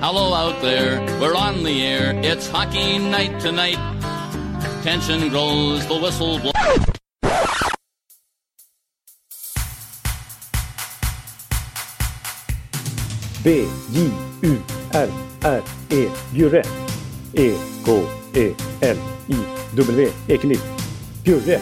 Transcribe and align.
Hello 0.00 0.32
out 0.32 0.62
there, 0.62 0.98
we're 1.20 1.34
on 1.34 1.62
the 1.62 1.84
air. 1.84 2.18
It's 2.24 2.48
hockey 2.48 2.98
night 2.98 3.38
tonight. 3.38 3.76
Tension 4.82 5.28
grows, 5.28 5.86
the 5.88 5.98
whistle 5.98 6.38
blows. 6.38 6.54
B, 13.44 13.68
J, 13.92 14.10
U, 14.42 14.64
R, 14.94 15.08
R, 15.44 15.62
E, 15.90 16.08
Bjurre. 16.32 16.64
E, 17.34 17.58
K, 17.84 18.08
E, 18.34 18.54
L, 18.80 18.96
I, 19.28 19.74
W, 19.74 20.12
Ekeliv. 20.28 20.62
Bjurre, 21.22 21.60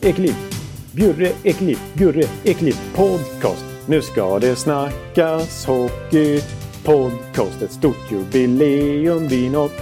Ekeliv. 0.00 0.53
Bjurre, 0.94 1.32
Ekliv, 1.42 1.78
Bjurre, 1.94 2.24
Ekliv 2.44 2.76
Podcast. 2.94 3.64
Nu 3.86 4.02
ska 4.02 4.38
det 4.38 4.56
snackas 4.56 5.66
hockey. 5.66 6.40
Podcast. 6.84 7.62
Ett 7.62 7.72
stort 7.72 8.10
jubileum 8.10 9.28
vi 9.28 9.50
nått. 9.50 9.72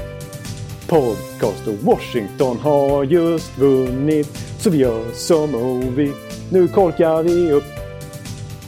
Podcast 0.88 1.66
och 1.66 1.74
Washington 1.74 2.58
har 2.58 3.04
just 3.04 3.58
vunnit. 3.58 4.28
Så 4.58 4.70
vi 4.70 4.78
gör 4.78 5.04
som 5.12 5.54
Ovi. 5.54 6.12
Nu 6.50 6.68
korkar 6.68 7.22
vi 7.22 7.52
upp. 7.52 7.64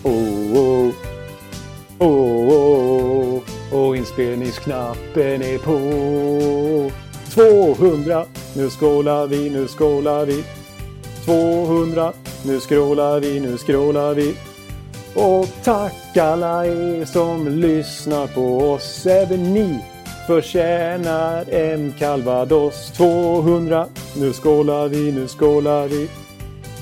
Oh, 0.02 0.58
oh. 0.58 0.90
Oh, 1.98 2.48
oh, 2.48 3.32
oh, 3.32 3.42
och 3.72 3.96
inspelningsknappen 3.96 5.42
är 5.42 5.58
på. 5.58 6.90
200, 7.30 8.24
nu 8.56 8.70
skålar 8.70 9.26
vi, 9.26 9.50
nu 9.50 9.68
skålar 9.68 10.26
vi. 10.26 10.44
200, 11.24 12.12
nu 12.44 12.60
skrålar 12.60 13.20
vi, 13.20 13.40
nu 13.40 13.58
skrålar 13.58 14.14
vi. 14.14 14.34
Och 15.14 15.48
tack 15.64 16.16
alla 16.16 16.66
er 16.66 17.05
som 17.05 17.48
lyssnar 17.48 18.27
på 18.27 18.58
oss. 18.58 19.06
Även 19.06 19.55
ni 19.55 19.78
förtjänar 20.27 21.50
en 21.50 21.94
calvados. 21.98 22.91
200, 22.96 23.86
nu 24.16 24.32
skålar 24.32 24.88
vi, 24.88 25.12
nu 25.12 25.28
skålar 25.28 25.88
vi. 25.88 26.08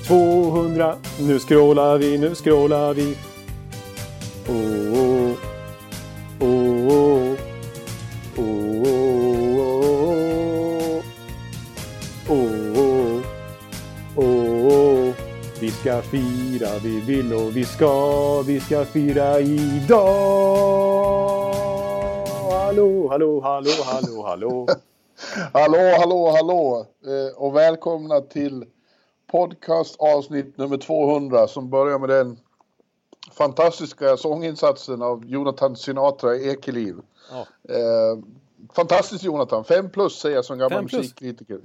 200, 0.06 0.96
nu 1.20 1.38
skrålar 1.38 1.98
vi, 1.98 2.18
nu 2.18 2.34
skrålar 2.34 2.94
vi. 2.94 3.16
Och 4.46 4.81
fira, 16.12 16.78
vi 16.82 17.00
vill 17.00 17.32
och 17.32 17.56
vi 17.56 17.64
ska, 17.64 18.42
vi 18.42 18.60
ska 18.60 18.84
fira 18.84 19.40
idag. 19.40 19.94
Hallå, 22.50 23.08
hallå, 23.08 23.40
hallå, 23.40 23.70
hallå, 23.84 24.22
hallå. 24.22 24.68
Hallå, 25.52 25.96
hallå, 25.98 26.30
hallå 26.30 26.86
eh, 27.04 27.36
och 27.36 27.56
välkomna 27.56 28.20
till 28.20 28.64
podcast 29.30 29.96
avsnitt 29.98 30.58
nummer 30.58 30.76
200 30.76 31.48
som 31.48 31.70
börjar 31.70 31.98
med 31.98 32.08
den 32.08 32.38
fantastiska 33.32 34.16
sånginsatsen 34.16 35.02
av 35.02 35.24
Jonathan 35.26 35.76
Sinatra 35.76 36.36
i 36.36 36.50
Ekeliv. 36.50 36.96
Ja. 37.30 37.46
Eh, 37.74 38.18
fantastiskt 38.72 39.24
Jonathan, 39.24 39.64
fem 39.64 39.90
plus 39.90 40.18
säger 40.18 40.36
jag 40.36 40.44
som 40.44 40.58
gammal 40.58 40.82
musikkritiker. 40.82 41.60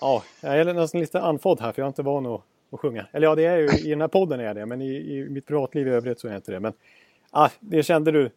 Ja, 0.00 0.22
jag 0.40 0.60
är 0.60 0.74
nästan 0.74 1.00
lite 1.00 1.20
andfådd 1.20 1.60
här 1.60 1.72
för 1.72 1.82
jag 1.82 1.86
är 1.86 1.88
inte 1.88 2.02
van 2.02 2.26
att, 2.26 2.40
att 2.74 2.80
sjunga. 2.80 3.06
Eller 3.12 3.26
ja, 3.26 3.34
det 3.34 3.44
är 3.44 3.56
ju 3.58 3.68
i 3.86 3.90
den 3.90 4.00
här 4.00 4.08
podden 4.08 4.40
är 4.40 4.44
jag 4.44 4.56
det, 4.56 4.66
men 4.66 4.80
i, 4.82 4.94
i 4.94 5.28
mitt 5.30 5.46
privatliv 5.46 5.88
i 5.88 5.90
övrigt 5.90 6.20
så 6.20 6.26
är 6.28 6.32
jag 6.32 6.38
inte 6.38 6.52
det. 6.52 6.60
Men 6.60 6.72
ah, 7.30 7.48
det 7.60 7.82
kände 7.82 8.10
du. 8.12 8.30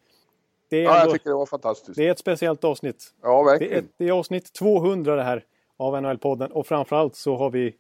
Det 0.70 0.78
är, 0.78 0.84
Ja, 0.84 0.92
jag 0.94 1.02
ändå, 1.02 1.14
tycker 1.14 1.30
det 1.30 1.36
var 1.36 1.46
fantastiskt. 1.46 1.96
det 1.98 2.08
är 2.08 2.12
ett 2.12 2.20
speciellt 2.20 2.64
avsnitt. 2.64 3.14
Ja, 3.22 3.30
Det 3.30 3.40
är, 3.40 3.60
verkligen. 3.60 3.88
det 3.98 4.08
är 4.08 4.12
avsnitt 4.12 4.54
200 4.54 5.16
det 5.16 5.24
här 5.24 5.44
av 5.78 5.96
NHL-podden 5.96 6.52
och 6.52 6.68
framförallt 6.68 7.16
så 7.16 7.36
har 7.36 7.50
vi 7.50 7.76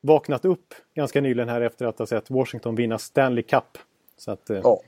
vaknat 0.00 0.44
upp 0.44 0.74
ganska 0.94 1.20
nyligen 1.20 1.48
här 1.48 1.60
efter 1.60 1.86
att 1.86 1.98
ha 1.98 2.06
sett 2.06 2.30
Washington 2.30 2.74
vinna 2.74 2.98
Stanley 2.98 3.42
Cup. 3.42 3.78
Så 4.16 4.30
att, 4.30 4.50
eh, 4.50 4.60
Ja. 4.62 4.80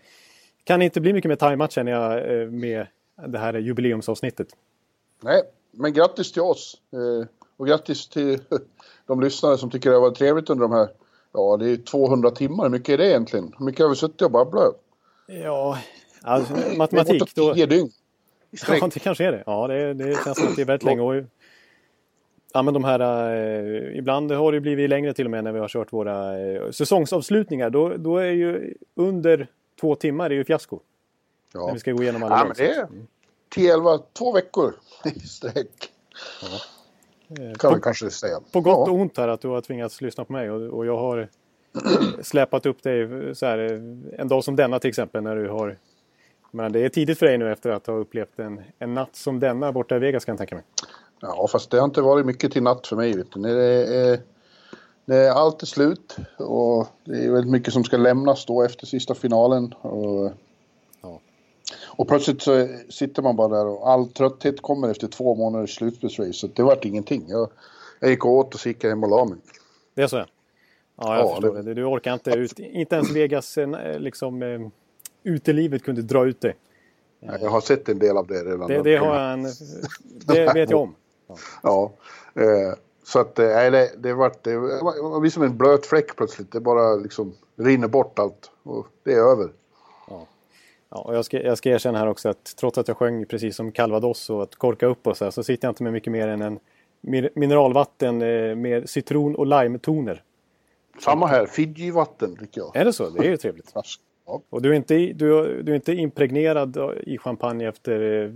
kan 0.64 0.82
inte 0.82 1.00
bli 1.00 1.12
mycket 1.12 1.28
mer 1.28 1.36
tajmat 1.36 1.72
känner 1.72 1.92
jag 1.92 2.40
eh, 2.42 2.48
med 2.50 2.86
det 3.26 3.38
här 3.38 3.54
jubileumsavsnittet. 3.54 4.48
Nej, 5.22 5.42
men 5.70 5.92
grattis 5.92 6.32
till 6.32 6.42
oss. 6.42 6.80
Eh, 6.92 7.28
och 7.56 7.66
grattis 7.66 8.08
till 8.08 8.38
de 9.06 9.20
lyssnare 9.20 9.58
som 9.58 9.70
tycker 9.70 9.90
det 9.90 9.96
har 9.96 10.00
varit 10.00 10.18
trevligt 10.18 10.50
under 10.50 10.62
de 10.62 10.72
här, 10.72 10.88
ja 11.32 11.56
det 11.56 11.70
är 11.70 11.76
200 11.76 12.30
timmar. 12.30 12.64
Hur 12.64 12.70
mycket 12.70 12.88
är 12.88 12.98
det 12.98 13.06
egentligen? 13.08 13.54
Hur 13.58 13.66
mycket 13.66 13.80
har 13.82 13.88
vi 13.90 13.96
suttit 13.96 14.22
och 14.22 14.30
babblat? 14.30 14.74
Ja, 15.26 15.78
alltså, 16.22 16.54
Det 16.54 16.60
är 16.72 16.76
matematik. 16.76 17.20
bortåt 17.20 17.34
Då, 17.34 17.54
10 17.54 17.66
dygn. 17.66 17.90
Ja, 18.68 18.88
det 18.94 19.00
kanske 19.00 19.24
är 19.24 19.32
det. 19.32 19.42
Ja, 19.46 19.66
det, 19.66 19.94
det 19.94 20.24
känns 20.24 20.38
som 20.38 20.48
att 20.48 20.56
det 20.56 20.62
är 20.62 20.66
väldigt 20.66 20.84
länge. 20.84 21.00
Och, 21.02 21.24
ja, 22.52 22.62
men 22.62 22.74
de 22.74 22.84
här, 22.84 23.00
eh, 23.34 23.98
ibland 23.98 24.32
har 24.32 24.52
det 24.52 24.60
blivit 24.60 24.90
längre 24.90 25.12
till 25.12 25.24
och 25.24 25.30
med 25.30 25.44
när 25.44 25.52
vi 25.52 25.58
har 25.58 25.68
kört 25.68 25.92
våra 25.92 26.38
eh, 26.40 26.70
säsongsavslutningar. 26.70 27.70
Då, 27.70 27.96
då 27.96 28.16
är 28.16 28.30
ju 28.30 28.74
under 28.94 29.46
två 29.80 29.94
timmar 29.94 30.30
är 30.30 30.34
ju 30.34 30.44
fiasko. 30.44 30.80
När 31.54 31.60
Ja. 31.60 31.70
vi 31.72 31.78
ska 31.78 31.92
gå 31.92 32.02
igenom 32.02 32.22
alla 32.22 32.36
Ja, 32.38 32.44
men 32.44 32.54
det 32.56 32.70
är 32.70 32.88
10, 33.54 33.74
11, 33.74 33.98
två 34.18 34.32
veckor 34.32 34.74
i 35.04 35.20
sträck. 35.20 35.90
Eh, 36.42 36.48
Kan 37.36 37.70
vi 37.70 37.74
på, 37.76 37.80
kanske 37.80 38.10
säga. 38.10 38.40
på 38.52 38.60
gott 38.60 38.88
och 38.88 38.94
ja. 38.94 39.02
ont 39.02 39.16
här 39.16 39.28
att 39.28 39.40
du 39.40 39.48
har 39.48 39.60
tvingats 39.60 40.00
lyssna 40.00 40.24
på 40.24 40.32
mig 40.32 40.50
och, 40.50 40.62
och 40.62 40.86
jag 40.86 40.96
har 40.96 41.28
släpat 42.22 42.66
upp 42.66 42.82
dig 42.82 43.08
så 43.34 43.46
här, 43.46 43.58
eh, 43.58 44.20
en 44.20 44.28
dag 44.28 44.44
som 44.44 44.56
denna 44.56 44.78
till 44.78 44.88
exempel 44.88 45.22
när 45.22 45.36
du 45.36 45.48
har 45.48 45.76
men 46.50 46.72
det 46.72 46.84
är 46.84 46.88
tidigt 46.88 47.18
för 47.18 47.26
dig 47.26 47.38
nu 47.38 47.52
efter 47.52 47.70
att 47.70 47.86
ha 47.86 47.94
upplevt 47.94 48.38
en, 48.38 48.60
en 48.78 48.94
natt 48.94 49.16
som 49.16 49.40
denna 49.40 49.72
borta 49.72 49.96
i 49.96 49.98
Vegas 49.98 50.24
kan 50.24 50.32
jag 50.32 50.38
tänka 50.38 50.54
mig. 50.54 50.64
Ja, 51.20 51.48
fast 51.52 51.70
det 51.70 51.78
har 51.78 51.84
inte 51.84 52.02
varit 52.02 52.26
mycket 52.26 52.52
till 52.52 52.62
natt 52.62 52.86
för 52.86 52.96
mig. 52.96 53.16
Vet 53.16 53.32
du. 53.32 53.40
När 53.40 53.54
det 53.54 53.96
är, 53.96 54.20
när 55.04 55.30
allt 55.30 55.62
är 55.62 55.66
slut 55.66 56.16
och 56.38 56.86
det 57.04 57.24
är 57.24 57.30
väldigt 57.30 57.50
mycket 57.50 57.72
som 57.72 57.84
ska 57.84 57.96
lämnas 57.96 58.46
då 58.46 58.62
efter 58.62 58.86
sista 58.86 59.14
finalen. 59.14 59.72
Och. 59.72 60.32
Och 62.00 62.08
plötsligt 62.08 62.42
så 62.42 62.68
sitter 62.88 63.22
man 63.22 63.36
bara 63.36 63.48
där 63.48 63.66
och 63.66 63.90
all 63.90 64.08
trötthet 64.08 64.62
kommer 64.62 64.90
efter 64.90 65.08
två 65.08 65.34
månaders 65.34 65.74
slutspelsrace. 65.74 66.32
Så 66.32 66.46
det 66.46 66.62
vart 66.62 66.84
ingenting. 66.84 67.24
Jag, 67.28 67.50
jag 68.00 68.10
gick 68.10 68.26
åt 68.26 68.54
och 68.54 68.60
så 68.60 68.68
gick 68.68 68.84
jag 68.84 68.90
hem 68.90 69.04
och 69.04 69.10
la 69.10 69.24
mig. 69.24 69.38
Det 69.94 70.02
är 70.02 70.06
så? 70.06 70.16
Ja, 70.16 70.26
jag 70.96 71.18
Ja, 71.18 71.34
förstår 71.34 71.62
det. 71.62 71.74
Du 71.74 71.84
orkar 71.84 72.14
inte 72.14 72.30
ut. 72.30 72.58
Inte 72.58 72.94
ens 72.94 73.10
Vegas 73.10 73.58
eh, 73.58 73.98
liksom, 73.98 74.42
eh, 74.42 74.60
utelivet 75.22 75.82
kunde 75.82 76.02
dra 76.02 76.26
ut 76.26 76.40
dig. 76.40 76.56
Jag 77.20 77.50
har 77.50 77.60
sett 77.60 77.88
en 77.88 77.98
del 77.98 78.16
av 78.16 78.26
det 78.26 78.44
redan. 78.44 78.68
Det, 78.68 78.82
det, 78.82 78.96
har 78.96 79.20
jag 79.20 79.32
en, 79.32 79.42
det 80.26 80.46
vet 80.54 80.70
jag 80.70 80.80
om. 80.80 80.94
Ja. 81.62 81.92
Eh, 82.34 82.74
så 83.04 83.18
att 83.18 83.38
eh, 83.38 83.46
nej, 83.46 83.70
det, 83.70 83.90
det 83.98 84.14
vart 84.14 84.44
det 84.44 84.58
var, 84.58 84.68
det 84.94 85.02
var 85.02 85.28
som 85.28 85.42
en 85.42 85.56
blöt 85.56 85.86
fläck 85.86 86.16
plötsligt. 86.16 86.52
Det 86.52 86.60
bara 86.60 86.94
liksom 86.94 87.34
rinner 87.56 87.88
bort 87.88 88.18
allt 88.18 88.50
och 88.62 88.86
det 89.04 89.12
är 89.12 89.32
över. 89.32 89.50
Ja, 90.90 90.98
och 91.02 91.14
jag, 91.16 91.24
ska, 91.24 91.42
jag 91.42 91.58
ska 91.58 91.70
erkänna 91.70 91.98
här 91.98 92.06
också 92.06 92.28
att 92.28 92.56
trots 92.56 92.78
att 92.78 92.88
jag 92.88 92.96
sjöng 92.96 93.26
precis 93.26 93.56
som 93.56 93.72
Calvados 93.72 94.30
och 94.30 94.42
att 94.42 94.54
korka 94.56 94.86
upp 94.86 95.06
och 95.06 95.16
så, 95.16 95.24
här, 95.24 95.30
så 95.30 95.42
sitter 95.42 95.66
jag 95.68 95.70
inte 95.72 95.82
med 95.82 95.92
mycket 95.92 96.12
mer 96.12 96.28
än 96.28 96.42
en 96.42 96.58
mi- 97.02 97.28
mineralvatten 97.34 98.22
eh, 98.22 98.54
med 98.56 98.88
citron 98.88 99.36
och 99.36 99.46
lime-toner. 99.46 100.22
Samma 101.00 101.26
här, 101.26 101.46
Fiji-vatten 101.46 102.34
dricker 102.34 102.60
jag. 102.60 102.76
Är 102.76 102.84
det 102.84 102.92
så? 102.92 103.10
Det 103.10 103.26
är 103.26 103.30
ju 103.30 103.36
trevligt. 103.36 103.72
Och 104.50 104.62
du 104.62 104.70
är 104.70 104.74
inte, 104.74 104.94
du, 104.94 105.62
du 105.62 105.72
är 105.72 105.76
inte 105.76 105.92
impregnerad 105.92 106.76
i 107.06 107.18
champagne 107.18 107.68
efter 107.68 108.22
eh, 108.24 108.30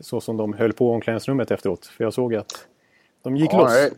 så 0.00 0.20
som 0.20 0.36
de 0.36 0.52
höll 0.52 0.72
på 0.72 0.90
omklädningsrummet 0.92 1.50
efteråt. 1.50 1.86
För 1.86 2.04
jag 2.04 2.12
såg 2.14 2.34
att 2.34 2.66
de 3.22 3.36
gick 3.36 3.52
Ja, 3.52 3.58
loss. 3.58 3.70
nej. 3.72 3.90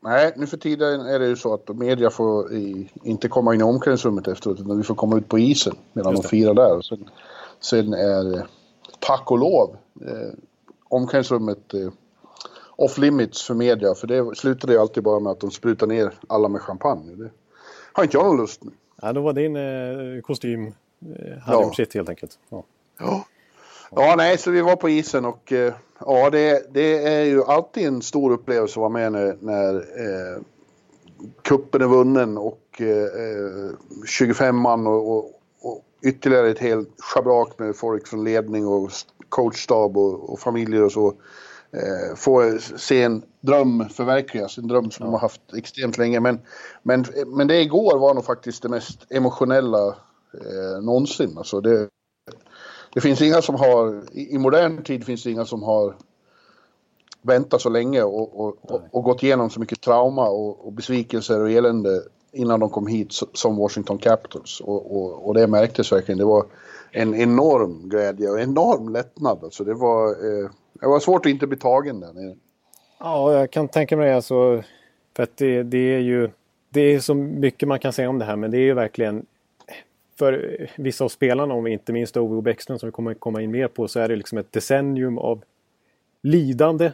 Nej, 0.00 0.32
nu 0.36 0.46
för 0.46 0.56
tiden 0.56 1.00
är 1.00 1.18
det 1.18 1.26
ju 1.26 1.36
så 1.36 1.54
att 1.54 1.68
media 1.68 2.10
får 2.10 2.52
i, 2.52 2.90
inte 3.02 3.28
komma 3.28 3.54
in 3.54 3.60
i 3.60 3.64
omklädningsrummet 3.64 4.28
efteråt 4.28 4.60
utan 4.60 4.76
vi 4.76 4.82
får 4.82 4.94
komma 4.94 5.16
ut 5.18 5.28
på 5.28 5.38
isen 5.38 5.74
medan 5.92 6.14
de 6.14 6.22
firar 6.22 6.54
där. 6.54 6.80
Sen, 6.82 7.10
sen 7.60 7.92
är 7.92 8.36
eh, 8.36 8.42
tack 8.98 9.30
och 9.30 9.38
lov 9.38 9.76
eh, 10.06 10.34
omklädningsrummet 10.88 11.74
eh, 11.74 11.90
off 12.76 12.98
limits 12.98 13.42
för 13.42 13.54
media 13.54 13.94
för 13.94 14.06
det 14.06 14.36
slutade 14.36 14.72
ju 14.72 14.78
alltid 14.78 15.02
bara 15.02 15.20
med 15.20 15.32
att 15.32 15.40
de 15.40 15.50
sprutar 15.50 15.86
ner 15.86 16.12
alla 16.26 16.48
med 16.48 16.60
champagne. 16.62 17.14
Det 17.14 17.30
har 17.92 18.02
inte 18.04 18.16
jag 18.16 18.26
någon 18.26 18.36
lust 18.36 18.64
med. 18.64 18.74
Ja, 19.02 19.12
då 19.12 19.20
var 19.20 19.32
din 19.32 19.56
eh, 19.56 20.22
kostym 20.22 20.66
eh, 20.66 21.38
hade 21.42 21.62
Ja. 21.62 21.72
sitt 21.76 21.94
helt 21.94 22.08
enkelt. 22.08 22.38
Ja. 22.48 22.64
Ja. 23.00 23.24
Ja, 23.90 24.14
nej, 24.16 24.38
så 24.38 24.50
vi 24.50 24.60
var 24.60 24.76
på 24.76 24.88
isen 24.88 25.24
och 25.24 25.52
eh, 25.52 25.74
ja, 26.00 26.30
det, 26.30 26.74
det 26.74 27.06
är 27.06 27.24
ju 27.24 27.44
alltid 27.44 27.86
en 27.86 28.02
stor 28.02 28.32
upplevelse 28.32 28.72
att 28.72 28.76
vara 28.76 28.88
med 28.88 29.12
när, 29.12 29.36
när 29.40 29.74
eh, 29.76 30.42
kuppen 31.42 31.82
är 31.82 31.86
vunnen 31.86 32.38
och 32.38 32.80
eh, 32.80 33.70
25 34.06 34.56
man 34.56 34.86
och, 34.86 35.12
och, 35.12 35.24
och 35.62 35.82
ytterligare 36.02 36.50
ett 36.50 36.58
helt 36.58 36.94
schabrak 36.98 37.58
med 37.58 37.76
folk 37.76 38.06
från 38.06 38.24
ledning 38.24 38.66
och 38.66 38.90
coachstab 39.28 39.96
och, 39.96 40.32
och 40.32 40.40
familjer 40.40 40.84
och 40.84 40.92
så 40.92 41.08
eh, 41.72 42.16
få 42.16 42.58
se 42.76 43.02
en 43.02 43.22
dröm 43.40 43.88
förverkligas. 43.88 44.58
En 44.58 44.68
dröm 44.68 44.90
som 44.90 45.04
ja. 45.04 45.06
de 45.06 45.12
har 45.12 45.20
haft 45.20 45.54
extremt 45.56 45.98
länge. 45.98 46.20
Men, 46.20 46.40
men, 46.82 47.04
men 47.26 47.46
det 47.46 47.60
igår 47.60 47.98
var 47.98 48.14
nog 48.14 48.24
faktiskt 48.24 48.62
det 48.62 48.68
mest 48.68 49.06
emotionella 49.10 49.86
eh, 50.34 50.82
någonsin. 50.82 51.38
Alltså 51.38 51.60
det, 51.60 51.88
det 52.94 53.00
finns 53.00 53.22
inga 53.22 53.42
som 53.42 53.54
har, 53.54 54.02
i, 54.12 54.38
modern 54.38 54.82
tid 54.82 55.04
finns 55.04 55.22
det 55.22 55.30
inga 55.30 55.44
som 55.44 55.62
har 55.62 55.94
väntat 57.22 57.60
så 57.60 57.68
länge 57.68 58.02
och, 58.02 58.40
och, 58.40 58.56
och, 58.62 58.82
och 58.90 59.02
gått 59.02 59.22
igenom 59.22 59.50
så 59.50 59.60
mycket 59.60 59.80
trauma 59.80 60.28
och, 60.28 60.72
besvikelser 60.72 61.40
och 61.42 61.50
elände 61.50 62.02
innan 62.32 62.60
de 62.60 62.70
kom 62.70 62.86
hit 62.86 63.12
som 63.32 63.56
Washington 63.56 63.98
Capitals. 63.98 64.60
Och, 64.64 65.34
det 65.34 65.46
märktes 65.46 65.92
verkligen. 65.92 66.18
Det 66.18 66.24
var 66.24 66.46
en 66.90 67.14
enorm 67.14 67.88
glädje 67.88 68.30
och 68.30 68.40
enorm 68.40 68.88
lättnad. 68.88 69.44
Alltså 69.44 69.64
det, 69.64 69.74
var, 69.74 70.08
eh, 70.08 70.50
det 70.80 70.86
var 70.86 71.00
svårt 71.00 71.26
att 71.26 71.30
inte 71.30 71.46
bli 71.46 71.58
tagen 71.58 72.00
där 72.00 72.12
nere. 72.12 72.36
Ja, 73.00 73.32
jag 73.32 73.50
kan 73.50 73.68
tänka 73.68 73.96
mig 73.96 74.12
alltså. 74.12 74.62
För 75.16 75.22
att 75.22 75.36
det, 75.36 75.62
det 75.62 75.94
är 75.94 75.98
ju 75.98 76.30
det 76.70 76.80
är 76.80 77.00
så 77.00 77.14
mycket 77.14 77.68
man 77.68 77.78
kan 77.78 77.92
säga 77.92 78.08
om 78.08 78.18
det 78.18 78.24
här 78.24 78.36
men 78.36 78.50
det 78.50 78.58
är 78.58 78.62
ju 78.62 78.74
verkligen 78.74 79.26
för 80.18 80.66
vissa 80.76 81.04
av 81.04 81.08
spelarna, 81.08 81.54
om 81.54 81.66
inte 81.66 81.92
minst 81.92 82.16
Ove 82.16 82.42
Bäckström 82.42 82.78
som 82.78 82.86
vi 82.86 82.92
kommer 82.92 83.14
komma 83.14 83.42
in 83.42 83.50
mer 83.50 83.68
på, 83.68 83.88
så 83.88 84.00
är 84.00 84.08
det 84.08 84.16
liksom 84.16 84.38
ett 84.38 84.52
decennium 84.52 85.18
av 85.18 85.42
lidande 86.22 86.92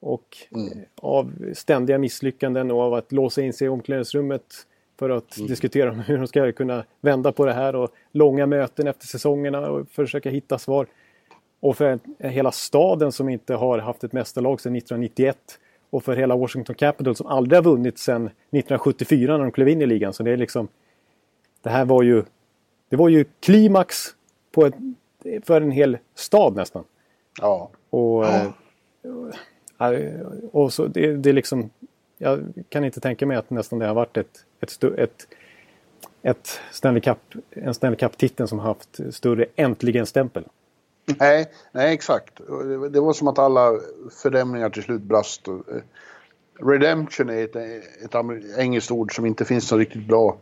och 0.00 0.36
mm. 0.54 0.78
av 0.96 1.32
ständiga 1.54 1.98
misslyckanden 1.98 2.70
och 2.70 2.80
av 2.80 2.94
att 2.94 3.12
låsa 3.12 3.42
in 3.42 3.52
sig 3.52 3.66
i 3.66 3.68
omklädningsrummet 3.68 4.42
för 4.98 5.10
att 5.10 5.36
mm. 5.36 5.48
diskutera 5.48 5.90
hur 6.06 6.18
de 6.18 6.26
ska 6.26 6.52
kunna 6.52 6.84
vända 7.00 7.32
på 7.32 7.46
det 7.46 7.52
här 7.52 7.76
och 7.76 7.90
långa 8.12 8.46
möten 8.46 8.86
efter 8.86 9.06
säsongerna 9.06 9.70
och 9.70 9.88
försöka 9.88 10.30
hitta 10.30 10.58
svar. 10.58 10.86
Och 11.60 11.76
för 11.76 11.98
hela 12.18 12.52
staden 12.52 13.12
som 13.12 13.28
inte 13.28 13.54
har 13.54 13.78
haft 13.78 14.04
ett 14.04 14.12
mästarlag 14.12 14.60
sedan 14.60 14.76
1991 14.76 15.38
och 15.90 16.04
för 16.04 16.16
hela 16.16 16.36
Washington 16.36 16.74
Capitals 16.74 17.18
som 17.18 17.26
aldrig 17.26 17.56
har 17.56 17.64
vunnit 17.64 17.98
sedan 17.98 18.26
1974 18.26 19.36
när 19.36 19.44
de 19.44 19.52
klev 19.52 19.68
in 19.68 19.82
i 19.82 19.86
ligan. 19.86 20.12
Så 20.12 20.22
det 20.22 20.30
är 20.30 20.36
liksom 20.36 20.68
Det 21.62 21.70
här 21.70 21.84
var 21.84 22.02
ju 22.02 22.24
Det 22.88 22.96
var 22.96 23.08
ju 23.08 23.24
klimax 23.40 24.14
på 24.52 24.66
ett, 24.66 24.74
för 25.44 25.60
en 25.60 25.70
hel 25.70 25.98
stad 26.14 26.56
nästan. 26.56 26.84
Ja. 27.40 27.70
Och, 27.90 28.24
ja. 29.78 29.92
och 30.52 30.72
så 30.72 30.86
det, 30.86 31.16
det 31.16 31.28
är 31.28 31.34
liksom 31.34 31.70
Jag 32.18 32.44
kan 32.68 32.84
inte 32.84 33.00
tänka 33.00 33.26
mig 33.26 33.36
att 33.36 33.50
nästan 33.50 33.78
det 33.78 33.86
har 33.86 33.94
varit 33.94 34.16
ett, 34.16 34.44
ett, 34.60 34.82
ett 34.82 35.26
ett 36.26 36.60
Stanley 36.72 37.00
Cup, 37.00 37.18
en 37.50 37.74
Stanley 37.74 37.96
Cup-titel 37.96 38.48
som 38.48 38.58
haft 38.58 39.00
större 39.10 39.46
äntligen-stämpel. 39.56 40.44
Nej, 41.18 41.50
nej 41.72 41.94
exakt. 41.94 42.40
Det 42.90 43.00
var 43.00 43.12
som 43.12 43.28
att 43.28 43.38
alla 43.38 43.80
fördämningar 44.22 44.70
till 44.70 44.82
slut 44.82 45.02
brast. 45.02 45.48
Redemption 46.58 47.30
är 47.30 47.44
ett, 47.44 47.56
ett 47.56 48.14
engelskt 48.58 48.90
ord 48.90 49.16
som 49.16 49.26
inte 49.26 49.44
finns 49.44 49.68
så 49.68 49.76
riktigt 49.76 50.08
bra 50.08 50.36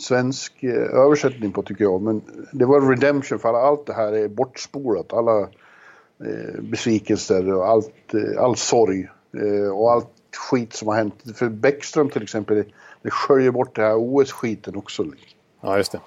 svensk 0.00 0.62
eh, 0.62 0.74
översättning 0.74 1.52
på 1.52 1.62
tycker 1.62 1.84
jag. 1.84 2.02
Men 2.02 2.22
det 2.52 2.64
var 2.64 2.90
redemption 2.90 3.38
för 3.38 3.54
allt 3.54 3.86
det 3.86 3.92
här 3.92 4.12
är 4.12 4.28
bortspolat. 4.28 5.12
Alla 5.12 5.40
eh, 6.24 6.60
besvikelser 6.60 7.54
och 7.54 7.68
allt, 7.68 8.14
eh, 8.14 8.42
all 8.42 8.56
sorg 8.56 9.08
eh, 9.32 9.70
och 9.70 9.92
allt 9.92 10.08
skit 10.50 10.72
som 10.72 10.88
har 10.88 10.94
hänt. 10.94 11.14
För 11.34 11.48
Bäckström 11.48 12.10
till 12.10 12.22
exempel, 12.22 12.64
det 13.02 13.10
sköljer 13.10 13.50
bort 13.50 13.76
det 13.76 13.82
här 13.82 13.96
OS-skiten 13.96 14.76
också. 14.76 15.04
Ja, 15.60 15.76
just 15.76 15.92
det. 15.92 16.00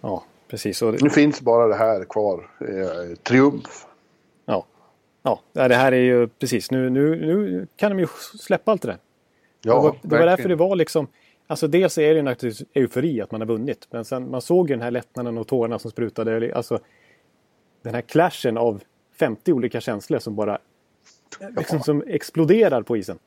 Ja, 0.00 0.24
precis. 0.48 0.80
Det... 0.80 1.02
Nu 1.02 1.10
finns 1.10 1.40
bara 1.40 1.66
det 1.66 1.74
här 1.74 2.04
kvar. 2.04 2.50
Eh, 2.60 3.16
triumf. 3.16 3.86
Ja. 4.46 4.66
ja, 5.52 5.68
det 5.68 5.74
här 5.74 5.92
är 5.92 5.96
ju 5.96 6.28
precis. 6.28 6.70
Nu, 6.70 6.90
nu, 6.90 7.26
nu 7.26 7.66
kan 7.76 7.90
de 7.90 7.98
ju 7.98 8.06
släppa 8.38 8.72
allt 8.72 8.82
det 8.82 8.88
där. 8.88 8.98
Ja, 9.62 9.74
det 9.74 9.80
var, 9.80 9.96
det 10.02 10.18
var 10.18 10.26
därför 10.26 10.48
det 10.48 10.56
var 10.56 10.76
liksom... 10.76 11.08
Alltså 11.46 11.68
dels 11.68 11.98
är 11.98 12.14
det 12.14 12.22
naturligtvis 12.22 12.68
eufori 12.74 13.20
att 13.20 13.30
man 13.30 13.40
har 13.40 13.48
vunnit. 13.48 13.88
Men 13.90 14.04
sen 14.04 14.30
man 14.30 14.42
såg 14.42 14.68
ju 14.70 14.74
den 14.74 14.82
här 14.82 14.90
lättnaden 14.90 15.38
och 15.38 15.46
tårarna 15.46 15.78
som 15.78 15.90
sprutade. 15.90 16.54
Alltså 16.54 16.78
den 17.82 17.94
här 17.94 18.02
clashen 18.02 18.58
av 18.58 18.82
50 19.18 19.52
olika 19.52 19.80
känslor 19.80 20.18
som 20.18 20.34
bara 20.34 20.58
liksom, 21.56 21.80
som 21.80 22.02
exploderar 22.06 22.82
på 22.82 22.96
isen. 22.96 23.18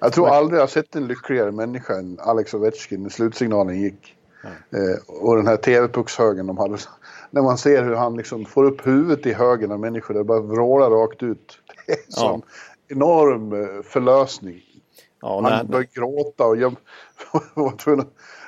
Jag 0.00 0.12
tror 0.12 0.28
aldrig 0.28 0.60
jag 0.60 0.70
sett 0.70 0.96
en 0.96 1.06
lyckligare 1.06 1.52
människa 1.52 1.98
än 1.98 2.18
Alex 2.20 2.54
Ovechkin 2.54 3.02
när 3.02 3.10
slutsignalen 3.10 3.80
gick. 3.80 4.16
Eh, 4.70 5.22
och 5.22 5.36
den 5.36 5.46
här 5.46 5.56
TV-puckshögen 5.56 6.46
de 6.46 6.58
hade. 6.58 6.78
När 7.30 7.42
man 7.42 7.58
ser 7.58 7.84
hur 7.84 7.94
han 7.94 8.16
liksom 8.16 8.44
får 8.44 8.64
upp 8.64 8.86
huvudet 8.86 9.26
i 9.26 9.32
högen 9.32 9.72
av 9.72 9.80
människor. 9.80 10.14
Det 10.14 10.24
bara 10.24 10.40
vrålar 10.40 10.90
rakt 10.90 11.22
ut. 11.22 11.58
Det 11.86 11.92
är 11.92 11.96
en 12.06 12.12
sån 12.12 12.42
enorm 12.88 13.52
eh, 13.52 13.82
förlösning. 13.82 14.62
Ja, 15.20 15.40
han 15.50 15.66
började 15.66 15.88
gråta 15.92 16.46
och, 16.46 16.56
göm, 17.86 18.04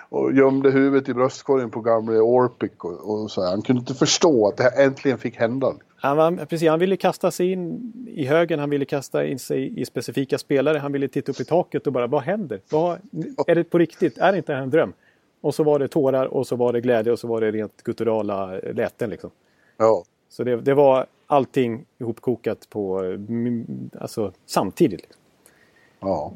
och 0.08 0.32
gömde 0.32 0.70
huvudet 0.70 1.08
i 1.08 1.14
bröstkorgen 1.14 1.70
på 1.70 1.80
gamle 1.80 2.18
Orpik. 2.18 2.84
Och, 2.84 3.10
och 3.10 3.30
så. 3.30 3.42
Han 3.44 3.62
kunde 3.62 3.80
inte 3.80 3.94
förstå 3.94 4.48
att 4.48 4.56
det 4.56 4.62
här 4.62 4.86
äntligen 4.86 5.18
fick 5.18 5.36
hända. 5.36 5.72
Han, 5.96 6.16
var, 6.16 6.46
precis, 6.46 6.68
han 6.68 6.78
ville 6.78 6.96
kasta 6.96 7.30
sig 7.30 7.52
in 7.52 7.92
i 8.06 8.24
högen, 8.26 8.58
han 8.58 8.70
ville 8.70 8.84
kasta 8.84 9.26
in 9.26 9.38
sig 9.38 9.80
i 9.80 9.84
specifika 9.84 10.38
spelare, 10.38 10.78
han 10.78 10.92
ville 10.92 11.08
titta 11.08 11.32
upp 11.32 11.40
i 11.40 11.44
taket 11.44 11.86
och 11.86 11.92
bara 11.92 12.06
vad 12.06 12.22
händer? 12.22 12.60
Vad, 12.70 12.98
är 13.46 13.54
det 13.54 13.64
på 13.64 13.78
riktigt? 13.78 14.18
Är 14.18 14.32
det 14.32 14.38
inte 14.38 14.54
en 14.54 14.70
dröm? 14.70 14.92
Och 15.40 15.54
så 15.54 15.62
var 15.62 15.78
det 15.78 15.88
tårar 15.88 16.26
och 16.26 16.46
så 16.46 16.56
var 16.56 16.72
det 16.72 16.80
glädje 16.80 17.12
och 17.12 17.18
så 17.18 17.26
var 17.26 17.40
det 17.40 17.50
rent 17.50 17.82
gutturala 17.82 18.46
läten 18.74 19.10
liksom. 19.10 19.30
Ja. 19.76 20.04
Så 20.28 20.44
det, 20.44 20.56
det 20.56 20.74
var 20.74 21.06
allting 21.26 21.84
ihopkokat 21.98 22.70
på, 22.70 22.98
mm, 22.98 23.90
alltså 24.00 24.32
samtidigt. 24.46 25.00
Liksom. 25.00 25.23
Ja. 26.04 26.32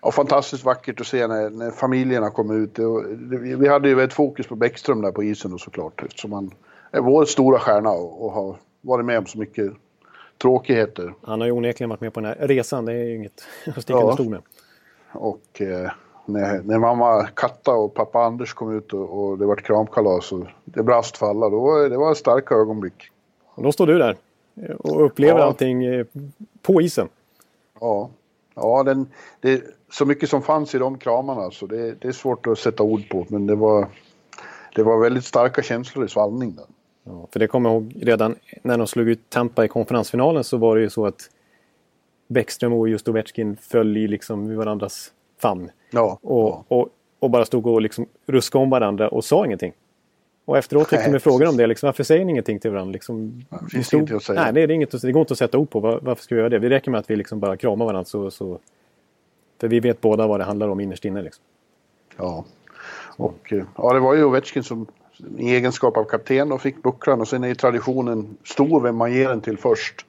Och 0.00 0.14
fantastiskt 0.14 0.64
vackert 0.64 1.00
att 1.00 1.06
se 1.06 1.26
när, 1.26 1.50
när 1.50 1.70
familjerna 1.70 2.30
kom 2.30 2.62
ut. 2.62 2.78
vi 3.58 3.68
hade 3.68 3.88
ju 3.88 4.02
ett 4.02 4.12
fokus 4.12 4.46
på 4.46 4.56
Bäckström 4.56 5.02
där 5.02 5.12
på 5.12 5.22
isen 5.22 5.52
och 5.52 5.60
såklart 5.60 6.02
eftersom 6.02 6.32
han 6.32 6.50
är 6.90 7.00
vår 7.00 7.24
stora 7.24 7.58
stjärna 7.58 7.90
och, 7.90 8.24
och 8.24 8.32
har 8.32 8.56
varit 8.80 9.04
med 9.04 9.18
om 9.18 9.26
så 9.26 9.38
mycket 9.38 9.72
tråkigheter. 10.42 11.14
Han 11.22 11.40
har 11.40 11.46
ju 11.46 11.52
onekligen 11.52 11.90
varit 11.90 12.00
med 12.00 12.12
på 12.12 12.20
den 12.20 12.28
här 12.28 12.48
resan, 12.48 12.84
det 12.84 12.92
är 12.92 13.04
ju 13.04 13.16
inget 13.16 13.42
att 13.76 13.82
sticka 13.82 13.98
ja. 13.98 14.12
stol 14.12 14.28
med. 14.28 14.42
Och 15.12 15.60
eh, 15.60 15.90
när, 16.26 16.62
när 16.62 16.78
mamma 16.78 17.26
Katta 17.34 17.72
och 17.72 17.94
pappa 17.94 18.24
Anders 18.24 18.54
kom 18.54 18.76
ut 18.76 18.92
och, 18.92 19.18
och 19.18 19.38
det 19.38 19.46
var 19.46 19.56
kramkalas 19.56 20.32
och 20.32 20.46
det 20.64 20.82
brast 20.82 21.16
för 21.16 21.26
alla, 21.26 21.48
då, 21.48 21.88
det 21.88 21.96
var 21.96 22.12
ett 22.12 22.18
starka 22.18 22.54
ögonblick. 22.54 23.10
Och 23.54 23.62
då 23.62 23.72
står 23.72 23.86
du 23.86 23.98
där 23.98 24.16
och 24.78 25.06
upplever 25.06 25.40
ja. 25.40 25.46
allting 25.46 25.84
eh, 25.84 26.06
på 26.62 26.82
isen. 26.82 27.08
Ja, 27.80 28.10
ja 28.54 28.82
den, 28.82 29.06
det, 29.40 29.62
så 29.90 30.06
mycket 30.06 30.28
som 30.28 30.42
fanns 30.42 30.74
i 30.74 30.78
de 30.78 30.98
kramarna 30.98 31.50
så 31.50 31.66
det, 31.66 32.00
det 32.00 32.08
är 32.08 32.12
svårt 32.12 32.46
att 32.46 32.58
sätta 32.58 32.82
ord 32.82 33.08
på 33.08 33.26
men 33.28 33.46
det 33.46 33.54
var, 33.54 33.88
det 34.74 34.82
var 34.82 35.00
väldigt 35.00 35.24
starka 35.24 35.62
känslor 35.62 36.04
i 36.04 36.08
svallning 36.08 36.54
där. 36.54 36.66
Ja, 37.06 37.28
för 37.32 37.40
det 37.40 37.46
kommer 37.46 37.70
jag 37.70 37.82
ihåg 37.82 37.94
redan 38.02 38.36
när 38.62 38.78
de 38.78 38.86
slog 38.86 39.08
ut 39.08 39.30
Tampa 39.30 39.64
i 39.64 39.68
konferensfinalen 39.68 40.44
så 40.44 40.56
var 40.56 40.76
det 40.76 40.82
ju 40.82 40.90
så 40.90 41.06
att 41.06 41.30
Bäckström 42.28 42.72
och 42.72 42.88
just 42.88 43.08
Ovechkin 43.08 43.56
föll 43.56 43.96
i 43.96 44.08
liksom 44.08 44.56
varandras 44.56 45.12
famn. 45.40 45.70
Ja, 45.90 46.18
och, 46.22 46.48
ja. 46.48 46.64
Och, 46.68 46.88
och, 47.18 47.30
bara 47.30 47.44
stod 47.44 47.66
och 47.66 47.82
liksom 47.82 48.06
ruskade 48.26 48.62
om 48.62 48.70
varandra 48.70 49.08
och 49.08 49.24
sa 49.24 49.46
ingenting. 49.46 49.72
Och 50.44 50.58
efteråt 50.58 50.88
fick 50.88 51.04
de 51.04 51.20
frågor 51.20 51.48
om 51.48 51.56
det. 51.56 51.66
Liksom, 51.66 51.86
varför 51.86 52.04
säger 52.04 52.24
ni 52.24 52.30
ingenting 52.30 52.58
till 52.58 52.70
varandra? 52.70 52.92
Liksom, 52.92 53.44
det 53.50 53.70
finns 53.70 53.86
stod, 53.86 54.00
inget 54.00 54.12
att 54.12 54.22
säga. 54.22 54.42
Nej, 54.42 54.52
det, 54.52 54.62
är 54.62 54.70
inget, 54.70 55.02
det 55.02 55.12
går 55.12 55.20
inte 55.20 55.32
att 55.32 55.38
sätta 55.38 55.58
ord 55.58 55.70
på. 55.70 55.80
Var, 55.80 56.00
varför 56.02 56.22
ska 56.22 56.34
vi 56.34 56.38
göra 56.38 56.48
det? 56.48 56.58
Det 56.58 56.70
räcker 56.70 56.90
med 56.90 57.00
att 57.00 57.10
vi 57.10 57.16
liksom 57.16 57.40
bara 57.40 57.56
kramar 57.56 57.84
varandra. 57.84 58.04
Så, 58.04 58.30
så, 58.30 58.58
för 59.60 59.68
vi 59.68 59.80
vet 59.80 60.00
båda 60.00 60.26
vad 60.26 60.40
det 60.40 60.44
handlar 60.44 60.68
om 60.68 60.80
innerst 60.80 61.04
inne. 61.04 61.22
Liksom. 61.22 61.44
Ja. 62.16 62.44
Och, 63.16 63.52
ja, 63.76 63.92
det 63.92 64.00
var 64.00 64.14
ju 64.14 64.24
Ovechkin 64.24 64.62
som 64.62 64.86
i 65.38 65.54
egenskap 65.54 65.96
av 65.96 66.04
kapten 66.04 66.52
och 66.52 66.62
fick 66.62 66.82
bucklan 66.82 67.20
och 67.20 67.28
sen 67.28 67.44
är 67.44 67.48
ju 67.48 67.54
traditionen 67.54 68.36
stor 68.44 68.80
vem 68.80 68.96
man 68.96 69.12
ger 69.12 69.28
den 69.28 69.40
till 69.40 69.58
först. 69.58 70.06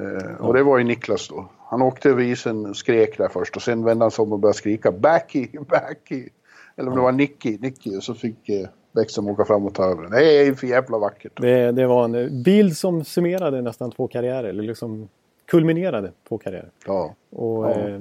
Eh, 0.00 0.34
och 0.40 0.54
det 0.54 0.62
var 0.62 0.78
ju 0.78 0.84
Niklas 0.84 1.28
då. 1.28 1.48
Han 1.58 1.82
åkte 1.82 2.10
över 2.10 2.22
isen, 2.22 2.74
skrek 2.74 3.18
där 3.18 3.28
först 3.28 3.56
och 3.56 3.62
sen 3.62 3.84
vände 3.84 4.04
han 4.04 4.10
sig 4.10 4.22
om 4.22 4.32
och 4.32 4.38
började 4.38 4.58
skrika 4.58 4.92
Backy, 4.92 5.48
Backy. 5.68 6.28
Eller 6.76 6.88
om 6.88 6.96
det 6.96 7.02
var 7.02 7.12
Nicky, 7.12 7.58
Nicky 7.58 7.96
och 7.96 8.02
så 8.02 8.14
fick 8.14 8.48
eh, 8.48 8.68
Bäckström 8.94 9.28
åka 9.28 9.44
fram 9.44 9.66
och 9.66 9.74
ta 9.74 9.84
över. 9.84 10.10
Det 10.10 10.46
är 10.46 10.54
för 10.54 10.66
jävla 10.66 10.98
vackert. 10.98 11.40
Det, 11.40 11.72
det 11.72 11.86
var 11.86 12.04
en 12.04 12.42
bild 12.42 12.76
som 12.76 13.04
summerade 13.04 13.62
nästan 13.62 13.90
två 13.90 14.08
karriärer, 14.08 14.48
eller 14.48 14.62
liksom 14.62 15.08
kulminerade 15.46 16.12
två 16.28 16.38
karriärer. 16.38 16.70
Ja. 16.86 17.14
Och, 17.30 17.64
ja. 17.64 17.88
Eh, 17.88 18.00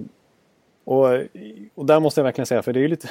och, 0.84 1.08
och 1.76 1.86
där 1.86 2.00
måste 2.00 2.22
jag 2.22 2.24
verkligen 2.24 2.46
säga, 2.46 2.62
för 2.62 2.74
det 2.74 2.80
är 2.80 2.82
ju 2.82 2.88
lite, 2.88 3.10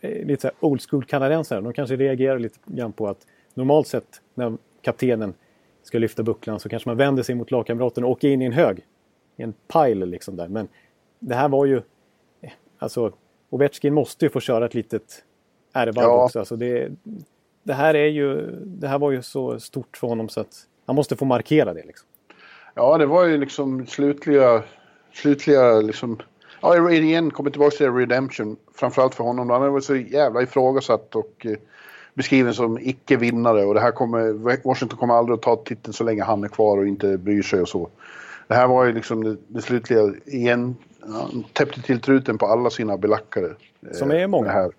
lite 0.24 0.42
så 0.42 0.66
old 0.66 0.82
school 0.90 1.04
kanadensare. 1.04 1.60
De 1.60 1.72
kanske 1.72 1.96
reagerar 1.96 2.38
lite 2.38 2.58
grann 2.66 2.92
på 2.92 3.08
att 3.08 3.26
normalt 3.54 3.86
sett 3.86 4.22
när 4.34 4.56
kaptenen 4.82 5.34
ska 5.82 5.98
lyfta 5.98 6.22
bucklan 6.22 6.60
så 6.60 6.68
kanske 6.68 6.88
man 6.88 6.96
vänder 6.96 7.22
sig 7.22 7.34
mot 7.34 7.50
lagkamraten 7.50 8.04
och 8.04 8.10
åker 8.10 8.28
in 8.28 8.42
i 8.42 8.44
en 8.44 8.52
hög. 8.52 8.86
I 9.36 9.42
en 9.42 9.54
pile 9.72 10.06
liksom 10.06 10.36
där. 10.36 10.48
Men 10.48 10.68
det 11.18 11.34
här 11.34 11.48
var 11.48 11.66
ju... 11.66 11.82
Alltså, 12.78 13.12
Ovechkin 13.50 13.94
måste 13.94 14.24
ju 14.24 14.30
få 14.30 14.40
köra 14.40 14.66
ett 14.66 14.74
litet 14.74 15.24
ärvarv 15.76 16.04
ja. 16.04 16.24
också. 16.24 16.38
Alltså 16.38 16.56
det, 16.56 16.88
det, 17.62 17.72
här 17.72 17.94
är 17.94 18.06
ju... 18.06 18.50
Det 18.64 18.88
här 18.88 18.98
var 18.98 19.10
ju 19.10 19.22
så 19.22 19.60
stort 19.60 19.96
för 19.96 20.06
honom 20.06 20.28
så 20.28 20.40
att 20.40 20.66
han 20.86 20.96
måste 20.96 21.16
få 21.16 21.24
markera 21.24 21.74
det 21.74 21.82
liksom. 21.86 22.08
Ja, 22.74 22.98
det 22.98 23.06
var 23.06 23.24
ju 23.24 23.38
liksom 23.38 23.86
slutliga, 23.86 24.62
slutliga 25.12 25.80
liksom, 25.80 26.18
ja 26.60 26.90
igen 26.90 27.30
kommer 27.30 27.50
tillbaka 27.50 27.76
till 27.76 27.92
redemption, 27.92 28.56
framförallt 28.74 29.14
för 29.14 29.24
honom. 29.24 29.50
Han 29.50 29.72
var 29.72 29.80
så 29.80 29.96
jävla 29.96 30.42
ifrågasatt 30.42 31.16
och 31.16 31.46
eh, 31.46 31.56
beskriven 32.14 32.54
som 32.54 32.78
icke-vinnare 32.78 33.64
och 33.64 33.74
det 33.74 33.80
här 33.80 33.90
kommer, 33.90 34.32
Washington 34.64 34.98
kommer 34.98 35.14
aldrig 35.14 35.34
att 35.34 35.42
ta 35.42 35.56
titeln 35.56 35.92
så 35.92 36.04
länge 36.04 36.22
han 36.22 36.44
är 36.44 36.48
kvar 36.48 36.78
och 36.78 36.86
inte 36.86 37.18
bryr 37.18 37.42
sig 37.42 37.60
och 37.60 37.68
så. 37.68 37.88
Det 38.48 38.54
här 38.54 38.66
var 38.66 38.84
ju 38.84 38.92
liksom 38.92 39.24
det, 39.24 39.36
det 39.48 39.62
slutliga, 39.62 40.14
igen, 40.24 40.76
han 41.00 41.44
täppte 41.52 41.82
till 41.82 42.00
truten 42.00 42.38
på 42.38 42.46
alla 42.46 42.70
sina 42.70 42.96
belackare. 42.96 43.54
Som 43.92 44.10
är 44.10 44.26
många. 44.26 44.50
Här. 44.50 44.70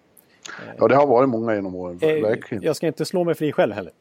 Ja, 0.77 0.87
det 0.87 0.95
har 0.95 1.07
varit 1.07 1.29
många 1.29 1.55
genom 1.55 1.75
åren, 1.75 1.99
Eh, 2.01 2.21
verkligen. 2.21 2.63
Jag 2.63 2.75
ska 2.75 2.87
inte 2.87 3.05
slå 3.05 3.23
mig 3.23 3.35
fri 3.35 3.51
själv 3.51 3.73
heller. 3.73 3.91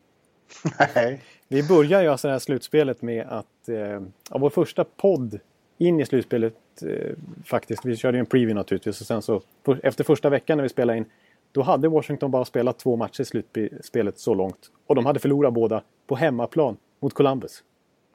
Nej. 0.94 1.20
Vi 1.48 1.62
börjar 1.62 2.02
ju 2.02 2.08
alltså 2.08 2.28
det 2.28 2.32
här 2.32 2.38
slutspelet 2.38 3.02
med 3.02 3.26
att 3.28 3.68
eh, 3.68 4.02
vår 4.38 4.50
första 4.50 4.84
podd 4.84 5.40
in 5.78 6.00
i 6.00 6.06
slutspelet 6.06 6.54
eh, 6.82 7.14
faktiskt. 7.44 7.84
Vi 7.84 7.96
körde 7.96 8.16
ju 8.16 8.20
en 8.20 8.26
preview 8.26 8.54
naturligtvis 8.54 9.00
och 9.00 9.06
sen 9.06 9.22
så 9.22 9.42
för, 9.64 9.80
efter 9.82 10.04
första 10.04 10.30
veckan 10.30 10.58
när 10.58 10.62
vi 10.62 10.68
spelade 10.68 10.98
in 10.98 11.04
då 11.52 11.62
hade 11.62 11.88
Washington 11.88 12.30
bara 12.30 12.44
spelat 12.44 12.78
två 12.78 12.96
matcher 12.96 13.20
i 13.20 13.24
slutspelet 13.24 14.18
så 14.18 14.34
långt. 14.34 14.70
Och 14.86 14.94
de 14.94 15.06
hade 15.06 15.20
förlorat 15.20 15.52
båda 15.52 15.82
på 16.06 16.16
hemmaplan 16.16 16.76
mot 17.00 17.14
Columbus. 17.14 17.62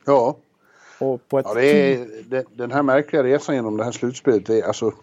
Ja, 0.06 0.38
Och 1.00 1.28
på 1.28 1.40
ett 1.40 1.46
ja 1.50 1.54
det 1.54 1.94
är, 1.94 2.08
det, 2.26 2.46
den 2.54 2.72
här 2.72 2.84
märkliga 2.84 3.24
resan 3.24 3.56
genom 3.56 3.78
det 3.78 3.84
här 3.84 3.92
slutspelet, 3.92 4.46
det 4.46 4.60
är 4.60 4.64
alltså... 4.64 4.94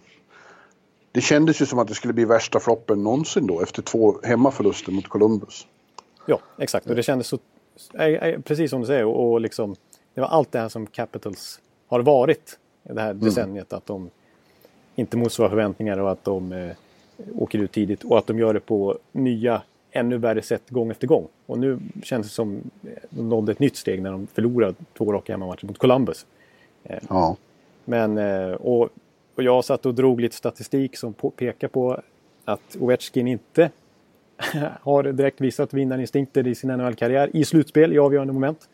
Det 1.18 1.22
kändes 1.22 1.62
ju 1.62 1.66
som 1.66 1.78
att 1.78 1.88
det 1.88 1.94
skulle 1.94 2.12
bli 2.14 2.24
värsta 2.24 2.60
floppen 2.60 3.02
någonsin 3.02 3.46
då 3.46 3.60
efter 3.60 3.82
två 3.82 4.20
hemmaförluster 4.22 4.92
mot 4.92 5.08
Columbus. 5.08 5.66
Ja, 6.26 6.40
exakt. 6.58 6.86
Och 6.86 6.96
det 6.96 7.02
kändes 7.02 7.26
så... 7.26 7.38
eh, 7.94 8.04
eh, 8.04 8.40
Precis 8.40 8.70
som 8.70 8.80
du 8.80 8.86
säger. 8.86 9.04
Och 9.04 9.40
liksom, 9.40 9.76
det 10.14 10.20
var 10.20 10.28
allt 10.28 10.52
det 10.52 10.58
här 10.58 10.68
som 10.68 10.86
Capitals 10.86 11.60
har 11.88 12.00
varit 12.00 12.58
det 12.82 13.00
här 13.00 13.14
decenniet. 13.14 13.72
Att 13.72 13.86
de 13.86 14.10
inte 14.94 15.16
motsvarar 15.16 15.48
förväntningar 15.48 15.98
och 15.98 16.10
att 16.10 16.24
de 16.24 16.52
eh, 16.52 16.70
åker 17.34 17.58
ut 17.58 17.72
tidigt. 17.72 18.04
Och 18.04 18.18
att 18.18 18.26
de 18.26 18.38
gör 18.38 18.54
det 18.54 18.60
på 18.60 18.98
nya, 19.12 19.62
ännu 19.90 20.18
värre 20.18 20.42
sätt 20.42 20.70
gång 20.70 20.90
efter 20.90 21.06
gång. 21.06 21.28
Och 21.46 21.58
nu 21.58 21.78
känns 22.02 22.26
det 22.26 22.32
som 22.32 22.60
de 23.10 23.28
nådde 23.28 23.52
ett 23.52 23.58
nytt 23.58 23.76
steg 23.76 24.02
när 24.02 24.12
de 24.12 24.26
förlorade 24.26 24.74
två 24.96 25.12
raka 25.12 25.32
hemmamatcher 25.32 25.66
mot 25.66 25.78
Columbus. 25.78 26.26
Ja. 27.08 27.36
Men, 27.84 28.18
eh, 28.18 28.52
och, 28.52 28.88
och 29.38 29.44
jag 29.44 29.64
satt 29.64 29.86
och 29.86 29.94
drog 29.94 30.20
lite 30.20 30.36
statistik 30.36 30.96
som 30.96 31.14
pekar 31.36 31.68
på 31.68 32.00
att 32.44 32.76
Ovechkin 32.80 33.26
inte 33.26 33.70
har 34.82 35.02
direkt 35.02 35.40
visat 35.40 35.74
vinnarinstinkter 35.74 36.46
i 36.46 36.54
sin 36.54 36.70
NHL-karriär 36.70 37.30
i 37.36 37.44
slutspel 37.44 37.92
i 37.92 37.98
avgörande 37.98 38.32
moment. 38.32 38.68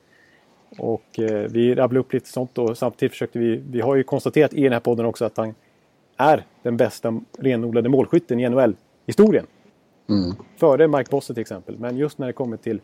Och 0.79 1.19
eh, 1.19 1.51
vi 1.51 1.75
rabblade 1.75 2.01
upp 2.01 2.13
lite 2.13 2.29
sånt 2.29 2.59
och 2.59 2.79
samtidigt 2.79 3.13
försökte 3.13 3.39
vi, 3.39 3.63
vi 3.71 3.81
har 3.81 3.95
ju 3.95 4.03
konstaterat 4.03 4.55
i 4.55 4.63
den 4.63 4.73
här 4.73 4.81
podden 4.81 5.07
också 5.07 5.25
att 5.25 5.37
han 5.37 5.55
är 6.17 6.45
den 6.63 6.77
bästa 6.77 7.21
renodlade 7.39 7.89
målskytten 7.89 8.41
i 8.41 8.49
NHL-historien. 8.49 9.47
Mm. 10.09 10.37
Före 10.57 10.89
Mike 10.89 11.11
Bosse 11.11 11.35
till 11.35 11.41
exempel. 11.41 11.79
Men 11.79 11.97
just 11.97 12.19
när 12.19 12.27
det 12.27 12.33
kommer 12.33 12.57
till 12.57 12.81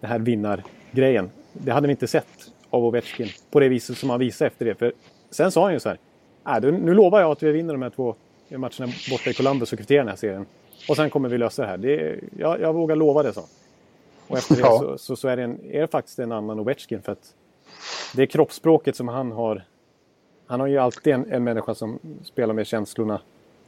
den 0.00 0.10
här 0.10 0.18
vinnargrejen. 0.18 1.30
Det 1.52 1.72
hade 1.72 1.86
vi 1.86 1.90
inte 1.90 2.06
sett 2.06 2.52
av 2.70 2.84
Ovechkin 2.84 3.28
på 3.50 3.60
det 3.60 3.68
viset 3.68 3.98
som 3.98 4.10
han 4.10 4.18
visade 4.18 4.46
efter 4.46 4.64
det. 4.64 4.74
För 4.74 4.92
sen 5.30 5.50
sa 5.50 5.64
han 5.64 5.72
ju 5.72 5.80
så 5.80 5.88
här. 5.88 5.98
Äh, 6.46 6.60
nu 6.62 6.94
lovar 6.94 7.20
jag 7.20 7.30
att 7.30 7.42
vi 7.42 7.52
vinner 7.52 7.74
de 7.74 7.82
här 7.82 7.90
två 7.90 8.14
matcherna 8.48 8.92
borta 9.10 9.30
i 9.30 9.34
Columbus 9.34 9.72
och 9.72 9.78
kvitterar 9.78 9.98
den 9.98 10.08
här 10.08 10.16
serien. 10.16 10.46
Och 10.88 10.96
sen 10.96 11.10
kommer 11.10 11.28
vi 11.28 11.38
lösa 11.38 11.62
det 11.62 11.68
här. 11.68 11.76
Det 11.76 12.00
är, 12.00 12.20
jag, 12.38 12.60
jag 12.60 12.72
vågar 12.72 12.96
lova 12.96 13.22
det, 13.22 13.32
han. 13.34 13.44
Och 14.28 14.38
efter 14.38 14.54
det 14.54 14.60
Ja. 14.60 14.78
så, 14.78 14.98
så, 14.98 15.16
så 15.16 15.28
är, 15.28 15.36
det 15.36 15.42
en, 15.42 15.60
är 15.70 15.80
det 15.80 15.86
faktiskt 15.86 16.18
en 16.18 16.32
annan 16.32 16.60
Ovechkin. 16.60 17.02
För 17.02 17.12
att 17.12 17.34
det 18.14 18.22
är 18.22 18.26
kroppsspråket 18.26 18.96
som 18.96 19.08
han 19.08 19.32
har. 19.32 19.62
Han 20.46 20.60
har 20.60 20.66
ju 20.66 20.78
alltid 20.78 21.12
en, 21.12 21.32
en 21.32 21.44
människa 21.44 21.74
som 21.74 21.98
spelar 22.24 22.54
med 22.54 22.66
känslorna 22.66 23.20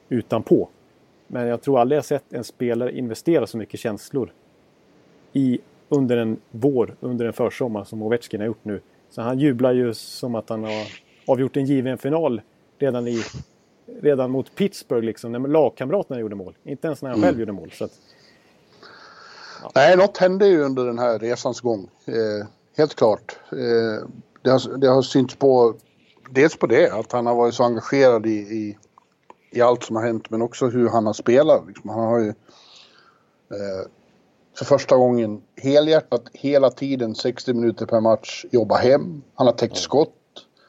utanpå. 0.08 0.68
Men 1.26 1.46
jag 1.46 1.62
tror 1.62 1.80
aldrig 1.80 1.96
jag 1.96 2.04
sett 2.04 2.32
en 2.32 2.44
spelare 2.44 2.98
investera 2.98 3.46
så 3.46 3.58
mycket 3.58 3.80
känslor 3.80 4.32
i, 5.32 5.58
under 5.88 6.16
en 6.16 6.36
vår, 6.50 6.96
under 7.00 7.26
en 7.26 7.32
försommar 7.32 7.84
som 7.84 8.02
Ovechkin 8.02 8.40
har 8.40 8.46
gjort 8.46 8.64
nu. 8.64 8.80
Så 9.10 9.22
han 9.22 9.38
jublar 9.38 9.72
ju 9.72 9.94
som 9.94 10.34
att 10.34 10.48
han 10.48 10.64
har 10.64 10.86
avgjort 11.26 11.56
en 11.56 11.64
given 11.66 11.98
final 11.98 12.40
redan, 12.78 13.08
i, 13.08 13.22
redan 14.00 14.30
mot 14.30 14.54
Pittsburgh, 14.54 15.06
liksom, 15.06 15.32
när 15.32 15.38
lagkamraterna 15.38 16.20
gjorde 16.20 16.34
mål. 16.34 16.56
Inte 16.64 16.86
ens 16.86 17.02
när 17.02 17.10
han 17.10 17.22
själv 17.22 17.40
gjorde 17.40 17.52
mål. 17.52 17.70
Så 17.70 17.84
att, 17.84 17.92
Nej, 19.74 19.96
något 19.96 20.18
hände 20.18 20.46
ju 20.48 20.62
under 20.62 20.84
den 20.84 20.98
här 20.98 21.18
resans 21.18 21.60
gång. 21.60 21.90
Eh, 22.04 22.46
helt 22.76 22.94
klart. 22.94 23.38
Eh, 23.52 24.08
det, 24.42 24.50
har, 24.50 24.78
det 24.78 24.88
har 24.88 25.02
synts 25.02 25.36
på, 25.36 25.74
dels 26.30 26.56
på 26.56 26.66
det, 26.66 26.92
att 26.92 27.12
han 27.12 27.26
har 27.26 27.34
varit 27.34 27.54
så 27.54 27.64
engagerad 27.64 28.26
i, 28.26 28.38
i, 28.38 28.78
i 29.50 29.60
allt 29.60 29.82
som 29.82 29.96
har 29.96 30.02
hänt, 30.02 30.30
men 30.30 30.42
också 30.42 30.66
hur 30.66 30.88
han 30.88 31.06
har 31.06 31.12
spelat. 31.12 31.66
Liksom. 31.66 31.90
Han 31.90 32.04
har 32.04 32.18
ju 32.18 32.28
eh, 32.28 33.86
för 34.58 34.64
första 34.64 34.96
gången 34.96 35.42
helhjärtat 35.56 36.22
hela 36.32 36.70
tiden, 36.70 37.14
60 37.14 37.54
minuter 37.54 37.86
per 37.86 38.00
match, 38.00 38.44
jobbat 38.50 38.80
hem. 38.80 39.22
Han 39.34 39.46
har 39.46 39.54
täckt 39.54 39.76
skott. 39.76 40.12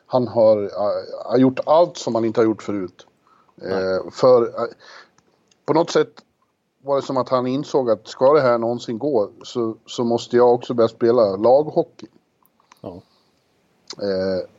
Han 0.07 0.27
har, 0.27 0.63
eh, 0.63 1.29
har 1.29 1.37
gjort 1.37 1.59
allt 1.65 1.97
som 1.97 2.15
han 2.15 2.25
inte 2.25 2.39
har 2.39 2.45
gjort 2.45 2.63
förut. 2.63 3.07
Eh, 3.61 4.11
för 4.11 4.43
eh, 4.43 4.67
på 5.65 5.73
något 5.73 5.89
sätt 5.89 6.11
var 6.81 6.95
det 6.95 7.01
som 7.01 7.17
att 7.17 7.29
han 7.29 7.47
insåg 7.47 7.91
att 7.91 8.07
ska 8.07 8.33
det 8.33 8.41
här 8.41 8.57
någonsin 8.57 8.97
gå 8.97 9.29
så, 9.43 9.75
så 9.85 10.03
måste 10.03 10.37
jag 10.37 10.53
också 10.53 10.73
börja 10.73 10.87
spela 10.87 11.35
laghockey. 11.35 12.07
ja. 12.81 13.01
Eh, 14.01 14.49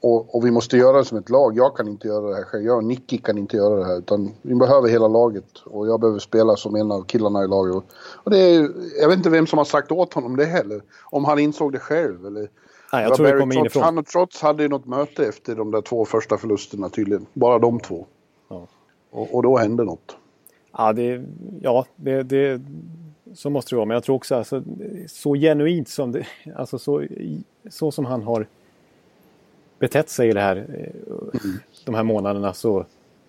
och, 0.00 0.34
och 0.34 0.46
vi 0.46 0.50
måste 0.50 0.76
göra 0.76 0.98
det 0.98 1.04
som 1.04 1.18
ett 1.18 1.30
lag. 1.30 1.56
Jag 1.56 1.76
kan 1.76 1.88
inte 1.88 2.08
göra 2.08 2.28
det 2.28 2.34
här 2.34 2.42
själv. 2.42 2.64
Jag 2.64 2.76
och 2.76 2.84
Nicky 2.84 3.18
kan 3.18 3.38
inte 3.38 3.56
göra 3.56 3.76
det 3.76 3.84
här. 3.84 3.98
Utan 3.98 4.34
vi 4.42 4.54
behöver 4.54 4.88
hela 4.88 5.08
laget. 5.08 5.58
Och 5.64 5.88
jag 5.88 6.00
behöver 6.00 6.18
spela 6.18 6.56
som 6.56 6.76
en 6.76 6.92
av 6.92 7.02
killarna 7.02 7.44
i 7.44 7.48
laget. 7.48 7.84
Och, 8.24 8.30
det 8.30 8.38
är, 8.38 8.70
jag 9.00 9.08
vet 9.08 9.16
inte 9.16 9.30
vem 9.30 9.46
som 9.46 9.58
har 9.58 9.64
sagt 9.64 9.92
åt 9.92 10.14
honom 10.14 10.36
det 10.36 10.44
heller. 10.44 10.82
Om 11.04 11.24
han 11.24 11.38
insåg 11.38 11.72
det 11.72 11.78
själv. 11.78 12.26
Eller, 12.26 12.50
Nej, 12.92 13.02
Det 13.02 13.08
jag 13.08 13.16
tror 13.16 13.26
det 13.26 13.32
Barry 13.32 13.40
kommer 13.40 13.54
Trotz. 13.54 13.60
inifrån. 13.60 13.82
Han 13.82 13.98
och 13.98 14.06
Trots 14.06 14.42
hade 14.42 14.62
ju 14.62 14.68
något 14.68 14.86
möte 14.86 15.26
efter 15.26 15.54
de 15.54 15.70
där 15.70 15.80
två 15.80 16.04
första 16.04 16.38
förlusterna 16.38 16.88
tydligen. 16.88 17.26
Bara 17.32 17.58
de 17.58 17.80
två. 17.80 18.06
Ja. 18.48 18.66
Och, 19.10 19.34
och 19.34 19.42
då 19.42 19.56
hände 19.56 19.84
något. 19.84 20.16
Ja, 20.72 20.92
det, 20.92 21.24
ja 21.62 21.86
det, 21.96 22.22
det, 22.22 22.62
så 23.34 23.50
måste 23.50 23.70
det 23.70 23.76
vara. 23.76 23.86
Men 23.86 23.94
jag 23.94 24.04
tror 24.04 24.16
också 24.16 24.34
alltså, 24.34 24.62
så 25.06 25.34
genuint 25.34 25.88
som 25.88 26.12
det, 26.12 26.26
alltså 26.56 26.78
så, 26.78 27.06
så 27.70 27.90
som 27.90 28.04
han 28.04 28.22
har 28.22 28.46
betett 29.78 30.10
sig 30.10 30.28
i 30.28 30.32
det 30.32 30.40
här, 30.40 30.56
eh, 30.56 31.40
de 31.84 31.94
här 31.94 32.02
månaderna 32.02 32.54
så 32.54 32.84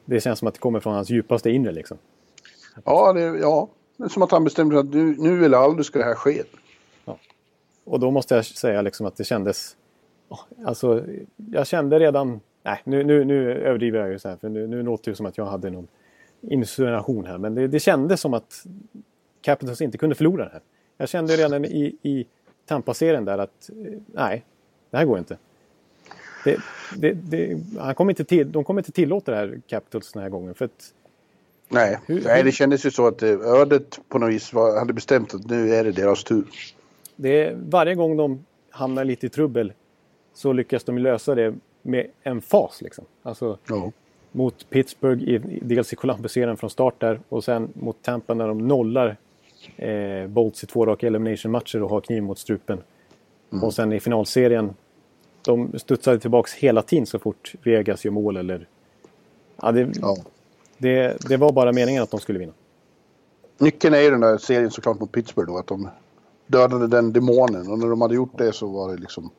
det 0.06 0.22
känns 0.22 0.39
som 0.39 0.48
att 0.48 0.54
det 0.54 0.60
kommer 0.60 0.80
från 0.80 0.94
hans 0.94 1.10
djupaste 1.10 1.50
inre 1.50 1.72
liksom. 1.72 1.98
Ja, 2.84 3.13
det, 3.13 3.22
ja. 3.22 3.70
det 3.98 4.04
är 4.04 4.10
som 4.10 4.24
att 4.24 4.32
han 4.32 4.44
bestämde 4.44 4.75
sig 4.75 4.80
att 4.80 4.94
nu, 4.94 5.16
nu 5.20 5.46
eller 5.46 5.58
aldrig 5.58 5.86
ska 5.86 6.00
det 6.00 6.06
här 6.06 6.16
ske. 6.16 6.44
Och 7.89 8.00
då 8.00 8.12
måste 8.12 8.36
jag 8.36 8.46
säga 8.46 8.81
liksom 8.81 9.05
att 9.05 9.15
det 9.17 9.24
kändes... 9.24 9.75
Alltså, 10.65 11.03
jag 11.51 11.67
kände 11.67 12.00
redan... 12.00 12.39
Nej, 12.63 12.81
nu, 12.84 13.03
nu, 13.03 13.25
nu 13.25 13.53
överdriver 13.53 14.00
jag 14.00 14.10
ju 14.12 14.19
så 14.19 14.29
här. 14.29 14.36
För 14.36 14.50
nu, 14.50 14.67
nu 14.67 14.84
låter 14.84 15.12
det 15.12 15.15
som 15.17 15.25
att 15.25 15.38
jag 15.38 15.46
hade 15.46 15.69
någon 15.69 15.88
insinuation 16.41 17.25
här. 17.25 17.38
Men 17.38 17.55
det, 17.55 17.67
det 17.67 17.79
kändes 17.79 18.22
som 18.22 18.34
att 18.34 18.65
Capitals 19.41 19.81
inte 19.81 19.98
kunde 19.98 20.15
förlora 20.15 20.46
det 20.46 20.51
här. 20.51 20.62
Jag 20.98 21.10
kände 21.10 21.36
redan 21.36 21.65
i, 21.65 21.96
i 22.01 22.25
Tampa-serien 22.65 23.25
där 23.25 23.38
att 23.38 23.69
eh, 23.69 23.93
nej, 24.13 24.46
det 24.89 24.98
här 24.98 25.05
går 25.05 25.19
inte. 25.19 25.38
Det, 26.43 26.58
det, 26.98 27.12
det, 27.13 27.60
han 27.79 27.96
kommer 27.96 28.12
inte 28.12 28.24
till, 28.25 28.51
de 28.51 28.63
kommer 28.63 28.81
inte 28.81 28.91
tillåta 28.91 29.31
det 29.31 29.38
här 29.38 29.62
Capitals 29.67 30.12
den 30.12 30.24
här 30.24 30.29
gången. 30.29 30.53
För 30.55 30.65
att, 30.65 30.93
Nej, 31.69 32.00
Hur- 32.05 32.22
Nej 32.25 32.43
det 32.43 32.51
kändes 32.51 32.86
ju 32.86 32.91
så 32.91 33.08
att 33.08 33.24
eh, 33.24 33.29
ödet 33.29 34.00
på 34.10 34.19
något 34.19 34.29
vis 34.29 34.53
var, 34.53 34.79
hade 34.79 34.93
bestämt 34.93 35.34
att 35.34 35.50
nu 35.50 35.75
är 35.75 35.84
det 35.84 35.91
deras 35.91 36.24
tur. 36.24 36.46
Det 37.22 37.44
är, 37.44 37.58
varje 37.70 37.96
gång 37.96 38.18
de 38.18 38.46
hamnar 38.70 39.04
lite 39.06 39.26
i 39.26 39.30
trubbel 39.30 39.74
så 40.34 40.54
lyckas 40.54 40.84
de 40.84 40.98
lösa 40.98 41.36
det 41.36 41.56
med 41.82 42.08
en 42.24 42.42
fas. 42.42 42.82
Liksom. 42.82 43.06
Alltså 43.24 43.58
Ja. 43.70 43.92
mot 44.32 44.70
Pittsburgh, 44.70 45.24
i, 45.24 45.60
dels 45.62 45.94
i 45.94 45.96
Columbus-serien 45.96 46.58
från 46.58 46.70
start 46.70 47.00
där 47.00 47.20
och 47.30 47.44
sen 47.44 47.70
mot 47.74 48.02
Tampa 48.02 48.34
när 48.34 48.48
de 48.48 48.58
nollar 48.68 49.18
eh, 49.78 50.28
Bolts 50.28 50.64
i 50.64 50.68
två 50.68 50.86
raka 50.86 51.08
elimination-matcher 51.08 51.84
och 51.84 51.90
har 51.90 52.02
kniv 52.02 52.24
mot 52.24 52.40
strupen. 52.40 52.80
Och 53.62 53.74
sen 53.74 53.94
i 53.94 54.00
finalserien, 54.00 54.74
de 55.42 55.80
studsade 55.80 56.20
tillbaks 56.20 56.54
hela 56.54 56.82
tiden 56.82 57.06
så 57.06 57.20
fort 57.20 57.54
Vegas 57.64 58.06
gör 58.06 58.12
mål 58.12 58.38
eller... 58.38 58.68
Ja, 59.62 59.72
det, 59.72 59.92
Ja. 60.02 60.16
det, 60.78 61.18
det 61.30 61.38
var 61.38 61.52
bara 61.52 61.72
meningen 61.72 62.04
att 62.04 62.12
de 62.12 62.20
skulle 62.20 62.40
vinna. 62.40 62.54
Nyckeln 63.58 63.94
är 63.96 64.00
ju 64.00 64.10
den 64.12 64.20
där 64.20 64.38
serien 64.38 64.72
såklart 64.72 65.00
mot 65.00 65.12
Pittsburgh 65.12 65.52
då, 65.52 65.58
att 65.58 65.68
de 65.68 65.90
dödade 66.50 66.88
den 66.88 67.13
demonen 67.13 67.72
och 67.72 67.79
när 67.79 67.88
de 67.88 68.01
hade 68.01 68.15
gjort 68.15 68.38
det 68.38 68.53
så 68.53 68.68
var 68.68 68.91
det 68.91 68.98
liksom... 68.98 69.29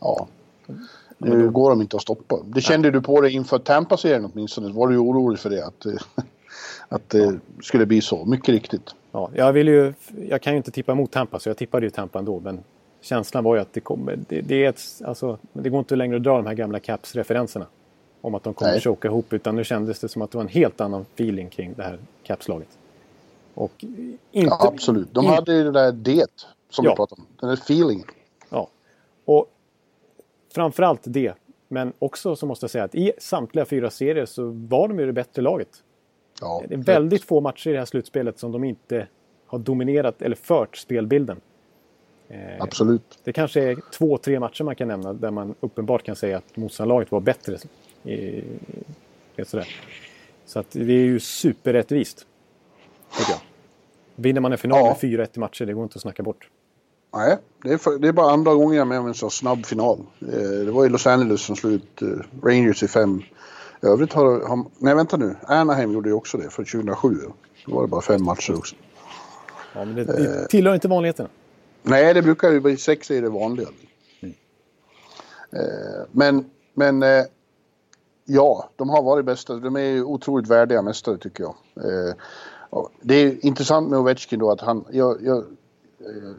Ja. 0.00 0.26
Nu 1.18 1.50
går 1.50 1.70
de 1.70 1.80
inte 1.82 1.96
att 1.96 2.02
stoppa. 2.02 2.38
Det 2.44 2.60
kände 2.60 2.90
du 2.90 3.00
på 3.00 3.20
det 3.20 3.30
inför 3.30 3.58
Tampa-serien 3.58 4.30
åtminstone. 4.32 4.72
Var 4.72 4.88
du 4.88 4.98
orolig 4.98 5.38
för 5.38 5.50
det? 5.50 5.66
Att, 5.66 5.86
att 6.88 7.10
det 7.10 7.38
skulle 7.62 7.86
bli 7.86 8.00
så. 8.00 8.24
Mycket 8.24 8.48
riktigt. 8.48 8.94
Ja, 9.12 9.30
jag, 9.34 9.52
vill 9.52 9.68
ju, 9.68 9.94
jag 10.28 10.42
kan 10.42 10.52
ju 10.52 10.56
inte 10.56 10.70
tippa 10.70 10.92
emot 10.92 11.10
Tampa 11.10 11.38
så 11.38 11.48
jag 11.48 11.56
tippade 11.56 11.86
ju 11.86 11.90
Tampa 11.90 12.18
ändå. 12.18 12.40
Men 12.40 12.60
känslan 13.00 13.44
var 13.44 13.54
ju 13.54 13.60
att 13.60 13.72
det 13.72 13.80
kommer... 13.80 14.18
Det, 14.28 14.40
det, 14.40 14.64
är 14.64 14.68
ett, 14.68 14.80
alltså, 15.04 15.38
det 15.52 15.70
går 15.70 15.78
inte 15.78 15.96
längre 15.96 16.16
att 16.16 16.22
dra 16.22 16.36
de 16.36 16.46
här 16.46 16.54
gamla 16.54 16.78
Caps-referenserna. 16.80 17.66
Om 18.20 18.34
att 18.34 18.42
de 18.42 18.54
kommer 18.54 18.70
Nej. 18.70 18.78
att 18.78 18.84
choka 18.84 19.08
ihop. 19.08 19.32
Utan 19.32 19.56
nu 19.56 19.64
kändes 19.64 20.00
det 20.00 20.08
som 20.08 20.22
att 20.22 20.30
det 20.30 20.38
var 20.38 20.42
en 20.44 20.48
helt 20.48 20.80
annan 20.80 21.00
feeling 21.14 21.48
kring 21.48 21.74
det 21.76 21.82
här 21.82 21.98
Caps-laget. 22.22 22.68
Och 23.54 23.72
inte, 23.80 24.16
ja, 24.32 24.68
absolut. 24.72 25.08
De 25.14 25.26
hade 25.26 25.54
ju 25.54 25.64
det 25.64 25.70
där 25.70 25.92
det 25.92 26.30
som 26.70 26.84
ja. 26.84 26.90
vi 26.90 26.96
pratade 26.96 27.20
om. 27.22 27.26
Den 27.40 27.48
där 27.48 27.56
feelingen. 27.56 28.06
Ja. 28.48 28.68
Och 29.24 29.50
framförallt 30.54 31.00
det. 31.04 31.34
Men 31.68 31.92
också 31.98 32.36
så 32.36 32.46
måste 32.46 32.64
jag 32.64 32.70
säga 32.70 32.84
att 32.84 32.94
i 32.94 33.12
samtliga 33.18 33.64
fyra 33.64 33.90
serier 33.90 34.26
så 34.26 34.44
var 34.44 34.88
de 34.88 34.98
ju 34.98 35.06
det 35.06 35.12
bättre 35.12 35.42
laget. 35.42 35.82
Ja, 36.40 36.62
det 36.68 36.74
är 36.74 36.78
väldigt 36.78 37.20
rätt. 37.20 37.28
få 37.28 37.40
matcher 37.40 37.70
i 37.70 37.72
det 37.72 37.78
här 37.78 37.86
slutspelet 37.86 38.38
som 38.38 38.52
de 38.52 38.64
inte 38.64 39.06
har 39.46 39.58
dominerat 39.58 40.22
eller 40.22 40.36
fört 40.36 40.76
spelbilden. 40.76 41.40
Eh, 42.28 42.38
Absolut. 42.58 43.18
Det 43.24 43.32
kanske 43.32 43.62
är 43.62 43.76
två, 43.92 44.18
tre 44.18 44.40
matcher 44.40 44.64
man 44.64 44.76
kan 44.76 44.88
nämna 44.88 45.12
där 45.12 45.30
man 45.30 45.54
uppenbart 45.60 46.02
kan 46.02 46.16
säga 46.16 46.38
att 46.38 46.56
motståndarlaget 46.56 47.12
var 47.12 47.20
bättre. 47.20 47.58
I, 48.02 48.42
sådär. 49.42 49.68
Så 50.46 50.58
att 50.58 50.70
det 50.70 50.92
är 50.92 51.04
ju 51.04 51.20
superrättvist. 51.20 52.26
Tycker 53.18 53.32
jag. 53.32 53.40
Vinner 54.16 54.40
man 54.40 54.52
en 54.52 54.58
final 54.58 54.78
ja. 54.78 54.96
med 55.02 55.20
4-1 55.20 55.28
i 55.32 55.38
matcher, 55.38 55.66
det 55.66 55.72
går 55.72 55.82
inte 55.82 55.96
att 55.96 56.02
snacka 56.02 56.22
bort. 56.22 56.48
Nej, 57.16 57.38
det 57.62 57.72
är, 57.72 57.78
för, 57.78 57.98
det 57.98 58.08
är 58.08 58.12
bara 58.12 58.32
andra 58.32 58.54
gången 58.54 58.76
jag 58.76 58.80
är 58.80 58.88
med 58.88 59.00
om 59.00 59.06
en 59.06 59.14
så 59.14 59.30
snabb 59.30 59.66
final. 59.66 59.98
Eh, 60.20 60.64
det 60.64 60.70
var 60.70 60.86
i 60.86 60.88
Los 60.88 61.06
Angeles 61.06 61.40
som 61.40 61.56
slog 61.56 61.72
ut 61.72 62.02
eh, 62.02 62.08
Rangers 62.42 62.82
i 62.82 62.88
fem. 62.88 63.22
I 63.82 63.86
övrigt 63.86 64.12
har, 64.12 64.48
har... 64.48 64.64
Nej, 64.78 64.94
vänta 64.94 65.16
nu. 65.16 65.36
Anaheim 65.42 65.92
gjorde 65.92 66.08
ju 66.08 66.14
också 66.14 66.38
det 66.38 66.50
för 66.50 66.64
2007. 66.64 67.16
Då 67.66 67.74
var 67.74 67.82
det 67.82 67.88
bara 67.88 68.00
fem 68.00 68.24
matcher 68.24 68.54
också. 68.54 68.76
Ja, 69.74 69.84
men 69.84 69.94
det, 69.94 70.04
det 70.04 70.48
tillhör 70.48 70.74
inte 70.74 70.88
vanligheterna. 70.88 71.28
Nej, 71.82 72.14
det 72.14 72.22
brukar 72.22 72.50
ju 72.50 72.60
bli 72.60 72.76
sex 72.76 73.10
är 73.10 73.22
det 73.22 73.28
vanliga. 73.28 73.68
Mm. 74.20 74.34
Men, 76.10 76.50
men 76.74 77.02
ja, 78.24 78.70
de 78.76 78.88
har 78.90 79.02
varit 79.02 79.24
bästa. 79.24 79.54
De 79.54 79.76
är 79.76 79.80
ju 79.80 80.04
otroligt 80.04 80.50
värdiga 80.50 80.82
mästare 80.82 81.18
tycker 81.18 81.44
jag. 81.44 81.54
Det 83.00 83.14
är 83.14 83.46
intressant 83.46 83.90
med 83.90 83.98
Ovechkin 83.98 84.38
då 84.38 84.50
att 84.50 84.60
han... 84.60 84.84
Jag, 84.90 85.22
jag, 85.22 85.44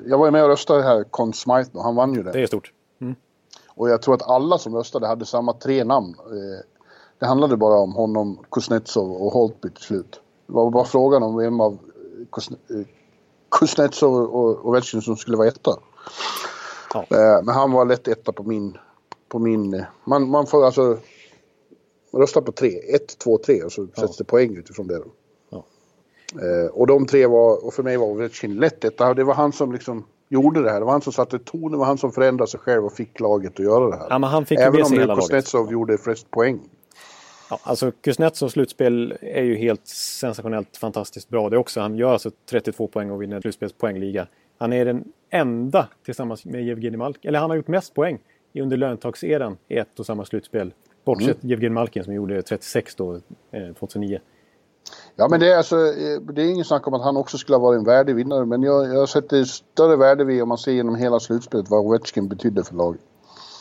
jag 0.06 0.18
var 0.18 0.32
med 0.32 0.44
och 0.44 0.50
röstade 0.50 0.84
här, 0.84 1.04
Conn 1.04 1.34
Smythe 1.34 1.70
då, 1.74 1.82
han 1.82 1.96
vann 1.96 2.13
ju 2.13 2.24
det. 2.24 2.32
Det 2.32 2.42
är 2.42 2.48
stort. 2.48 2.72
Mm. 3.01 3.15
Och 3.68 3.89
jag 3.89 4.01
tror 4.01 4.15
att 4.15 4.30
alla 4.30 4.58
som 4.58 4.75
röstade 4.75 5.08
hade 5.08 5.25
samma 5.25 5.54
tre 5.54 5.84
namn. 5.84 6.15
Det 7.20 7.25
handlade 7.25 7.58
bara 7.58 7.80
om 7.80 7.94
honom, 7.94 8.39
Kuznetsov 8.51 9.12
och 9.12 9.32
Holtby 9.32 9.70
till 9.70 9.84
slut. 9.84 10.22
Det 10.48 10.54
var 10.54 10.72
bara 10.72 10.86
frågan 10.86 11.24
om 11.24 11.38
vem 11.38 11.62
av 11.62 11.77
Kuznetsov 13.51 14.15
och 14.15 14.70
Ovechkin 14.70 15.01
som 15.01 15.18
skulle 15.18 15.38
vara 15.38 15.48
etta. 15.48 15.72
Ja. 16.94 17.00
Eh, 17.00 17.44
men 17.44 17.56
han 17.56 17.72
var 17.72 17.86
lätt 17.86 18.08
etta 18.08 18.32
på 18.32 18.44
min... 18.44 18.77
På 19.30 19.39
min 19.39 19.74
eh, 19.74 19.86
man, 20.06 20.30
man 20.30 20.48
får 20.48 20.65
alltså 20.65 20.98
rösta 22.13 22.42
på 22.42 22.51
tre. 22.51 22.96
Ett, 22.96 23.18
två, 23.18 23.38
tre 23.38 23.63
och 23.63 23.72
så 23.72 23.88
ja. 23.96 24.01
sätts 24.01 24.18
det 24.18 24.24
poäng 24.24 24.56
utifrån 24.58 24.88
det. 24.88 25.01
Eh, 26.42 26.72
och 26.72 26.88
de 26.88 27.06
tre 27.06 27.27
var, 27.27 27.65
och 27.65 27.74
för 27.74 27.84
mig 27.84 27.98
var 27.98 28.06
Ovechkin 28.06 28.56
lätt 28.56 28.84
etta. 28.84 29.13
Det 29.13 29.24
var 29.24 29.34
han 29.34 29.51
som 29.51 29.72
liksom 29.72 30.06
gjorde 30.30 30.63
det 30.63 30.72
här. 30.72 30.80
Det 30.80 30.86
var 30.86 30.92
han 30.92 31.01
som 31.01 31.13
satte 31.13 31.39
tonen, 31.39 31.72
det 31.72 31.77
var 31.77 31.86
han 31.86 31.98
som 31.98 32.12
förändrade 32.12 32.51
sig 32.51 32.60
själv 32.60 32.86
och 32.86 32.94
fick 32.94 33.20
laget 33.20 33.54
att 33.54 33.65
göra 33.65 33.89
det 33.89 33.96
här. 33.96 34.08
Ja, 34.10 34.20
men 34.20 34.30
han 34.30 34.46
fick 34.46 34.60
Även 34.60 35.10
om 35.10 35.15
Kuznetsov 35.15 35.72
gjorde 35.72 35.98
flest 35.98 36.32
poäng. 36.32 36.60
Ja, 37.50 37.60
alltså 37.63 37.92
Kuznetsovs 37.92 38.51
slutspel 38.54 39.18
är 39.22 39.44
ju 39.44 39.56
helt 39.56 39.88
sensationellt 39.88 40.77
fantastiskt 40.77 41.30
bra 41.30 41.50
det 41.50 41.58
också. 41.58 41.82
Han 41.82 41.96
gör 41.96 42.13
alltså 42.13 42.32
32 42.50 42.88
poäng 42.88 43.12
och 43.12 43.22
vinner 43.22 43.42
slutspelspoängliga. 43.42 44.27
Han 44.58 44.74
är 44.74 44.86
den 44.86 45.04
enda 45.30 45.88
tillsammans 46.06 46.46
med 46.46 46.65
Jevgenij 46.65 46.98
Malkin, 46.98 47.30
eller 47.30 47.39
han 47.39 47.50
har 47.50 47.58
gjort 47.58 47.68
mest 47.68 47.94
poäng 47.94 48.20
under 48.54 48.77
löntagseran 48.77 49.58
i 49.68 49.77
ett 49.77 50.00
och 50.00 50.06
samma 50.06 50.25
slutspel. 50.25 50.74
Bortsett 51.06 51.44
mm. 51.44 51.50
Jevgenij 51.50 51.74
Malkin 51.74 52.04
som 52.04 52.13
gjorde 52.13 52.42
36 52.42 52.96
då, 52.96 53.20
2009. 53.80 54.20
Ja 55.15 55.27
men 55.27 55.39
det 55.39 55.51
är 55.51 55.58
alltså, 55.58 55.75
eh, 55.75 56.22
det 56.34 56.42
är 56.42 56.50
ingen 56.50 56.65
snack 56.65 56.88
om 56.88 56.94
att 56.94 57.04
han 57.04 57.18
också 57.18 57.38
skulle 57.38 57.56
ha 57.56 57.63
varit 57.63 57.80
en 57.80 57.86
värdig 57.86 58.15
vinnare. 58.15 58.46
Men 58.46 58.63
jag, 58.63 58.94
jag 58.94 59.10
sätter 59.10 59.44
större 59.44 59.96
värde 59.96 60.24
vid 60.24 60.41
om 60.41 60.50
man 60.50 60.58
ser 60.58 60.71
genom 60.71 60.95
hela 60.95 61.19
slutspelet 61.19 61.69
vad 61.69 61.86
Ovechkin 61.86 62.28
betydde 62.28 62.63
för 62.63 62.76
laget. 62.76 63.02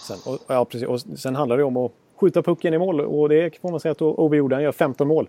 Sen, 0.09 0.17
och, 0.33 0.39
ja, 0.47 0.65
precis. 0.65 0.89
Och 0.89 1.19
sen 1.19 1.37
handlar 1.37 1.59
det 1.59 1.65
om 1.65 1.77
att 1.77 1.93
skjuta 2.21 2.43
pucken 2.43 2.75
i 2.75 2.79
mål 2.79 3.01
och 3.01 3.29
det 3.29 3.61
får 3.61 3.71
man 3.71 3.81
säga 3.81 3.93
att 3.93 4.03
Ove 4.03 4.37
gjorde. 4.37 4.57
Han 4.57 4.63
gör 4.63 4.73
15 4.73 5.09
mål. 5.09 5.29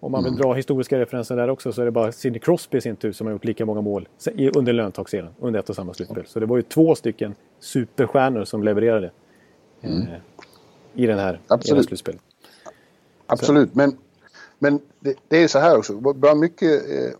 Om 0.00 0.12
man 0.12 0.24
vill 0.24 0.32
mm. 0.32 0.42
dra 0.42 0.54
historiska 0.54 0.98
referenser 0.98 1.36
där 1.36 1.50
också 1.50 1.72
så 1.72 1.80
är 1.80 1.84
det 1.84 1.90
bara 1.90 2.12
Sidney 2.12 2.40
Crosby 2.40 2.78
i 2.78 2.80
sin 2.80 2.96
tur 2.96 3.12
som 3.12 3.26
har 3.26 3.32
gjort 3.32 3.44
lika 3.44 3.66
många 3.66 3.80
mål 3.80 4.08
under 4.54 4.72
löntagseran, 4.72 5.34
under 5.40 5.60
ett 5.60 5.70
och 5.70 5.76
samma 5.76 5.94
slutspel. 5.94 6.26
Så 6.26 6.40
det 6.40 6.46
var 6.46 6.56
ju 6.56 6.62
två 6.62 6.94
stycken 6.94 7.34
superstjärnor 7.60 8.44
som 8.44 8.62
levererade 8.62 9.10
mm. 9.80 10.02
eh, 10.02 10.08
i 10.94 11.06
den 11.06 11.18
här 11.18 11.40
Absolut. 11.46 11.86
slutspelet. 11.86 12.20
Absolut, 13.26 13.70
så. 13.72 13.78
men, 13.78 13.96
men 14.66 14.80
det, 15.00 15.14
det, 15.28 15.42
är 15.42 15.48
så 15.48 15.58
här 15.58 15.78
också. 15.78 15.92
Bland 15.94 16.40
mycket 16.40 16.90
eh, 16.90 17.12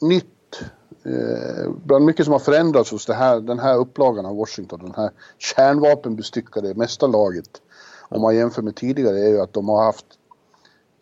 nytt, 0.00 0.62
eh, 1.04 1.70
bland 1.84 2.04
mycket 2.04 2.24
som 2.24 2.32
har 2.32 2.38
förändrats 2.38 2.90
hos 2.90 3.06
det 3.06 3.14
här, 3.14 3.40
den 3.40 3.58
här 3.58 3.76
upplagan 3.76 4.26
av 4.26 4.36
Washington, 4.36 4.80
den 4.82 4.94
här 4.96 5.10
kärnvapenbestyckade 5.38 6.74
mästarlaget 6.74 7.62
om 8.08 8.22
man 8.22 8.36
jämför 8.36 8.62
med 8.62 8.76
tidigare 8.76 9.18
är 9.20 9.28
ju 9.28 9.40
att 9.40 9.52
de 9.52 9.68
har 9.68 9.84
haft 9.84 10.06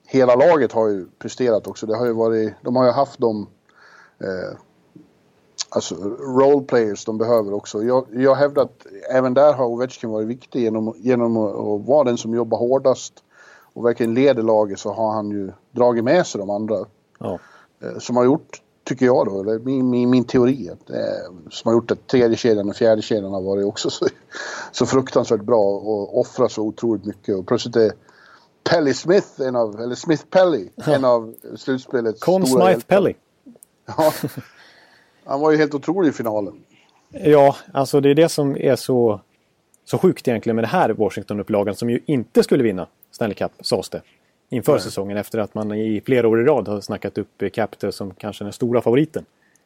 Hela 0.09 0.35
laget 0.35 0.72
har 0.72 0.88
ju 0.88 1.07
presterat 1.18 1.66
också. 1.66 1.87
Det 1.87 1.96
har 1.96 2.07
ju 2.07 2.12
varit, 2.12 2.55
de 2.62 2.77
har 2.77 2.85
ju 2.85 2.90
haft 2.90 3.20
de 3.20 3.46
eh, 4.20 4.59
alltså 5.70 5.94
roleplayers 6.38 7.05
de 7.05 7.18
behöver 7.18 7.53
också. 7.53 7.83
Jag, 7.83 8.07
jag 8.12 8.35
hävdar 8.35 8.62
att 8.62 8.87
även 9.11 9.35
där 9.35 9.53
har 9.53 9.66
Ovechkin 9.66 10.11
varit 10.11 10.29
viktig 10.29 10.62
genom, 10.62 10.94
genom 10.96 11.37
att 11.37 11.87
vara 11.87 12.05
den 12.05 12.18
som 12.18 12.35
jobbar 12.35 12.59
hårdast 12.59 13.22
och 13.76 13.84
verkligen 13.84 14.14
leder 14.14 14.42
laget 14.42 14.78
så 14.78 14.92
har 14.92 15.12
han 15.12 15.30
ju 15.30 15.52
dragit 15.70 16.04
med 16.04 16.26
sig 16.26 16.38
de 16.38 16.50
andra. 16.50 16.76
Ja. 17.18 17.38
Eh, 17.82 17.98
som 17.98 18.16
har 18.16 18.24
gjort, 18.24 18.62
tycker 18.84 19.06
jag 19.06 19.26
då, 19.26 19.40
eller 19.40 19.58
min, 19.58 19.90
min, 19.90 20.10
min 20.10 20.24
teori, 20.24 20.68
eh, 20.68 21.32
som 21.50 21.68
har 21.68 21.72
gjort 21.72 21.90
att 21.90 22.06
tredje 22.06 22.36
kedjan 22.36 22.68
och 22.68 22.76
fjärde 22.76 23.02
kedjan 23.02 23.32
har 23.32 23.40
varit 23.40 23.66
också 23.66 23.90
så, 23.90 24.06
så 24.72 24.86
fruktansvärt 24.86 25.40
bra 25.40 25.62
och 25.62 26.20
offrar 26.20 26.48
så 26.48 26.62
otroligt 26.62 27.04
mycket. 27.04 27.36
Och 27.36 27.46
plötsligt 27.46 27.76
är 27.76 27.92
Pelly 28.70 28.94
Smith, 28.94 29.40
en 29.40 29.56
av, 29.56 29.80
eller 29.80 29.94
Smith 29.94 30.24
Pelly, 30.30 30.68
en 30.86 31.04
av 31.04 31.34
slutspelets 31.56 32.20
Con 32.20 32.46
stora 32.46 32.72
Smith 32.72 32.86
Pelly. 32.86 33.14
Ja, 33.96 34.12
han 35.24 35.40
var 35.40 35.50
ju 35.50 35.56
helt 35.56 35.74
otrolig 35.74 36.08
i 36.08 36.12
finalen. 36.12 36.54
Ja, 37.10 37.56
alltså 37.72 38.00
det 38.00 38.10
är 38.10 38.14
det 38.14 38.28
som 38.28 38.56
är 38.56 38.76
så, 38.76 39.20
så 39.84 39.98
sjukt 39.98 40.28
egentligen 40.28 40.56
med 40.56 40.64
det 40.64 40.68
här 40.68 40.90
Washington-upplagan 40.90 41.74
som 41.74 41.90
ju 41.90 42.00
inte 42.06 42.42
skulle 42.42 42.62
vinna 42.62 42.88
Stanley 43.16 43.35
Cup, 43.35 43.52
sades 43.61 43.88
det. 43.88 44.02
Inför 44.48 44.72
Nej. 44.72 44.81
säsongen 44.81 45.16
efter 45.16 45.38
att 45.38 45.55
man 45.55 45.72
i 45.74 46.00
flera 46.00 46.29
år 46.29 46.40
i 46.40 46.44
rad 46.44 46.68
har 46.68 46.81
snackat 46.81 47.18
upp 47.18 47.42
Capitals 47.52 47.96
som 47.96 48.14
kanske 48.14 48.44
den 48.44 48.52
stora 48.52 48.81
favoriten. 48.83 49.24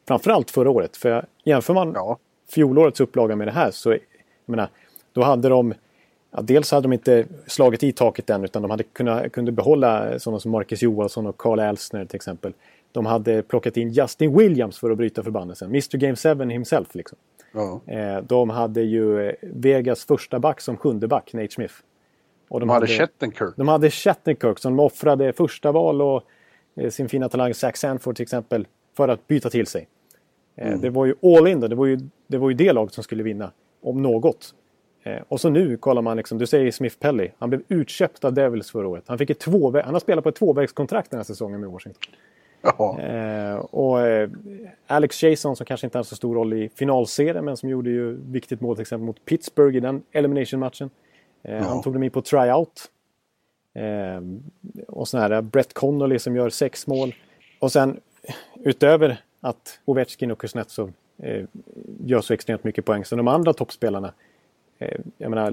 Framförallt 0.09 0.51
förra 0.51 0.71
året. 0.71 0.97
För 0.97 1.27
jämför 1.45 1.75
man 1.75 1.93
ja. 1.95 2.19
fjolårets 2.51 3.01
upplaga 3.01 3.37
med 3.37 3.47
det 3.47 3.53
här 3.53 3.71
så, 3.71 3.93
jag 3.93 4.01
menar, 4.47 4.69
då 5.13 5.23
hade 5.23 5.49
de 5.49 5.75
Ja, 6.31 6.43
dels 6.43 6.71
hade 6.71 6.85
de 6.85 6.93
inte 6.93 7.27
slagit 7.47 7.83
i 7.83 7.93
taket 7.93 8.31
än 8.31 8.45
utan 8.45 8.63
de 8.63 8.71
hade 8.71 8.83
kunnat, 8.83 9.33
kunde 9.33 9.53
behålla 9.53 10.19
sådana 10.19 10.41
som 10.41 10.51
Marcus 10.51 10.83
Johansson 10.83 11.27
och 11.27 11.37
Carl 11.37 11.59
Elsner 11.59 12.05
till 12.05 12.17
exempel. 12.17 12.53
De 12.93 13.07
hade 13.07 13.43
plockat 13.43 13.77
in 13.77 13.91
Justin 13.91 14.39
Williams 14.39 14.79
för 14.79 14.91
att 14.91 14.97
bryta 14.97 15.23
förbannelsen. 15.23 15.69
Mr 15.69 15.97
Game 15.97 16.17
7 16.45 16.51
himself 16.51 16.95
liksom. 16.95 17.19
Ja. 17.53 17.81
Eh, 17.87 18.23
de 18.23 18.51
hade 18.51 18.83
ju 18.83 19.29
eh, 19.29 19.35
Vegas 19.43 20.05
första 20.05 20.39
back 20.39 20.61
som 20.61 20.77
sjunde 20.77 21.09
back, 21.09 21.33
Nate 21.33 21.53
Smith. 21.53 21.75
Och 22.51 22.61
de, 22.61 22.69
de 22.69 22.73
hade 22.73 22.87
Shattenkirk. 22.87 23.57
De 23.57 23.69
hade 23.69 23.91
Shattenkirk 23.91 24.59
som 24.59 24.81
offrade 24.81 25.33
första 25.33 25.73
val 25.73 26.03
och 26.03 26.23
eh, 26.77 26.91
sin 26.91 27.09
fina 27.09 27.29
talang 27.29 27.55
Zach 27.55 27.77
Sanford 27.77 28.17
till 28.17 28.23
exempel 28.23 28.67
för 28.97 29.09
att 29.09 29.27
byta 29.27 29.51
till 29.51 29.67
sig. 29.67 29.89
Mm. 30.57 30.81
Det 30.81 30.91
var 30.91 31.07
ju 31.07 31.15
all 31.23 31.49
in 31.49 31.61
då. 31.61 31.69
Det 31.69 31.77
var 31.77 31.87
ju, 31.87 31.99
det 32.27 32.39
var 32.39 32.51
ju 32.51 32.57
det 32.57 32.73
laget 32.73 32.95
som 32.95 33.05
skulle 33.05 33.23
vinna. 33.23 33.51
Om 33.83 34.03
något. 34.03 34.55
Eh, 35.03 35.19
och 35.29 35.41
så 35.41 35.51
nu 35.51 35.77
kollar 35.77 36.03
man, 36.03 36.17
liksom, 36.17 36.39
du 36.39 36.47
säger 36.47 36.71
Smith 36.71 36.97
Pelly. 36.99 37.29
Han 37.39 37.51
blev 37.51 37.63
utköpt 37.69 38.25
av 38.25 38.33
Devils 38.33 38.71
förra 38.71 38.89
året. 38.89 39.05
Han, 39.07 39.19
fick 39.19 39.31
ett 39.31 39.39
två, 39.39 39.83
han 39.83 39.95
har 39.95 40.01
spelat 40.01 40.23
på 40.23 40.29
ett 40.29 40.37
tvåvägskontrakt 40.37 41.11
den 41.11 41.19
här 41.19 41.25
säsongen 41.25 41.61
med 41.61 41.71
Washington. 41.71 42.03
Eh, 42.99 43.57
och 43.57 44.01
eh, 44.01 44.31
Alex 44.87 45.23
Jason 45.23 45.57
som 45.57 45.67
kanske 45.67 45.87
inte 45.87 45.99
hade 45.99 46.09
så 46.09 46.17
stor 46.17 46.35
roll 46.35 46.53
i 46.53 46.69
finalserien 46.69 47.45
men 47.45 47.57
som 47.57 47.69
gjorde 47.69 47.91
ju 47.91 48.13
viktigt 48.13 48.61
mål 48.61 48.77
till 48.77 48.83
exempel 48.83 49.07
mot 49.07 49.25
Pittsburgh 49.25 49.77
i 49.77 49.81
den 49.81 50.03
elimination-matchen. 50.13 50.91
Eh, 51.43 51.63
han 51.63 51.83
tog 51.83 51.93
dem 51.93 52.03
in 52.03 52.11
på 52.11 52.23
tryout. 52.23 52.91
Eh, 53.75 54.21
och 54.89 55.09
sån 55.09 55.21
här 55.21 55.43
Brett 55.43 55.75
Connolly 55.75 56.19
som 56.19 56.37
gör 56.37 56.51
sex 56.51 56.87
mål. 56.87 57.15
Och 57.59 57.73
sen 57.73 58.01
utöver 58.65 59.23
att 59.41 59.81
Ovechkin 59.85 60.31
och 60.31 60.39
Kuznetsov 60.39 60.93
eh, 61.19 61.45
gör 62.05 62.21
så 62.21 62.35
extremt 62.35 62.65
mycket 62.65 62.85
poäng 62.85 63.05
så 63.05 63.17
de 63.17 63.29
andra 63.29 63.53
toppspelarna 63.53 64.13
Eh, 64.81 65.01
jag 65.19 65.31
menar, 65.31 65.51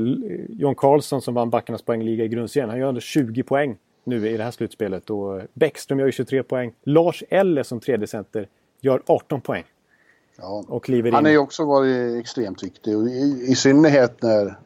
John 0.49 0.75
Carlson 0.75 1.21
som 1.21 1.33
vann 1.33 1.49
backarnas 1.49 1.81
poängliga 1.81 2.25
i 2.25 2.27
grundserien, 2.27 2.69
han 2.69 2.79
gör 2.79 2.99
20 2.99 3.43
poäng 3.43 3.77
nu 4.03 4.29
i 4.29 4.37
det 4.37 4.43
här 4.43 4.51
slutspelet. 4.51 5.09
Och 5.09 5.41
Bäckström 5.53 5.99
gör 5.99 6.11
23 6.11 6.43
poäng. 6.43 6.73
Lars 6.83 7.23
Eller 7.29 7.63
som 7.63 7.79
tredje 7.79 8.07
center 8.07 8.47
gör 8.81 9.01
18 9.05 9.41
poäng. 9.41 9.63
Ja. 10.37 10.63
Han 11.11 11.25
har 11.25 11.31
ju 11.31 11.37
också 11.37 11.65
varit 11.65 12.19
extremt 12.19 12.63
viktig 12.63 12.91
i, 12.91 13.45
i 13.47 13.55
synnerhet 13.55 14.21
när 14.21 14.59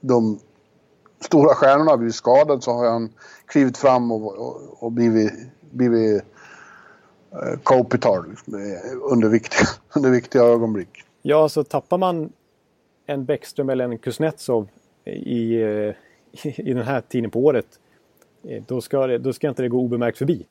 de 0.00 0.38
stora 1.20 1.54
stjärnorna 1.54 1.90
har 1.90 1.96
blivit 1.96 2.14
skadade 2.14 2.62
så 2.62 2.72
har 2.72 2.90
han 2.90 3.12
klivit 3.46 3.78
fram 3.78 4.12
och, 4.12 4.38
och, 4.38 4.82
och 4.82 4.92
blivit, 4.92 5.32
blivit 5.70 6.22
uh, 7.32 7.58
Kopitar 7.62 8.24
under 9.10 9.28
viktiga, 9.28 9.66
under 9.96 10.10
viktiga 10.10 10.42
ögonblick. 10.42 11.04
Ja, 11.22 11.48
så 11.48 11.64
tappar 11.64 11.98
man 11.98 12.32
en 13.06 13.24
Bäckström 13.24 13.70
eller 13.70 13.84
en 13.84 13.98
Kuznetsov 13.98 14.68
i, 15.04 15.10
i, 15.10 15.94
i 16.42 16.72
den 16.74 16.84
här 16.84 17.00
tiden 17.00 17.30
på 17.30 17.40
året 17.40 17.66
eh, 18.42 18.62
då 18.66 18.80
ska, 18.80 19.06
det, 19.06 19.18
då 19.18 19.32
ska 19.32 19.48
inte 19.48 19.62
det 19.62 19.68
gå 19.68 19.78
obemärkt 19.78 20.18
förbi. 20.18 20.46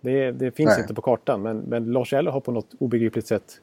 Det, 0.00 0.32
det 0.32 0.50
finns 0.50 0.68
Nej. 0.68 0.80
inte 0.80 0.94
på 0.94 1.02
kartan 1.02 1.42
men, 1.42 1.58
men 1.58 1.92
Lars 1.92 2.12
Eller 2.12 2.30
har 2.30 2.40
på 2.40 2.52
något 2.52 2.74
obegripligt 2.78 3.26
sätt 3.26 3.60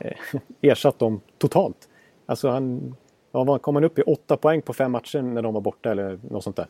eh, 0.00 0.40
ersatt 0.70 0.98
dem 0.98 1.20
totalt. 1.38 1.88
Alltså 2.26 2.48
han, 2.48 2.96
ja, 3.34 3.58
kom 3.58 3.74
han 3.74 3.84
upp 3.84 3.98
i 3.98 4.02
åtta 4.02 4.36
poäng 4.36 4.62
på 4.62 4.72
fem 4.72 4.92
matcher 4.92 5.22
när 5.22 5.42
de 5.42 5.54
var 5.54 5.60
borta 5.60 5.90
eller 5.90 6.18
något 6.30 6.44
sånt 6.44 6.56
där. 6.56 6.66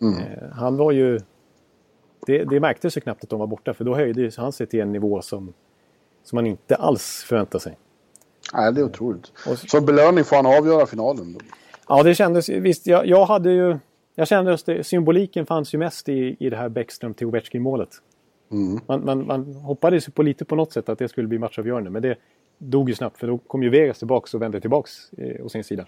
Mm. 0.00 0.18
Eh, 0.18 0.48
han 0.52 0.76
var 0.76 0.92
ju... 0.92 1.20
Det, 2.26 2.44
det 2.44 2.60
märktes 2.60 2.96
ju 2.96 3.00
knappt 3.00 3.24
att 3.24 3.30
de 3.30 3.40
var 3.40 3.46
borta 3.46 3.74
för 3.74 3.84
då 3.84 3.94
höjde 3.94 4.30
han 4.36 4.52
sig 4.52 4.66
till 4.66 4.80
en 4.80 4.92
nivå 4.92 5.22
som, 5.22 5.52
som 6.24 6.36
man 6.36 6.46
inte 6.46 6.76
alls 6.76 7.24
förväntade 7.28 7.62
sig. 7.62 7.76
Nej, 8.54 8.72
det 8.72 8.80
är 8.80 8.84
otroligt. 8.84 9.32
Och, 9.46 9.58
så 9.58 9.80
belöning 9.80 10.24
får 10.24 10.36
han 10.36 10.46
avgöra 10.46 10.86
finalen? 10.86 11.32
Då. 11.32 11.40
Ja, 11.88 12.02
det 12.02 12.14
kändes... 12.14 12.48
Visst, 12.48 12.86
jag, 12.86 13.06
jag 13.06 13.26
hade 13.26 13.50
ju... 13.52 13.78
Jag 14.14 14.28
kände 14.28 14.52
att 14.52 14.86
symboliken 14.86 15.46
fanns 15.46 15.74
ju 15.74 15.78
mest 15.78 16.08
i, 16.08 16.36
i 16.40 16.50
det 16.50 16.56
här 16.56 16.68
Bäckström 16.68 17.14
till 17.14 17.26
Ovechkin-målet. 17.26 17.90
Mm. 18.50 18.80
Man, 18.86 19.04
man, 19.04 19.26
man 19.26 19.54
hoppades 19.54 20.06
på 20.06 20.22
lite 20.22 20.44
på 20.44 20.56
något 20.56 20.72
sätt 20.72 20.88
att 20.88 20.98
det 20.98 21.08
skulle 21.08 21.28
bli 21.28 21.38
matchavgörande. 21.38 21.90
Men 21.90 22.02
det 22.02 22.16
dog 22.62 22.88
ju 22.88 22.94
snabbt 22.94 23.18
för 23.18 23.26
då 23.26 23.38
kom 23.38 23.62
ju 23.62 23.68
Vegas 23.68 23.98
tillbaks 23.98 24.34
och 24.34 24.42
vände 24.42 24.60
tillbaks 24.60 25.12
eh, 25.12 25.44
å 25.44 25.48
sin 25.48 25.64
sida. 25.64 25.86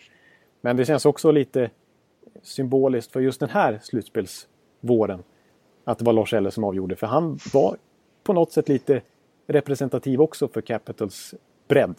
Men 0.61 0.77
det 0.77 0.85
känns 0.85 1.07
också 1.07 1.31
lite 1.31 1.71
symboliskt 2.43 3.13
för 3.13 3.21
just 3.21 3.41
den 3.41 3.49
här 3.49 3.79
slutspelsvåren. 3.83 5.23
Att 5.85 5.99
det 5.99 6.05
var 6.05 6.13
Lars 6.13 6.35
Eller 6.35 6.51
som 6.51 6.65
avgjorde. 6.65 6.97
För 6.97 7.07
han 7.07 7.39
var 7.53 7.77
på 8.25 8.33
något 8.33 8.53
sätt 8.53 8.69
lite 8.69 9.03
representativ 9.47 10.21
också 10.21 10.49
för 10.49 10.61
Capitals 10.61 11.35
bredd. 11.69 11.95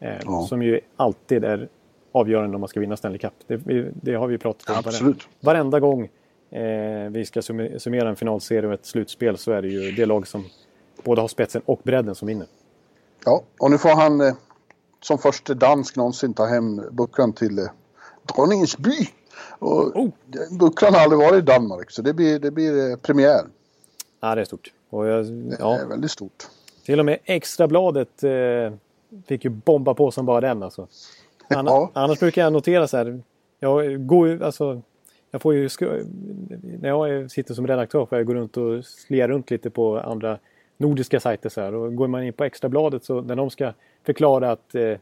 Eh, 0.00 0.20
ja. 0.24 0.46
Som 0.48 0.62
ju 0.62 0.80
alltid 0.96 1.44
är 1.44 1.68
avgörande 2.12 2.54
om 2.54 2.60
man 2.60 2.68
ska 2.68 2.80
vinna 2.80 2.96
Stanley 2.96 3.18
Cup. 3.18 3.32
Det, 3.46 3.90
det 4.02 4.14
har 4.14 4.26
vi 4.26 4.38
pratat 4.38 4.70
om 4.70 4.76
Absolut. 4.76 5.28
varenda 5.40 5.80
gång 5.80 6.10
eh, 6.50 7.10
vi 7.10 7.24
ska 7.24 7.42
summera 7.42 8.08
en 8.08 8.16
finalserie 8.16 8.66
och 8.66 8.74
ett 8.74 8.86
slutspel 8.86 9.38
så 9.38 9.52
är 9.52 9.62
det 9.62 9.68
ju 9.68 9.92
det 9.92 10.06
lag 10.06 10.26
som 10.26 10.44
både 11.04 11.20
har 11.20 11.28
spetsen 11.28 11.62
och 11.64 11.80
bredden 11.82 12.14
som 12.14 12.28
vinner. 12.28 12.46
Ja, 13.24 13.42
och 13.60 13.70
nu 13.70 13.78
får 13.78 13.88
han 13.88 14.20
eh, 14.20 14.34
som 15.00 15.18
första 15.18 15.54
dansk 15.54 15.96
någonsin 15.96 16.34
ta 16.34 16.46
hem 16.46 16.82
bucklan 16.90 17.32
till 17.32 17.58
eh, 17.58 17.64
Dronningens 18.34 18.78
by. 18.78 19.08
Och 19.58 19.96
oh. 19.96 20.10
Bucklan 20.58 20.94
har 20.94 21.00
aldrig 21.00 21.20
varit 21.20 21.42
i 21.42 21.46
Danmark 21.46 21.90
så 21.90 22.02
det 22.02 22.14
blir, 22.14 22.38
det 22.38 22.50
blir 22.50 22.90
eh, 22.90 22.96
premiär. 22.96 23.40
Ja, 24.20 24.34
det 24.34 24.40
är 24.40 24.44
stort. 24.44 24.72
Och 24.90 25.06
jag, 25.06 25.26
ja. 25.58 25.74
Det 25.74 25.82
är 25.82 25.86
väldigt 25.86 26.10
stort. 26.10 26.48
Till 26.84 26.98
och 26.98 27.04
med 27.04 27.18
Extrabladet 27.24 28.24
eh, 28.24 28.72
fick 29.26 29.44
ju 29.44 29.50
bomba 29.50 29.94
på 29.94 30.10
som 30.10 30.26
bara 30.26 30.40
den 30.40 30.62
alltså. 30.62 30.88
Anna, 31.48 31.70
ja. 31.70 31.90
Annars 31.92 32.20
brukar 32.20 32.42
jag 32.42 32.52
notera 32.52 32.88
så 32.88 32.96
här. 32.96 33.22
Jag 33.60 34.06
går 34.06 34.42
alltså 34.42 34.82
jag 35.32 35.42
får 35.42 35.54
ju, 35.54 35.68
när 36.80 36.88
jag 36.88 37.30
sitter 37.30 37.54
som 37.54 37.66
redaktör 37.66 38.06
får 38.06 38.18
jag 38.18 38.26
gå 38.26 38.34
runt 38.34 38.56
och 38.56 38.84
slia 38.84 39.28
runt 39.28 39.50
lite 39.50 39.70
på 39.70 39.98
andra 40.00 40.38
nordiska 40.76 41.20
sajter. 41.20 41.48
Så 41.48 41.60
här. 41.60 41.74
Och 41.74 41.96
går 41.96 42.08
man 42.08 42.22
in 42.22 42.32
på 42.32 42.44
Extrabladet 42.44 43.04
så 43.04 43.20
när 43.20 43.36
de 43.36 43.50
ska 43.50 43.72
förklara 44.02 44.50
att, 44.52 44.74
eh, 44.74 44.96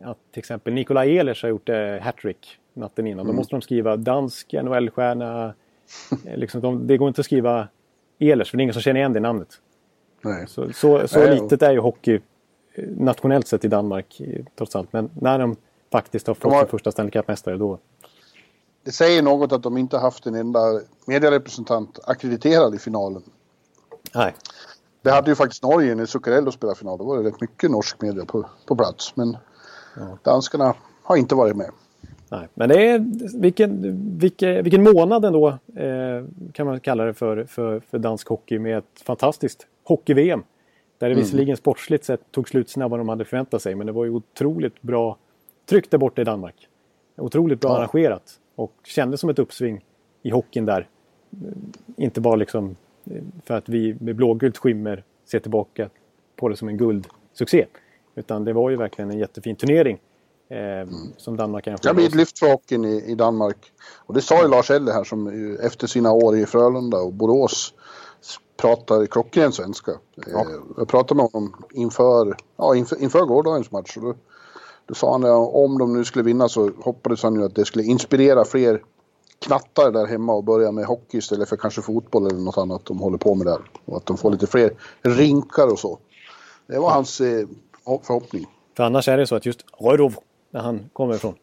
att 0.00 0.18
till 0.32 0.38
exempel 0.38 0.74
Nikolaj 0.74 1.16
Ehlers 1.16 1.42
har 1.42 1.50
gjort 1.50 1.68
eh, 1.68 1.98
hattrick 2.00 2.58
natten 2.74 3.06
innan. 3.06 3.20
Mm. 3.20 3.26
Då 3.26 3.40
måste 3.40 3.54
de 3.54 3.62
skriva 3.62 3.96
dansk 3.96 4.52
NHL-stjärna. 4.52 5.54
Eh, 6.26 6.36
liksom 6.36 6.60
de, 6.60 6.86
det 6.86 6.96
går 6.96 7.08
inte 7.08 7.20
att 7.20 7.24
skriva 7.24 7.68
Ehlers 8.18 8.50
för 8.50 8.56
det 8.56 8.60
är 8.60 8.62
ingen 8.62 8.74
som 8.74 8.82
känner 8.82 9.00
igen 9.00 9.12
det 9.12 9.20
namnet. 9.20 9.60
Nej. 10.22 10.44
Så, 10.48 10.72
så, 10.72 11.08
så 11.08 11.18
Nej, 11.18 11.40
litet 11.40 11.62
är 11.62 11.72
ju 11.72 11.78
hockey 11.78 12.20
eh, 12.74 12.84
nationellt 12.96 13.46
sett 13.46 13.64
i 13.64 13.68
Danmark 13.68 14.20
trots 14.56 14.76
allt. 14.76 14.92
Men 14.92 15.10
när 15.20 15.38
de 15.38 15.56
faktiskt 15.92 16.26
har 16.26 16.34
fått 16.34 16.58
sin 16.58 16.68
första 16.68 16.92
Stanley 16.92 17.10
Cup-mästare 17.10 17.56
då, 17.56 17.78
det 18.86 18.92
säger 18.92 19.22
något 19.22 19.52
att 19.52 19.62
de 19.62 19.76
inte 19.76 19.98
haft 19.98 20.26
en 20.26 20.34
enda 20.34 20.80
medierepresentant 21.06 21.98
akkrediterad 22.04 22.74
i 22.74 22.78
finalen. 22.78 23.22
Nej. 24.14 24.34
Det 25.06 25.12
hade 25.12 25.30
ju 25.30 25.34
faktiskt 25.34 25.62
Norge 25.62 25.94
när 25.94 26.06
Zuccarello 26.06 26.52
spelade 26.52 26.78
final. 26.78 26.98
Då 26.98 27.04
var 27.04 27.18
det 27.18 27.28
rätt 27.28 27.40
mycket 27.40 27.70
norsk 27.70 28.02
media 28.02 28.24
på, 28.24 28.46
på 28.66 28.76
plats. 28.76 29.16
Men 29.16 29.36
ja. 29.96 30.18
danskarna 30.22 30.74
har 31.02 31.16
inte 31.16 31.34
varit 31.34 31.56
med. 31.56 31.70
Nej, 32.30 32.48
men 32.54 32.68
det 32.68 32.86
är 32.86 32.98
vilken, 33.40 33.82
vilken, 34.18 34.62
vilken 34.62 34.82
månad 34.82 35.24
ändå 35.24 35.48
eh, 35.76 36.24
kan 36.52 36.66
man 36.66 36.80
kalla 36.80 37.04
det 37.04 37.14
för, 37.14 37.44
för, 37.44 37.80
för 37.80 37.98
dansk 37.98 38.28
hockey 38.28 38.58
med 38.58 38.78
ett 38.78 39.02
fantastiskt 39.04 39.66
hockey-VM. 39.84 40.42
Där 40.98 41.08
det 41.08 41.12
mm. 41.12 41.24
visserligen 41.24 41.56
sportsligt 41.56 42.04
sett 42.04 42.32
tog 42.32 42.48
slut 42.48 42.70
snabbare 42.70 43.00
än 43.00 43.06
de 43.06 43.08
hade 43.08 43.24
förväntat 43.24 43.62
sig 43.62 43.74
men 43.74 43.86
det 43.86 43.92
var 43.92 44.04
ju 44.04 44.10
otroligt 44.10 44.82
bra 44.82 45.16
tryck 45.68 45.90
där 45.90 45.98
borta 45.98 46.22
i 46.22 46.24
Danmark. 46.24 46.68
Otroligt 47.16 47.60
bra 47.60 47.70
ja. 47.70 47.76
arrangerat. 47.76 48.38
Och 48.56 48.72
kändes 48.84 49.20
som 49.20 49.30
ett 49.30 49.38
uppsving 49.38 49.84
i 50.22 50.30
hockeyn 50.30 50.64
där. 50.64 50.88
Inte 51.96 52.20
bara 52.20 52.36
liksom 52.36 52.76
för 53.44 53.54
att 53.54 53.68
vi 53.68 53.96
med 54.00 54.16
blågult 54.16 54.58
skimmer 54.58 55.04
ser 55.24 55.40
tillbaka 55.40 55.88
på 56.36 56.48
det 56.48 56.56
som 56.56 56.68
en 56.68 56.76
guldsuccé. 56.76 57.66
Utan 58.14 58.44
det 58.44 58.52
var 58.52 58.70
ju 58.70 58.76
verkligen 58.76 59.10
en 59.10 59.18
jättefin 59.18 59.56
turnering. 59.56 59.98
Eh, 60.48 60.58
mm. 60.58 60.88
Som 61.16 61.36
Danmark 61.36 61.64
kanske... 61.64 61.88
För 61.88 61.94
hockeyn 62.52 62.84
i, 62.84 63.04
i 63.06 63.14
Danmark. 63.14 63.72
Och 63.96 64.14
det 64.14 64.20
sa 64.20 64.42
ju 64.42 64.48
Lars 64.48 64.70
Eller 64.70 64.92
här 64.92 65.04
som 65.04 65.56
efter 65.62 65.86
sina 65.86 66.12
år 66.12 66.36
i 66.36 66.46
Frölunda 66.46 66.98
och 66.98 67.12
Borås 67.12 67.74
pratar 68.56 69.06
klockren 69.06 69.52
svenska. 69.52 69.92
Ja. 70.14 70.40
Eh, 70.40 70.46
jag 70.76 70.88
pratade 70.88 71.16
med 71.16 71.30
honom 71.32 71.64
inför, 71.72 72.36
ja, 72.56 72.76
inför, 72.76 73.02
inför 73.02 73.24
gårdagens 73.24 73.70
match. 73.70 73.96
Och 73.96 74.02
då 74.02 74.14
då 74.86 74.94
sa 74.94 75.12
han 75.12 75.24
att 75.24 75.54
om 75.54 75.78
de 75.78 75.92
nu 75.92 76.04
skulle 76.04 76.24
vinna 76.24 76.48
så 76.48 76.70
hoppades 76.78 77.22
han 77.22 77.34
ju 77.34 77.44
att 77.44 77.54
det 77.54 77.64
skulle 77.64 77.84
inspirera 77.84 78.44
fler 78.44 78.82
knattar 79.38 79.90
där 79.90 80.06
hemma 80.06 80.32
och 80.32 80.44
börja 80.44 80.72
med 80.72 80.84
hockey 80.84 81.18
istället 81.18 81.48
för 81.48 81.56
kanske 81.56 81.82
fotboll 81.82 82.26
eller 82.26 82.40
något 82.40 82.58
annat 82.58 82.84
de 82.84 82.98
håller 82.98 83.18
på 83.18 83.34
med 83.34 83.46
där. 83.46 83.58
Och 83.84 83.96
att 83.96 84.06
de 84.06 84.16
får 84.16 84.30
lite 84.30 84.46
fler 84.46 84.70
rinkar 85.02 85.72
och 85.72 85.78
så. 85.78 85.98
Det 86.66 86.78
var 86.78 86.90
hans 86.90 87.20
eh, 87.20 87.46
förhoppning. 88.02 88.46
För 88.76 88.84
annars 88.84 89.08
är 89.08 89.16
det 89.16 89.26
så 89.26 89.36
att 89.36 89.46
just 89.46 89.64
Rödov, 89.80 90.14
där 90.50 90.60
han 90.60 90.90
kommer 90.92 91.14
ifrån, 91.14 91.34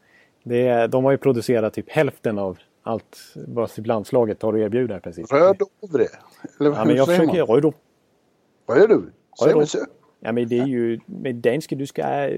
det 0.43 0.87
de 0.87 1.03
har 1.03 1.11
ju 1.11 1.17
producerat 1.17 1.73
typ 1.73 1.89
hälften 1.89 2.39
av 2.39 2.57
allt 2.83 3.17
vad 3.35 3.71
typ 3.71 3.87
landslaget 3.87 4.41
har 4.41 4.53
att 4.53 4.59
erbjuda 4.59 4.97
i 4.97 4.99
princip. 4.99 5.31
Rödovre? 5.31 6.07
Eller 6.59 6.71
ja, 6.71 6.85
men 6.85 6.95
jag 6.95 7.07
försöker 7.07 7.45
Rödov. 7.45 7.73
Rödov? 8.69 9.09
Rödov. 9.41 9.65
Ja, 10.19 10.31
men 10.31 10.47
det 10.47 10.59
är 10.59 10.65
ju 10.65 10.99
med 11.05 11.35
danska, 11.35 11.75
du 11.75 11.87
ska, 11.87 12.29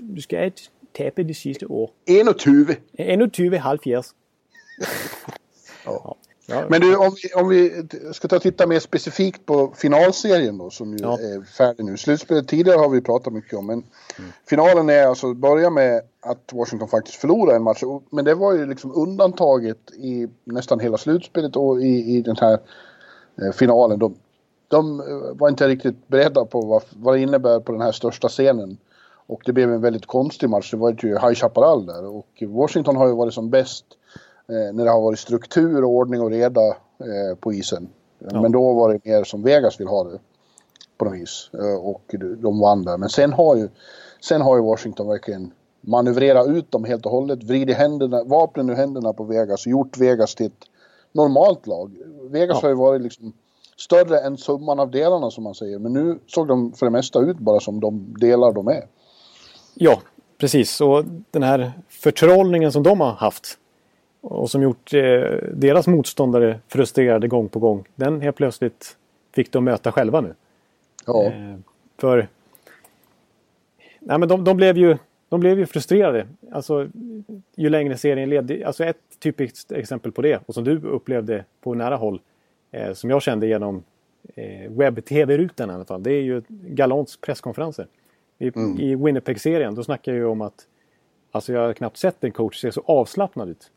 du 0.00 0.20
ska 0.20 0.50
tabe 0.92 1.22
det 1.22 1.34
sista 1.34 1.66
år. 1.66 1.90
21. 2.38 3.36
21 3.36 3.60
halvfjerds. 3.60 4.14
ja. 5.84 6.16
Ja. 6.46 6.64
Men 6.68 6.80
du, 6.80 6.96
om 6.96 7.16
vi, 7.22 7.34
om 7.34 7.48
vi 7.48 7.86
ska 8.12 8.28
ta 8.28 8.36
och 8.36 8.42
titta 8.42 8.66
mer 8.66 8.80
specifikt 8.80 9.46
på 9.46 9.72
finalserien 9.76 10.58
då 10.58 10.70
som 10.70 10.92
ju 10.92 10.98
ja. 11.02 11.18
är 11.18 11.42
färdig 11.42 11.84
nu. 11.84 11.96
Slutspelet 11.96 12.48
tidigare 12.48 12.78
har 12.78 12.88
vi 12.88 13.00
pratat 13.00 13.32
mycket 13.32 13.58
om 13.58 13.66
men 13.66 13.84
mm. 14.18 14.32
finalen 14.48 14.88
är 14.88 15.06
alltså, 15.06 15.34
börja 15.34 15.70
med 15.70 16.02
att 16.20 16.52
Washington 16.52 16.88
faktiskt 16.88 17.16
förlorar 17.16 17.56
en 17.56 17.62
match. 17.62 17.82
Men 18.10 18.24
det 18.24 18.34
var 18.34 18.52
ju 18.52 18.66
liksom 18.66 18.92
undantaget 18.94 19.90
i 19.90 20.28
nästan 20.44 20.80
hela 20.80 20.98
slutspelet 20.98 21.56
och 21.56 21.82
i, 21.82 22.16
i 22.16 22.22
den 22.22 22.36
här 22.36 22.58
eh, 23.42 23.52
finalen. 23.52 23.98
De, 23.98 24.14
de 24.68 25.00
eh, 25.00 25.36
var 25.38 25.48
inte 25.48 25.68
riktigt 25.68 26.08
beredda 26.08 26.44
på 26.44 26.60
vad, 26.60 26.82
vad 26.90 27.14
det 27.14 27.20
innebär 27.20 27.60
på 27.60 27.72
den 27.72 27.80
här 27.80 27.92
största 27.92 28.28
scenen. 28.28 28.78
Och 29.26 29.42
det 29.44 29.52
blev 29.52 29.72
en 29.72 29.80
väldigt 29.80 30.06
konstig 30.06 30.50
match. 30.50 30.70
Det 30.70 30.76
var 30.76 30.96
ju 31.02 31.08
High 31.08 31.34
Chaparral 31.34 31.86
där 31.86 32.04
och 32.06 32.42
Washington 32.48 32.96
har 32.96 33.06
ju 33.06 33.14
varit 33.14 33.34
som 33.34 33.50
bäst 33.50 33.84
när 34.46 34.84
det 34.84 34.90
har 34.90 35.00
varit 35.00 35.18
struktur, 35.18 35.84
ordning 35.84 36.20
och 36.20 36.30
reda 36.30 36.66
eh, 36.68 37.36
på 37.40 37.52
isen. 37.52 37.88
Ja. 38.18 38.42
Men 38.42 38.52
då 38.52 38.72
var 38.72 38.92
det 38.92 39.04
mer 39.04 39.24
som 39.24 39.42
Vegas 39.42 39.80
vill 39.80 39.88
ha 39.88 40.04
det 40.04 40.18
på 40.98 41.04
något 41.04 41.14
vis. 41.14 41.50
Eh, 41.52 41.86
och 41.86 42.14
de 42.38 42.60
vann 42.60 42.82
där. 42.82 42.98
Men 42.98 43.08
sen 43.08 43.32
har 43.32 43.56
ju, 43.56 43.68
sen 44.20 44.40
har 44.40 44.56
ju 44.56 44.62
Washington 44.62 45.08
verkligen 45.08 45.52
manövrerat 45.80 46.48
ut 46.48 46.72
dem 46.72 46.84
helt 46.84 47.06
och 47.06 47.12
hållet, 47.12 47.42
vridit 47.42 47.76
händerna, 47.76 48.24
vapnen 48.24 48.70
ur 48.70 48.74
händerna 48.74 49.12
på 49.12 49.24
Vegas 49.24 49.66
och 49.66 49.72
gjort 49.72 49.98
Vegas 49.98 50.34
till 50.34 50.46
ett 50.46 50.64
normalt 51.12 51.66
lag. 51.66 51.96
Vegas 52.30 52.56
ja. 52.56 52.60
har 52.62 52.68
ju 52.68 52.74
varit 52.74 53.02
liksom 53.02 53.32
större 53.76 54.20
än 54.20 54.36
summan 54.36 54.80
av 54.80 54.90
delarna 54.90 55.30
som 55.30 55.44
man 55.44 55.54
säger. 55.54 55.78
Men 55.78 55.92
nu 55.92 56.18
såg 56.26 56.48
de 56.48 56.72
för 56.72 56.86
det 56.86 56.92
mesta 56.92 57.18
ut 57.18 57.38
bara 57.38 57.60
som 57.60 57.80
de 57.80 58.14
delar 58.20 58.52
de 58.52 58.68
är. 58.68 58.86
Ja, 59.74 60.00
precis. 60.38 60.80
Och 60.80 61.04
den 61.30 61.42
här 61.42 61.72
förtrollningen 61.88 62.72
som 62.72 62.82
de 62.82 63.00
har 63.00 63.12
haft 63.12 63.58
och 64.24 64.50
som 64.50 64.62
gjort 64.62 64.94
eh, 64.94 65.38
deras 65.52 65.86
motståndare 65.86 66.60
frustrerade 66.68 67.28
gång 67.28 67.48
på 67.48 67.58
gång. 67.58 67.84
Den 67.94 68.20
helt 68.20 68.36
plötsligt 68.36 68.96
fick 69.32 69.52
de 69.52 69.64
möta 69.64 69.92
själva 69.92 70.20
nu. 70.20 70.34
Ja. 71.06 71.24
Eh, 71.24 71.56
för 71.98 72.28
nej, 74.00 74.18
men 74.18 74.28
de, 74.28 74.44
de, 74.44 74.56
blev 74.56 74.78
ju, 74.78 74.96
de 75.28 75.40
blev 75.40 75.58
ju 75.58 75.66
frustrerade. 75.66 76.26
Alltså, 76.52 76.88
ju 77.56 77.68
längre 77.68 77.96
serien 77.96 78.30
led. 78.30 78.62
Alltså 78.66 78.84
ett 78.84 78.96
typiskt 79.18 79.72
exempel 79.72 80.12
på 80.12 80.22
det, 80.22 80.40
och 80.46 80.54
som 80.54 80.64
du 80.64 80.80
upplevde 80.80 81.44
på 81.60 81.74
nära 81.74 81.96
håll, 81.96 82.20
eh, 82.70 82.92
som 82.92 83.10
jag 83.10 83.22
kände 83.22 83.46
genom 83.46 83.82
eh, 84.34 84.70
webb-tv-rutan 84.70 85.70
i 85.70 85.72
alla 85.72 85.84
fall, 85.84 86.02
det 86.02 86.12
är 86.12 86.22
ju 86.22 86.42
Galants 86.48 87.16
presskonferenser. 87.16 87.86
I, 88.38 88.52
mm. 88.56 88.80
i 88.80 88.94
Winnipeg-serien, 88.94 89.74
då 89.74 89.84
snackar 89.84 90.12
jag 90.12 90.18
ju 90.18 90.26
om 90.26 90.40
att 90.40 90.66
alltså 91.30 91.52
jag 91.52 91.60
har 91.60 91.72
knappt 91.72 91.96
sett 91.96 92.24
en 92.24 92.32
coach 92.32 92.60
se 92.60 92.72
så 92.72 92.82
avslappnad 92.86 93.48
ut. 93.48 93.70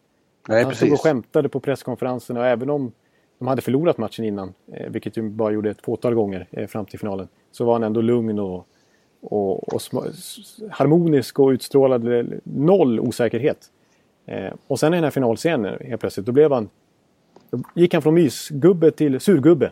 Nej, 0.48 0.64
han 0.64 0.76
stod 0.76 0.94
och 0.94 1.02
skämtade 1.02 1.50
på 1.50 1.60
presskonferenserna 1.60 2.40
och 2.40 2.46
även 2.46 2.70
om 2.70 2.92
de 3.40 3.48
hade 3.48 3.62
förlorat 3.62 3.98
matchen 3.98 4.26
innan, 4.26 4.54
eh, 4.74 4.90
vilket 4.90 5.18
ju 5.18 5.30
bara 5.30 5.52
gjorde 5.52 5.70
ett 5.70 5.82
fåtal 5.82 6.14
gånger 6.14 6.48
eh, 6.52 6.68
fram 6.68 6.86
till 6.86 7.00
finalen, 7.00 7.28
så 7.52 7.66
var 7.66 7.74
han 7.74 7.84
ändå 7.84 8.02
lugn 8.02 8.40
och, 8.40 8.68
och, 9.22 9.74
och 9.74 9.82
harmonisk 10.72 11.40
och 11.40 11.50
utstrålade 11.50 12.26
noll 12.44 13.00
osäkerhet. 13.00 13.72
Eh, 14.26 14.54
och 14.68 14.80
sen 14.80 14.94
i 14.94 14.98
den 14.98 15.04
här 15.04 15.12
finalscenen 15.12 15.78
helt 15.82 16.02
plötsligt, 16.02 16.26
då 16.26 16.32
blev 16.32 16.52
han... 16.52 16.70
Då 17.50 17.60
gick 17.74 17.94
han 17.94 18.02
från 18.02 18.14
mysgubbe 18.14 18.92
till 18.92 19.20
surgubbe. 19.20 19.72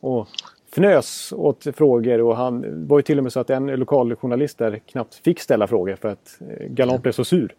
Och 0.00 0.28
fnös 0.72 1.32
åt 1.36 1.66
frågor 1.76 2.20
och 2.20 2.36
han 2.36 2.86
var 2.86 2.98
ju 2.98 3.02
till 3.02 3.18
och 3.18 3.24
med 3.24 3.32
så 3.32 3.40
att 3.40 3.50
en 3.50 3.66
lokal 3.66 4.16
journalist 4.16 4.58
där 4.58 4.78
knappt 4.78 5.14
fick 5.14 5.40
ställa 5.40 5.66
frågor 5.66 5.96
för 5.96 6.08
att 6.08 6.38
Galant 6.68 7.02
blev 7.02 7.12
så 7.12 7.24
sur. 7.24 7.54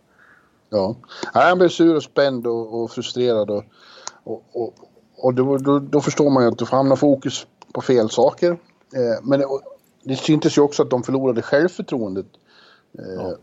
Ja, 0.78 0.96
han 1.34 1.58
blev 1.58 1.70
sur 1.70 1.96
och 1.96 2.04
spänd 2.04 2.48
och, 2.48 2.82
och 2.82 2.92
frustrerad 2.92 3.50
och, 3.50 3.64
och, 4.24 4.74
och, 5.18 5.34
då, 5.34 5.58
då, 5.58 5.80
då, 5.80 6.02
förstår 6.02 6.30
man 6.30 6.44
ju 6.44 6.50
att 6.50 6.58
du 6.58 6.66
får 6.66 6.78
hamna 6.78 6.96
fokus 6.96 7.48
på 7.74 7.82
fel 7.82 8.10
saker. 8.10 8.52
Eh, 8.96 9.24
men 9.24 9.40
det, 9.40 9.48
det 10.04 10.16
syntes 10.16 10.58
ju 10.58 10.62
också 10.62 10.84
att 10.84 10.90
de 10.90 11.04
förlorade 11.04 11.42
självförtroendet 11.42 12.26
eh, 13.00 13.06
ja. 13.16 13.36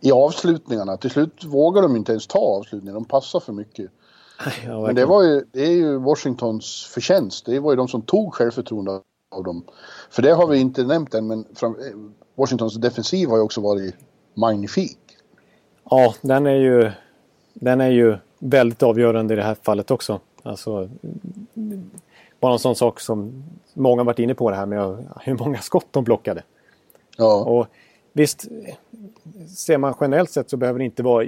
i 0.00 0.12
avslutningarna. 0.12 0.96
Till 0.96 1.10
slut 1.10 1.44
vågar 1.44 1.82
de 1.82 1.96
inte 1.96 2.12
ens 2.12 2.26
ta 2.26 2.38
avslutningar, 2.38 2.94
de 2.94 3.04
passar 3.04 3.40
för 3.40 3.52
mycket. 3.52 3.90
Ja, 4.64 4.86
Men 4.86 4.94
det, 4.94 5.06
var 5.06 5.22
ju, 5.22 5.44
det 5.52 5.66
är 5.66 5.72
ju 5.72 5.98
Washingtons 5.98 6.90
förtjänst. 6.94 7.46
Det 7.46 7.60
var 7.60 7.72
ju 7.72 7.76
de 7.76 7.88
som 7.88 8.02
tog 8.02 8.34
självförtroende 8.34 9.00
av 9.30 9.44
dem. 9.44 9.64
För 10.10 10.22
det 10.22 10.32
har 10.32 10.46
vi 10.46 10.58
inte 10.58 10.84
nämnt 10.84 11.14
än, 11.14 11.26
men 11.26 11.44
fram, 11.54 11.76
Washingtons 12.34 12.74
defensiv 12.74 13.28
har 13.28 13.36
ju 13.36 13.42
också 13.42 13.60
varit 13.60 13.94
magnifik. 14.34 14.98
Ja, 15.90 16.14
den 16.22 16.46
är 16.46 16.54
ju, 16.54 16.90
den 17.54 17.80
är 17.80 17.90
ju 17.90 18.16
väldigt 18.38 18.82
avgörande 18.82 19.34
i 19.34 19.36
det 19.36 19.42
här 19.42 19.56
fallet 19.62 19.90
också. 19.90 20.20
Alltså, 20.42 20.88
bara 22.40 22.52
en 22.52 22.58
sån 22.58 22.76
sak 22.76 23.00
som 23.00 23.44
många 23.74 24.02
varit 24.02 24.18
inne 24.18 24.34
på 24.34 24.50
det 24.50 24.56
här 24.56 24.66
med 24.66 25.06
hur 25.20 25.34
många 25.34 25.58
skott 25.58 25.86
de 25.90 26.04
blockade. 26.04 26.42
Ja. 27.16 27.44
Och 27.44 27.66
visst, 28.12 28.48
ser 29.48 29.78
man 29.78 29.94
generellt 30.00 30.30
sett 30.30 30.50
så 30.50 30.56
behöver 30.56 30.78
det 30.78 30.84
inte 30.84 31.02
vara... 31.02 31.26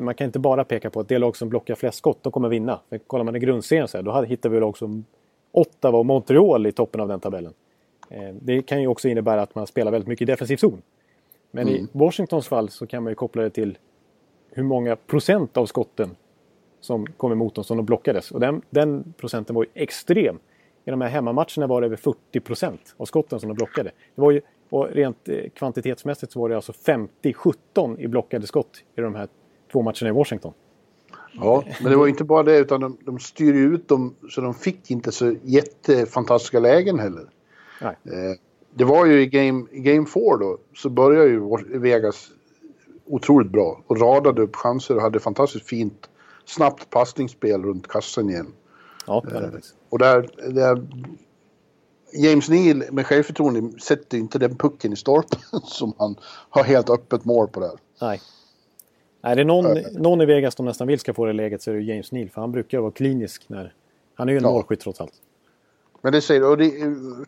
Man 0.00 0.14
kan 0.14 0.24
inte 0.24 0.38
bara 0.38 0.64
peka 0.64 0.90
på 0.90 1.00
att 1.00 1.08
det 1.08 1.18
lag 1.18 1.36
som 1.36 1.48
blockar 1.48 1.74
flest 1.74 1.98
skott, 1.98 2.18
de 2.22 2.32
kommer 2.32 2.48
vinna. 2.48 2.80
För 2.88 2.98
kollar 2.98 3.24
man 3.24 3.36
i 3.36 3.38
grundserien 3.38 3.88
så 3.88 3.98
här, 3.98 4.02
då 4.02 4.22
hittar 4.22 4.48
vi 4.48 4.60
lag 4.60 4.78
som 4.78 5.04
Ottawa 5.52 5.98
och 5.98 6.06
Montreal 6.06 6.66
i 6.66 6.72
toppen 6.72 7.00
av 7.00 7.08
den 7.08 7.20
tabellen. 7.20 7.52
Eh, 8.08 8.34
det 8.40 8.62
kan 8.62 8.80
ju 8.80 8.86
också 8.86 9.08
innebära 9.08 9.42
att 9.42 9.54
man 9.54 9.66
spelar 9.66 9.92
väldigt 9.92 10.08
mycket 10.08 10.22
i 10.22 10.32
defensiv 10.32 10.56
zon. 10.56 10.82
Men 11.54 11.68
mm. 11.68 11.80
i 11.80 11.88
Washingtons 11.92 12.48
fall 12.48 12.68
så 12.68 12.86
kan 12.86 13.02
man 13.02 13.10
ju 13.10 13.14
koppla 13.14 13.42
det 13.42 13.50
till 13.50 13.78
hur 14.50 14.62
många 14.62 14.96
procent 14.96 15.56
av 15.56 15.66
skotten 15.66 16.16
som 16.80 17.06
kom 17.06 17.32
emot 17.32 17.54
dem 17.54 17.64
som 17.64 17.76
de 17.76 17.86
blockades. 17.86 18.30
Och 18.30 18.40
den, 18.40 18.62
den 18.70 19.14
procenten 19.16 19.54
var 19.56 19.62
ju 19.62 19.70
extrem. 19.74 20.38
I 20.84 20.90
de 20.90 21.00
här 21.00 21.08
hemmamatcherna 21.08 21.66
var 21.66 21.80
det 21.80 21.86
över 21.86 21.96
40 21.96 22.40
procent 22.40 22.94
av 22.96 23.04
skotten 23.04 23.40
som 23.40 23.48
de 23.48 23.54
blockade. 23.54 23.90
Det 24.14 24.20
var 24.20 24.30
ju 24.30 24.40
och 24.72 24.88
rent 24.90 25.28
eh, 25.28 25.50
kvantitetsmässigt 25.54 26.32
så 26.32 26.40
var 26.40 26.48
det 26.48 26.56
alltså 26.56 26.72
50-17 26.72 27.98
i 27.98 28.08
blockade 28.08 28.46
skott 28.46 28.84
i 28.96 29.00
de 29.00 29.14
här 29.14 29.28
två 29.72 29.82
matcherna 29.82 30.08
i 30.08 30.12
Washington. 30.12 30.52
Ja, 31.32 31.64
men 31.82 31.90
det 31.90 31.96
var 31.96 32.06
inte 32.06 32.24
bara 32.24 32.42
det 32.42 32.58
utan 32.58 32.80
de, 32.80 32.98
de 33.00 33.18
styrde 33.18 33.58
ut 33.58 33.88
dem 33.88 34.14
så 34.30 34.40
de 34.40 34.54
fick 34.54 34.90
inte 34.90 35.12
så 35.12 35.34
jättefantastiska 35.42 36.60
lägen 36.60 36.98
heller. 36.98 37.30
Nej. 37.80 37.96
Eh, 38.04 38.38
det 38.74 38.84
var 38.84 39.06
ju 39.06 39.22
i 39.22 39.26
game, 39.26 39.66
game 39.72 40.06
four 40.06 40.38
då 40.38 40.58
så 40.74 40.88
började 40.88 41.28
ju 41.28 41.78
Vegas 41.78 42.28
otroligt 43.06 43.50
bra 43.50 43.82
och 43.86 44.00
radade 44.00 44.42
upp 44.42 44.56
chanser 44.56 44.96
och 44.96 45.02
hade 45.02 45.20
fantastiskt 45.20 45.66
fint 45.66 46.08
snabbt 46.44 46.90
passningsspel 46.90 47.62
runt 47.62 47.88
kassen 47.88 48.30
igen. 48.30 48.52
Ja, 49.06 49.24
eh, 49.34 49.42
och 49.88 49.98
där, 49.98 50.30
där 50.52 50.86
James 52.14 52.48
Neal 52.48 52.84
med 52.90 53.06
självförtroende 53.06 53.80
sätter 53.80 54.18
inte 54.18 54.38
den 54.38 54.56
pucken 54.56 54.92
i 54.92 54.96
stolpen 54.96 55.40
som 55.64 55.92
han 55.98 56.16
har 56.50 56.64
helt 56.64 56.90
öppet 56.90 57.24
mål 57.24 57.48
på 57.48 57.60
där. 57.60 57.78
Nej. 58.00 58.20
Nej, 59.24 59.36
det 59.36 59.42
är 59.42 59.46
någon, 59.46 59.78
någon 59.92 60.20
i 60.20 60.26
Vegas 60.26 60.54
som 60.54 60.66
nästan 60.66 60.86
vill 60.86 60.98
ska 60.98 61.14
få 61.14 61.24
det 61.24 61.32
läget 61.32 61.62
så 61.62 61.70
är 61.70 61.74
det 61.74 61.82
James 61.82 62.12
Neal. 62.12 62.28
För 62.28 62.40
han 62.40 62.52
brukar 62.52 62.78
vara 62.78 62.90
klinisk 62.90 63.44
när... 63.46 63.74
Han 64.14 64.28
är 64.28 64.32
ju 64.32 64.38
en 64.38 64.44
ja. 64.44 64.50
målskytt 64.50 64.80
trots 64.80 65.00
allt. 65.00 65.12
Men 66.02 66.12
det 66.12 66.20
säger 66.20 66.50
och 66.50 66.56
det, 66.56 66.72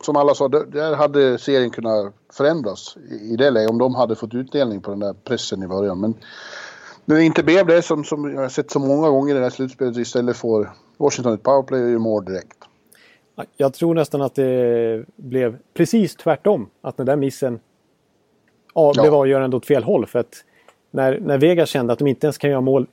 som 0.01 0.15
alla 0.15 0.35
sa, 0.35 0.47
där 0.47 0.95
hade 0.95 1.37
serien 1.37 1.69
kunnat 1.69 2.13
förändras 2.33 2.97
i 3.21 3.35
det 3.35 3.51
läget 3.51 3.69
om 3.69 3.77
de 3.77 3.95
hade 3.95 4.15
fått 4.15 4.33
utdelning 4.33 4.81
på 4.81 4.91
den 4.91 4.99
där 4.99 5.13
pressen 5.13 5.63
i 5.63 5.67
början. 5.67 5.99
Men 5.99 6.13
när 7.05 7.15
det 7.15 7.23
inte 7.23 7.43
blev 7.43 7.65
det 7.65 7.81
som, 7.81 8.03
som 8.03 8.33
jag 8.33 8.41
har 8.41 8.49
sett 8.49 8.71
så 8.71 8.79
många 8.79 9.09
gånger 9.09 9.35
i 9.35 9.37
det 9.37 9.43
här 9.43 9.49
slutspelet 9.49 9.97
istället 9.97 10.37
får 10.37 10.71
Washington 10.97 11.33
ett 11.33 11.43
powerplay 11.43 11.83
och 11.83 11.89
gör 11.89 11.97
mål 11.97 12.25
direkt. 12.25 12.57
Jag 13.57 13.73
tror 13.73 13.93
nästan 13.93 14.21
att 14.21 14.35
det 14.35 15.05
blev 15.15 15.57
precis 15.73 16.15
tvärtom. 16.15 16.69
Att 16.81 16.97
den 16.97 17.05
där 17.05 17.15
missen 17.15 17.59
ja, 18.73 18.93
blev 19.01 19.13
avgörande 19.13 19.57
åt 19.57 19.65
fel 19.65 19.83
håll. 19.83 20.05
För 20.05 20.19
att 20.19 20.43
när, 20.91 21.19
när 21.19 21.37
Vegas 21.37 21.69
kände 21.69 21.93
att 21.93 21.99
de 21.99 22.07
inte 22.07 22.27
ens 22.27 22.37
kan 22.37 22.49
göra 22.49 22.61
mål 22.61 22.87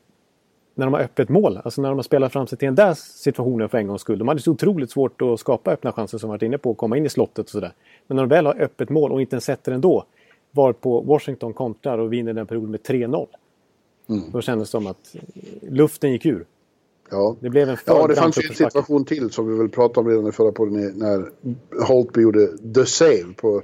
när 0.75 0.87
de 0.87 0.95
har 0.95 1.01
öppet 1.01 1.29
mål. 1.29 1.61
Alltså 1.65 1.83
när 1.83 1.89
de 1.89 1.99
har 1.99 2.03
spelat 2.03 2.33
fram 2.33 2.47
sig 2.47 2.59
till 2.59 2.67
den 2.67 2.75
där 2.75 2.95
situationen 2.95 3.69
för 3.69 3.79
en 3.79 3.87
gångs 3.87 4.01
skull. 4.01 4.19
De 4.19 4.29
hade 4.29 4.41
så 4.41 4.51
otroligt 4.51 4.91
svårt 4.91 5.23
att 5.23 5.41
skapa 5.41 5.73
öppna 5.73 5.93
chanser 5.93 6.19
som 6.19 6.31
varit 6.31 6.43
inne 6.43 6.59
på 6.59 6.71
att 6.71 6.77
komma 6.77 6.97
in 6.97 7.07
i 7.07 7.09
slottet 7.09 7.45
och 7.45 7.51
sådär. 7.51 7.73
Men 8.07 8.17
när 8.17 8.23
de 8.23 8.29
väl 8.29 8.47
har 8.47 8.63
öppet 8.63 8.91
mål 8.91 9.13
och 9.13 9.21
inte 9.21 9.35
ens 9.35 9.45
sätter 9.45 9.73
ändå. 9.73 10.05
Var 10.51 10.73
på 10.73 11.01
Washington 11.01 11.53
kontrar 11.53 11.99
och 11.99 12.13
vinner 12.13 12.33
den 12.33 12.47
perioden 12.47 12.71
med 12.71 12.81
3-0. 12.81 13.27
Mm. 14.09 14.23
Då 14.33 14.41
kändes 14.41 14.69
det 14.69 14.71
som 14.71 14.87
att 14.87 15.17
luften 15.61 16.13
gick 16.13 16.27
ur. 16.27 16.45
Ja. 17.11 17.37
Det 17.41 17.51
blev 17.51 17.69
en 17.69 17.77
Ja, 17.87 18.07
det 18.07 18.15
fanns 18.15 18.39
ju 18.39 18.49
en 18.49 18.55
situation 18.55 19.05
till 19.05 19.31
som 19.31 19.49
vi 19.49 19.59
väl 19.59 19.69
pratade 19.69 20.01
om 20.01 20.09
redan 20.09 20.29
i 20.29 20.33
förra 20.33 20.53
podden 20.53 20.93
när 20.95 21.31
Holtby 21.87 22.21
gjorde 22.21 22.59
the 22.75 22.87
save 22.87 23.35
på 23.37 23.63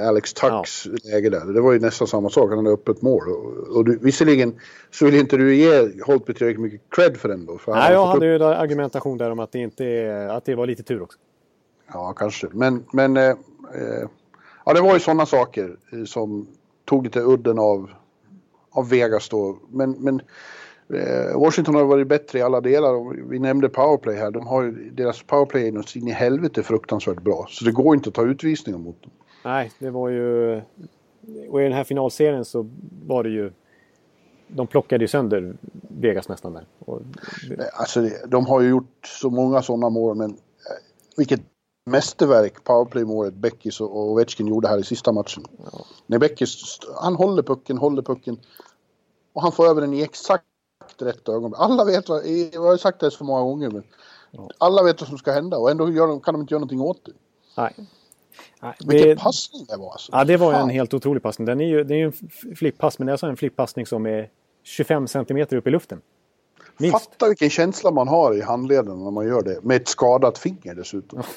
Alex 0.00 0.32
Tucks 0.32 0.86
ja. 0.86 1.10
läge 1.12 1.30
där. 1.30 1.52
Det 1.52 1.60
var 1.60 1.72
ju 1.72 1.78
nästan 1.78 2.08
samma 2.08 2.30
sak, 2.30 2.48
han 2.48 2.58
hade 2.58 2.70
öppet 2.70 3.02
mål. 3.02 3.28
Och, 3.28 3.76
och 3.76 3.84
du, 3.84 3.98
visserligen 3.98 4.60
så 4.90 5.04
vill 5.04 5.14
inte 5.14 5.36
du 5.36 5.56
ge 5.56 6.02
Holtby 6.06 6.34
tillräckligt 6.34 6.60
mycket 6.60 6.80
cred 6.90 7.16
för 7.16 7.28
den 7.28 7.46
då. 7.46 7.58
För 7.58 7.72
Nej, 7.72 7.92
jag 7.92 8.06
hade 8.06 8.34
upp... 8.34 8.40
ju 8.40 8.44
argumentation 8.44 9.18
där 9.18 9.30
om 9.30 9.38
att 9.38 9.52
det, 9.52 9.58
inte, 9.58 10.28
att 10.32 10.44
det 10.44 10.54
var 10.54 10.66
lite 10.66 10.82
tur 10.82 11.02
också. 11.02 11.18
Ja, 11.92 12.12
kanske. 12.12 12.48
Men, 12.52 12.84
men 12.92 13.16
eh, 13.16 13.30
eh, 13.74 14.08
ja, 14.64 14.72
det 14.72 14.80
var 14.80 14.94
ju 14.94 15.00
sådana 15.00 15.26
saker 15.26 15.76
eh, 15.92 16.04
som 16.04 16.46
tog 16.84 17.04
lite 17.04 17.20
udden 17.20 17.58
av, 17.58 17.90
av 18.70 18.88
Vegas 18.88 19.28
då. 19.28 19.58
Men, 19.70 19.90
men 19.90 20.22
Eh, 20.92 21.38
Washington 21.38 21.74
har 21.74 21.84
varit 21.84 22.06
bättre 22.06 22.38
i 22.38 22.42
alla 22.42 22.60
delar. 22.60 23.28
Vi 23.28 23.38
nämnde 23.38 23.68
powerplay 23.68 24.16
här. 24.16 24.30
De 24.30 24.46
har 24.46 24.62
ju, 24.62 24.90
deras 24.90 25.22
powerplay 25.22 25.68
är 25.68 25.72
något 25.72 25.96
in 25.96 26.08
i 26.08 26.10
helvete 26.10 26.62
fruktansvärt 26.62 27.22
bra. 27.22 27.46
Så 27.48 27.64
det 27.64 27.72
går 27.72 27.94
inte 27.94 28.08
att 28.08 28.14
ta 28.14 28.22
utvisningar 28.22 28.78
mot 28.78 29.02
dem. 29.02 29.10
Nej, 29.44 29.72
det 29.78 29.90
var 29.90 30.08
ju... 30.08 30.56
Och 31.50 31.60
i 31.60 31.64
den 31.64 31.72
här 31.72 31.84
finalserien 31.84 32.44
så 32.44 32.70
var 33.06 33.22
det 33.22 33.30
ju... 33.30 33.52
De 34.48 34.66
plockade 34.66 35.04
ju 35.04 35.08
sönder 35.08 35.56
Vegas 35.88 36.28
nästan 36.28 36.52
där. 36.52 36.66
Och... 36.78 37.00
Alltså, 37.72 38.08
de 38.28 38.46
har 38.46 38.60
ju 38.60 38.68
gjort 38.68 39.06
så 39.06 39.30
många 39.30 39.62
sådana 39.62 39.90
mål, 39.90 40.16
men 40.16 40.30
eh, 40.30 40.36
vilket 41.16 41.40
mästerverk 41.84 42.64
powerplay-målet 42.64 43.34
Beckis 43.34 43.80
och 43.80 43.98
Ovechkin 43.98 44.46
gjorde 44.46 44.68
här 44.68 44.78
i 44.78 44.84
sista 44.84 45.12
matchen. 45.12 45.44
Ja. 45.72 45.84
När 46.06 46.18
Beckis, 46.18 46.78
han 47.00 47.14
håller 47.14 47.42
pucken, 47.42 47.78
håller 47.78 48.02
pucken 48.02 48.40
och 49.32 49.42
han 49.42 49.52
får 49.52 49.66
över 49.66 49.80
den 49.80 49.94
i 49.94 50.02
exakt 50.02 50.44
rätt 50.98 51.28
ögonblick. 51.28 51.60
Alla 51.60 51.84
vet 51.84 52.08
vad, 52.08 52.26
jag 52.26 52.62
har 52.62 52.76
sagt 52.76 53.00
det 53.00 53.10
så 53.10 53.24
många 53.24 53.42
gånger, 53.42 53.70
men 53.70 53.82
ja. 54.30 54.50
alla 54.58 54.82
vet 54.82 55.00
vad 55.00 55.08
som 55.08 55.18
ska 55.18 55.32
hända 55.32 55.58
och 55.58 55.70
ändå 55.70 55.86
de, 55.86 56.20
kan 56.20 56.34
de 56.34 56.40
inte 56.40 56.54
göra 56.54 56.60
någonting 56.60 56.80
åt 56.80 57.04
det. 57.04 57.12
Nej. 57.56 57.74
Nej 58.62 58.74
Vilken 58.86 59.08
det, 59.08 59.16
passning 59.16 59.66
det 59.68 59.76
var 59.76 59.90
alltså. 59.90 60.12
Ja, 60.12 60.24
det 60.24 60.36
var 60.36 60.52
Fan. 60.52 60.62
en 60.62 60.70
helt 60.70 60.94
otrolig 60.94 61.22
passning. 61.22 61.46
Den 61.46 61.60
är 61.60 61.66
ju, 61.66 61.84
det 61.84 61.94
är 61.94 61.98
ju 61.98 62.04
en 62.04 62.56
flippass, 62.56 62.98
men 62.98 63.06
det 63.06 63.10
är 63.10 63.12
alltså 63.12 63.26
en 63.26 63.36
flippassning 63.36 63.86
som 63.86 64.06
är 64.06 64.28
25 64.62 65.08
centimeter 65.08 65.56
upp 65.56 65.66
i 65.66 65.70
luften. 65.70 66.00
Minst. 66.78 66.98
Fatta 66.98 67.28
vilken 67.28 67.50
känsla 67.50 67.90
man 67.90 68.08
har 68.08 68.34
i 68.34 68.40
handleden 68.40 69.04
när 69.04 69.10
man 69.10 69.26
gör 69.26 69.42
det. 69.42 69.64
Med 69.64 69.76
ett 69.76 69.88
skadat 69.88 70.38
finger 70.38 70.74
dessutom. 70.74 71.18
Ja. 71.18 71.28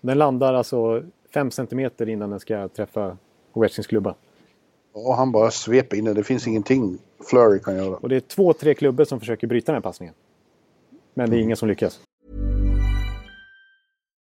Den 0.00 0.18
landar 0.18 0.54
alltså 0.54 1.02
5 1.34 1.50
centimeter 1.50 2.08
innan 2.08 2.30
den 2.30 2.40
ska 2.40 2.68
träffa 2.68 3.16
Ovechkins 3.52 3.86
klubba. 3.86 4.14
Och 4.92 5.16
han 5.16 5.32
bara 5.32 5.50
sveper 5.50 5.96
in 5.96 6.04
den. 6.04 6.14
Det 6.14 6.24
finns 6.24 6.46
ingenting 6.46 6.98
Flurry 7.30 7.60
kan 7.60 7.76
göra. 7.76 7.96
Och 7.96 8.08
det 8.08 8.16
är 8.16 8.20
två, 8.20 8.52
tre 8.52 8.74
klubbor 8.74 9.04
som 9.04 9.20
försöker 9.20 9.46
bryta 9.46 9.72
den 9.72 9.76
här 9.76 9.82
passningen. 9.82 10.14
Men 11.14 11.30
det 11.30 11.34
är 11.34 11.38
mm. 11.38 11.44
ingen 11.44 11.56
som 11.56 11.68
lyckas. 11.68 12.00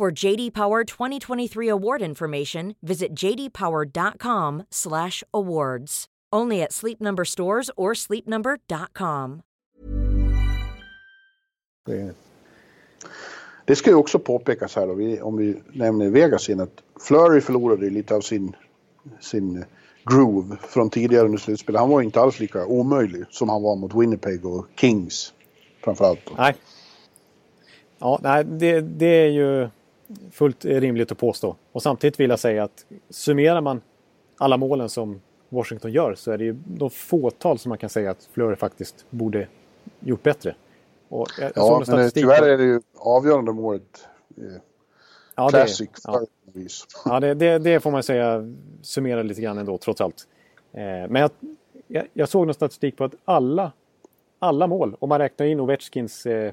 For 0.00 0.24
JD 0.24 0.54
Power 0.54 0.84
2023 0.84 1.68
award 1.68 2.02
information, 2.02 2.74
visit 2.80 3.12
jdpower.com/awards. 3.12 6.06
Only 6.32 6.62
at 6.62 6.72
Sleep 6.72 7.00
Number 7.00 7.24
stores 7.24 7.70
or 7.76 7.94
sleepnumber.com. 7.94 9.42
Det, 11.86 12.14
Det 13.64 13.76
ska 13.76 13.90
ju 13.90 13.96
också 13.96 14.18
påpekas 14.18 14.76
här 14.76 14.86
då, 14.86 14.94
vi, 14.94 15.20
om 15.20 15.36
vi 15.36 15.62
nämner 15.72 16.10
Vegas 16.10 16.48
igen, 16.48 16.60
att 16.60 16.82
Flurry 17.00 17.40
förlorade 17.40 17.90
lite 17.90 18.14
av 18.14 18.20
sin, 18.20 18.56
sin 19.20 19.64
groove 20.04 20.56
från 20.62 20.90
tidigare 20.90 21.24
under 21.24 21.38
slutspelet. 21.38 21.80
Han 21.80 21.90
var 21.90 22.02
inte 22.02 22.20
alls 22.20 22.40
lika 22.40 22.66
omöjlig 22.66 23.24
som 23.30 23.48
han 23.48 23.62
var 23.62 23.76
mot 23.76 23.94
Winnipeg 23.94 24.46
och 24.46 24.66
Kings 24.76 25.34
framförallt. 25.84 26.20
Då. 26.26 26.34
nej. 26.38 26.54
Ja, 27.98 28.18
nej, 28.22 28.44
det, 28.44 28.80
det 28.80 29.06
är 29.06 29.28
ju 29.28 29.68
fullt 30.30 30.64
rimligt 30.64 31.12
att 31.12 31.18
påstå. 31.18 31.56
Och 31.72 31.82
samtidigt 31.82 32.20
vill 32.20 32.30
jag 32.30 32.38
säga 32.38 32.64
att 32.64 32.86
summerar 33.10 33.60
man 33.60 33.80
alla 34.38 34.56
målen 34.56 34.88
som 34.88 35.20
Washington 35.48 35.92
gör 35.92 36.14
så 36.14 36.30
är 36.30 36.38
det 36.38 36.44
ju 36.44 36.56
de 36.66 36.90
fåtal 36.90 37.58
som 37.58 37.68
man 37.68 37.78
kan 37.78 37.90
säga 37.90 38.10
att 38.10 38.28
Fleury 38.32 38.56
faktiskt 38.56 39.04
borde 39.10 39.46
gjort 40.00 40.22
bättre. 40.22 40.54
Och 41.08 41.28
jag, 41.40 41.52
Ja, 41.54 41.76
men 41.78 41.86
statistik 41.86 42.22
tyvärr 42.22 42.48
är 42.48 42.58
det 42.58 42.64
ju 42.64 42.80
avgörande 42.98 43.52
målet 43.52 44.08
eh, 44.36 44.44
ja, 45.34 45.44
det- 45.44 45.50
classic. 45.50 45.90
ja. 46.04 46.12
Flurry 46.12 46.26
på 46.52 46.58
vis. 46.58 46.86
Ja, 47.04 47.20
det, 47.20 47.34
det, 47.34 47.58
det 47.58 47.80
får 47.80 47.90
man 47.90 48.02
säga 48.02 48.54
summerar 48.82 49.22
lite 49.22 49.40
grann 49.40 49.58
ändå, 49.58 49.78
trots 49.78 50.00
allt. 50.00 50.26
Eh, 50.72 50.80
men 50.82 51.14
jag, 51.16 51.30
jag, 51.86 52.06
jag 52.12 52.28
såg 52.28 52.46
någon 52.46 52.54
statistik 52.54 52.96
på 52.96 53.04
att 53.04 53.14
alla, 53.24 53.72
alla 54.38 54.66
mål, 54.66 54.96
om 54.98 55.08
man 55.08 55.18
räknar 55.18 55.46
in 55.46 55.60
Ovechkins 55.60 56.26
eh, 56.26 56.52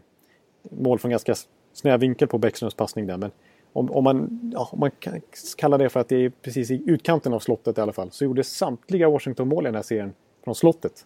mål 0.72 1.00
från 1.00 1.12
ganska 1.12 1.36
snäv 1.74 2.00
vinkel 2.00 2.28
på 2.28 2.38
Bäckströms 2.38 2.74
passning 2.74 3.08
där, 3.08 3.18
men 3.18 3.32
om, 3.78 3.92
om, 3.92 4.04
man, 4.04 4.40
ja, 4.54 4.70
om 4.72 4.80
man 4.80 4.92
kan 4.92 5.22
kalla 5.58 5.78
det 5.78 5.90
för 5.90 6.00
att 6.00 6.10
det 6.10 6.16
är 6.26 6.30
precis 6.30 6.72
i 6.72 6.84
utkanten 6.86 7.34
av 7.34 7.40
slottet 7.40 7.78
i 7.78 7.82
alla 7.82 7.94
fall, 7.94 8.12
så 8.12 8.24
gjorde 8.24 8.44
samtliga 8.44 9.10
Washington-mål 9.10 9.64
i 9.64 9.68
den 9.68 9.76
här 9.76 9.82
serien 9.82 10.14
från 10.44 10.56
slottet. 10.56 11.06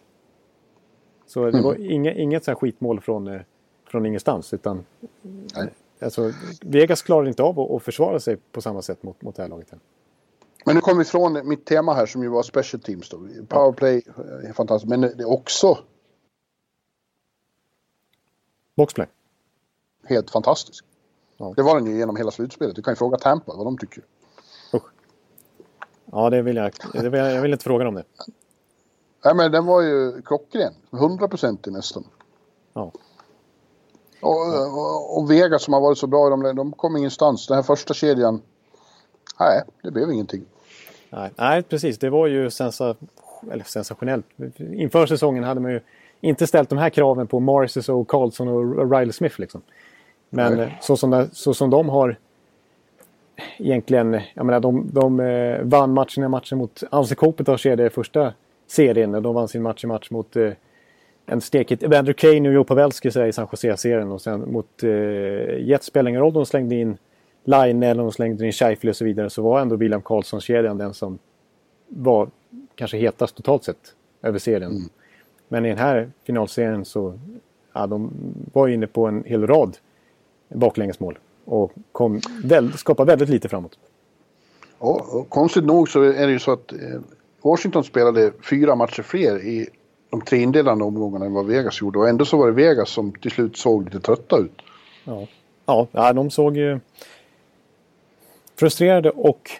Så 1.26 1.50
det 1.50 1.62
var 1.62 1.90
inga, 1.90 2.12
inget 2.12 2.44
så 2.44 2.54
skitmål 2.54 3.00
från, 3.00 3.26
eh, 3.26 3.40
från 3.90 4.06
ingenstans, 4.06 4.54
utan 4.54 4.84
Nej. 5.56 5.68
Alltså, 6.00 6.32
Vegas 6.60 7.02
klarar 7.02 7.28
inte 7.28 7.42
av 7.42 7.60
att, 7.60 7.70
att 7.70 7.82
försvara 7.82 8.20
sig 8.20 8.36
på 8.36 8.60
samma 8.60 8.82
sätt 8.82 9.02
mot, 9.02 9.22
mot 9.22 9.36
det 9.36 9.42
här 9.42 9.48
laget. 9.48 9.70
här. 9.70 9.80
Men 10.66 10.74
nu 10.74 10.80
kommer 10.80 10.98
vi 10.98 11.02
ifrån 11.02 11.48
mitt 11.48 11.64
tema 11.64 11.94
här 11.94 12.06
som 12.06 12.22
ju 12.22 12.28
var 12.28 12.42
special 12.42 12.80
teams 12.82 13.08
då. 13.08 13.28
Powerplay 13.48 14.02
eh, 14.06 14.48
är 14.48 14.52
fantastiskt, 14.52 14.88
men 14.88 15.00
det 15.00 15.22
är 15.22 15.30
också 15.30 15.78
Boxplay. 18.76 19.06
helt 20.04 20.30
fantastiskt. 20.30 20.84
Ja. 21.42 21.52
Det 21.56 21.62
var 21.62 21.74
den 21.74 21.86
ju 21.86 21.98
genom 21.98 22.16
hela 22.16 22.30
slutspelet. 22.30 22.76
Du 22.76 22.82
kan 22.82 22.92
ju 22.92 22.96
fråga 22.96 23.18
Tampa 23.18 23.56
vad 23.56 23.66
de 23.66 23.78
tycker. 23.78 24.04
Usch. 24.74 24.82
Ja, 26.12 26.30
det 26.30 26.42
vill 26.42 26.56
jag. 26.56 26.72
Det 26.92 27.08
vill 27.08 27.20
jag, 27.20 27.42
vill 27.42 27.52
inte 27.52 27.64
fråga 27.64 27.88
om 27.88 27.94
det. 27.94 28.04
Nej 29.24 29.34
men 29.34 29.52
den 29.52 29.66
var 29.66 29.82
ju 29.82 30.22
klockren. 30.22 30.72
100 30.92 31.28
procent 31.28 31.66
nästan. 31.66 32.04
Ja. 32.72 32.92
Och, 34.20 34.40
och, 34.78 35.18
och 35.18 35.30
Vegas 35.30 35.62
som 35.62 35.74
har 35.74 35.80
varit 35.80 35.98
så 35.98 36.06
bra, 36.06 36.30
de, 36.30 36.56
de 36.56 36.72
kom 36.72 36.96
ingenstans. 36.96 37.46
Den 37.46 37.54
här 37.54 37.62
första 37.62 37.94
kedjan, 37.94 38.42
nej, 39.40 39.62
det 39.82 39.90
blev 39.90 40.10
ingenting. 40.10 40.44
Nej, 41.10 41.30
nej, 41.36 41.62
precis. 41.62 41.98
Det 41.98 42.10
var 42.10 42.26
ju 42.26 42.50
sensa, 42.50 42.96
eller 43.52 43.64
sensationellt. 43.64 44.26
Inför 44.58 45.06
säsongen 45.06 45.44
hade 45.44 45.60
man 45.60 45.72
ju 45.72 45.80
inte 46.20 46.46
ställt 46.46 46.68
de 46.68 46.78
här 46.78 46.90
kraven 46.90 47.26
på 47.26 47.40
Morris 47.40 47.88
och 47.88 48.08
Carlson 48.08 48.48
och 48.48 48.90
Riley 48.92 49.12
Smith. 49.12 49.40
Liksom. 49.40 49.62
Men 50.34 50.54
Nej. 50.56 50.78
så 50.80 50.96
som, 50.96 51.10
det- 51.10 51.28
så 51.32 51.54
som 51.54 51.70
de 51.70 51.88
har 51.88 52.16
egentligen, 53.58 54.20
jag 54.34 54.46
menar 54.46 54.60
de, 54.60 54.90
de 54.92 55.20
eh, 55.20 55.60
vann 55.62 55.92
matchen 55.94 56.24
i 56.24 56.28
matchen 56.28 56.58
mot 56.58 56.82
Anse 56.90 57.14
Kopitar 57.14 57.80
i 57.80 57.90
första 57.90 58.32
serien. 58.66 59.14
och 59.14 59.22
De 59.22 59.34
vann 59.34 59.48
sin 59.48 59.62
match 59.62 59.84
i 59.84 59.86
match 59.86 60.10
mot 60.10 60.36
eh, 60.36 60.50
en 61.26 61.40
stekigt 61.40 61.82
Evander 61.82 62.12
Kane 62.12 62.48
och 62.48 62.54
Joe 62.54 62.64
Pavelski 62.64 63.10
här 63.14 63.26
i 63.26 63.32
San 63.32 63.48
Jose-serien. 63.52 64.12
Och 64.12 64.20
sen 64.20 64.52
mot 64.52 64.82
eh, 64.82 64.90
Jets 65.68 65.86
spelar 65.86 66.08
ingen 66.08 66.20
roll. 66.20 66.32
De 66.32 66.46
slängde 66.46 66.74
in 66.74 66.96
Line 67.44 67.82
eller 67.82 68.02
de 68.02 68.12
slängde 68.12 68.46
in 68.46 68.52
Scheifele 68.52 68.90
och 68.90 68.96
så 68.96 69.04
vidare. 69.04 69.30
Så 69.30 69.42
var 69.42 69.60
ändå 69.60 69.76
William 69.76 70.02
Karlsson-kedjan 70.02 70.78
den 70.78 70.94
som 70.94 71.18
var 71.88 72.28
kanske 72.74 72.96
hetast 72.96 73.36
totalt 73.36 73.64
sett 73.64 73.94
över 74.22 74.38
serien. 74.38 74.72
Men 75.48 75.64
i 75.64 75.68
den 75.68 75.78
här 75.78 76.10
finalserien 76.24 76.84
så 76.84 77.14
ja, 77.72 77.86
de 77.86 78.10
var 78.52 78.68
inne 78.68 78.86
på 78.86 79.06
en 79.06 79.24
hel 79.24 79.46
rad 79.46 79.76
baklängesmål. 80.54 81.18
Och 81.44 81.72
kom 81.92 82.20
väl, 82.44 82.72
skapade 82.72 83.12
väldigt 83.12 83.28
lite 83.28 83.48
framåt. 83.48 83.78
Och, 84.78 85.20
och 85.20 85.30
konstigt 85.30 85.64
nog 85.64 85.88
så 85.88 86.02
är 86.02 86.26
det 86.26 86.32
ju 86.32 86.38
så 86.38 86.52
att 86.52 86.72
eh, 86.72 86.78
Washington 87.42 87.84
spelade 87.84 88.32
fyra 88.50 88.74
matcher 88.74 89.02
fler 89.02 89.44
i 89.44 89.68
de 90.10 90.20
tre 90.20 90.38
inledande 90.38 90.84
omgångarna 90.84 91.26
än 91.26 91.32
vad 91.32 91.46
Vegas 91.46 91.80
gjorde. 91.80 91.98
Och 91.98 92.08
ändå 92.08 92.24
så 92.24 92.36
var 92.36 92.46
det 92.46 92.52
Vegas 92.52 92.90
som 92.90 93.12
till 93.12 93.30
slut 93.30 93.56
såg 93.56 93.84
lite 93.84 94.00
trötta 94.00 94.38
ut. 94.38 94.62
Ja, 95.04 95.26
ja, 95.66 95.88
ja 95.92 96.12
de 96.12 96.30
såg 96.30 96.56
ju 96.56 96.80
frustrerade 98.56 99.10
och 99.10 99.50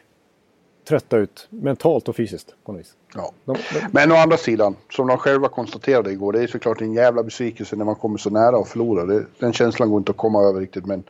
trötta 0.84 1.16
ut 1.16 1.46
mentalt 1.50 2.08
och 2.08 2.16
fysiskt 2.16 2.54
på 2.64 2.72
något 2.72 2.80
vis. 2.80 2.94
Ja. 3.14 3.32
De, 3.44 3.56
de, 3.72 3.80
Men 3.92 4.12
å 4.12 4.14
andra 4.14 4.36
sidan, 4.36 4.76
som 4.90 5.06
de 5.06 5.18
själva 5.18 5.48
konstaterade 5.48 6.12
igår, 6.12 6.32
det 6.32 6.42
är 6.42 6.46
såklart 6.46 6.80
en 6.80 6.92
jävla 6.92 7.22
besvikelse 7.22 7.76
när 7.76 7.84
man 7.84 7.94
kommer 7.94 8.18
så 8.18 8.30
nära 8.30 8.58
och 8.58 8.68
förlorar. 8.68 9.06
Det, 9.06 9.26
den 9.38 9.52
känslan 9.52 9.90
går 9.90 9.98
inte 9.98 10.10
att 10.10 10.18
komma 10.18 10.42
över 10.42 10.60
riktigt, 10.60 10.86
men 10.86 11.04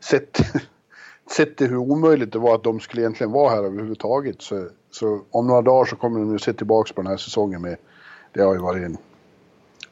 sett, 0.00 0.40
sett 1.36 1.56
till 1.56 1.68
hur 1.68 1.76
omöjligt 1.76 2.32
det 2.32 2.38
var 2.38 2.54
att 2.54 2.64
de 2.64 2.80
skulle 2.80 3.02
egentligen 3.02 3.32
vara 3.32 3.50
här 3.50 3.64
överhuvudtaget 3.64 4.42
så, 4.42 4.68
så 4.90 5.20
om 5.30 5.46
några 5.46 5.62
dagar 5.62 5.84
så 5.84 5.96
kommer 5.96 6.18
de 6.20 6.32
nu 6.32 6.38
se 6.38 6.52
tillbaka 6.52 6.94
på 6.94 7.02
den 7.02 7.10
här 7.10 7.16
säsongen 7.16 7.62
med, 7.62 7.76
det 8.32 8.42
har 8.42 8.54
ju 8.54 8.60
varit 8.60 8.82
en, 8.82 8.96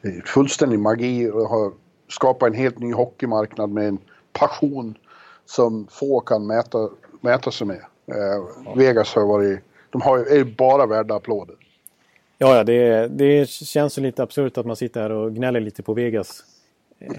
en 0.01 0.21
fullständig 0.25 0.79
magi 0.79 1.29
och 1.29 1.49
har 1.49 1.71
skapat 2.07 2.47
en 2.47 2.55
helt 2.55 2.79
ny 2.79 2.93
hockeymarknad 2.93 3.69
med 3.69 3.87
en 3.87 3.97
passion 4.33 4.97
som 5.45 5.87
få 5.91 6.19
kan 6.19 6.47
mäta, 6.47 6.89
mäta 7.21 7.51
sig 7.51 7.67
med. 7.67 7.81
Eh, 8.05 8.75
Vegas 8.75 9.15
har 9.15 9.25
varit, 9.25 9.59
de 9.89 10.01
har, 10.01 10.19
är 10.19 10.35
ju 10.35 10.45
bara 10.45 10.85
värda 10.85 11.15
applåder. 11.15 11.55
ja, 12.37 12.55
ja 12.55 12.63
det, 12.63 13.07
det 13.07 13.49
känns 13.49 13.97
ju 13.97 14.01
lite 14.01 14.23
absurt 14.23 14.57
att 14.57 14.65
man 14.65 14.75
sitter 14.75 15.01
här 15.01 15.11
och 15.11 15.33
gnäller 15.33 15.59
lite 15.59 15.83
på 15.83 15.93
Vegas. 15.93 16.43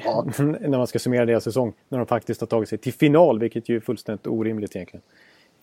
Ja. 0.04 0.26
när 0.38 0.78
man 0.78 0.86
ska 0.86 0.98
summera 0.98 1.26
deras 1.26 1.44
säsong. 1.44 1.72
När 1.88 1.98
de 1.98 2.06
faktiskt 2.06 2.40
har 2.40 2.46
tagit 2.46 2.68
sig 2.68 2.78
till 2.78 2.92
final, 2.92 3.38
vilket 3.38 3.68
ju 3.68 3.76
är 3.76 3.80
fullständigt 3.80 4.26
orimligt 4.26 4.76
egentligen. 4.76 5.02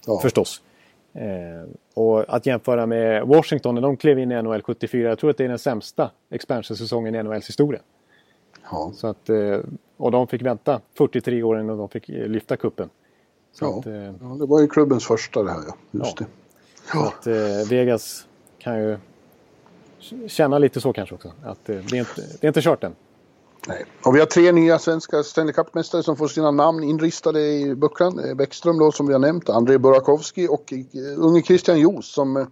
Ja. 0.06 0.20
Förstås. 0.22 0.62
Eh, 1.14 1.70
och 1.94 2.36
att 2.36 2.46
jämföra 2.46 2.86
med 2.86 3.28
Washington 3.28 3.76
när 3.76 3.82
de 3.82 3.98
klev 3.98 4.20
in 4.20 4.32
i 4.32 4.42
NHL 4.42 4.62
74. 4.62 5.10
Jag 5.10 5.20
tror 5.20 5.30
att 5.30 5.38
det 5.38 5.44
är 5.44 5.50
den 5.50 5.60
sämsta 5.60 6.12
expansion-säsongen 6.30 7.16
i 7.16 7.24
NHLs 7.24 7.50
historia. 7.50 7.82
Ja. 8.72 8.92
Så 8.96 9.08
att, 9.08 9.30
eh, 9.30 9.60
och 9.98 10.12
de 10.12 10.28
fick 10.28 10.42
vänta 10.42 10.82
43 10.98 11.44
år 11.44 11.60
innan 11.60 11.78
de 11.78 11.90
fick 11.90 12.10
eh, 12.10 12.28
lyfta 12.28 12.58
kuppen. 12.58 12.90
Ja. 13.60 13.80
att, 13.80 13.86
eh, 13.86 13.94
ja, 13.94 14.36
det 14.40 14.46
var 14.46 14.62
ju 14.62 14.68
klubbens 14.68 15.06
första 15.08 15.44
det 15.44 15.52
här 15.52 15.64
ja. 15.68 15.76
Just 15.92 16.20
Ja. 16.22 16.26
så 16.94 17.00
att 17.08 17.28
eh, 17.28 17.70
Vegas 17.70 18.26
kan 18.60 18.80
ju 18.80 18.98
känna 20.28 20.58
lite 20.58 20.82
så 20.82 20.94
kanske 20.94 21.16
också. 21.16 21.32
Att 21.44 21.70
eh, 21.70 21.76
det, 21.76 21.96
är 21.96 22.00
inte, 22.00 22.22
det 22.42 22.44
är 22.44 22.48
inte 22.48 22.62
kört 22.62 22.84
än. 22.84 22.96
Nej. 23.68 23.86
Och 24.06 24.16
vi 24.16 24.20
har 24.20 24.26
tre 24.26 24.52
nya 24.52 24.80
svenska 24.80 25.24
Stanley 25.24 25.54
Cup-mästare 25.54 26.04
som 26.04 26.18
får 26.18 26.28
sina 26.28 26.52
namn 26.52 26.84
inristade 26.84 27.42
i 27.42 27.76
bucklan. 27.76 28.20
Eh, 28.20 28.36
Bäckström 28.36 28.80
då 28.80 28.92
som 28.92 29.08
vi 29.08 29.14
har 29.14 29.20
nämnt, 29.20 29.50
Andrei 29.50 29.78
Burakovsky 29.78 30.48
och 30.48 30.74
eh, 30.74 31.00
unge 31.18 31.42
Christian 31.42 31.80
Joos 31.80 32.14
som 32.14 32.52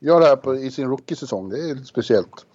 gör 0.00 0.20
det 0.20 0.26
här 0.26 0.36
på, 0.36 0.56
i 0.56 0.70
sin 0.70 0.88
rookie-säsong. 0.88 1.48
Det 1.48 1.70
är 1.70 1.84
speciellt. 1.84 2.46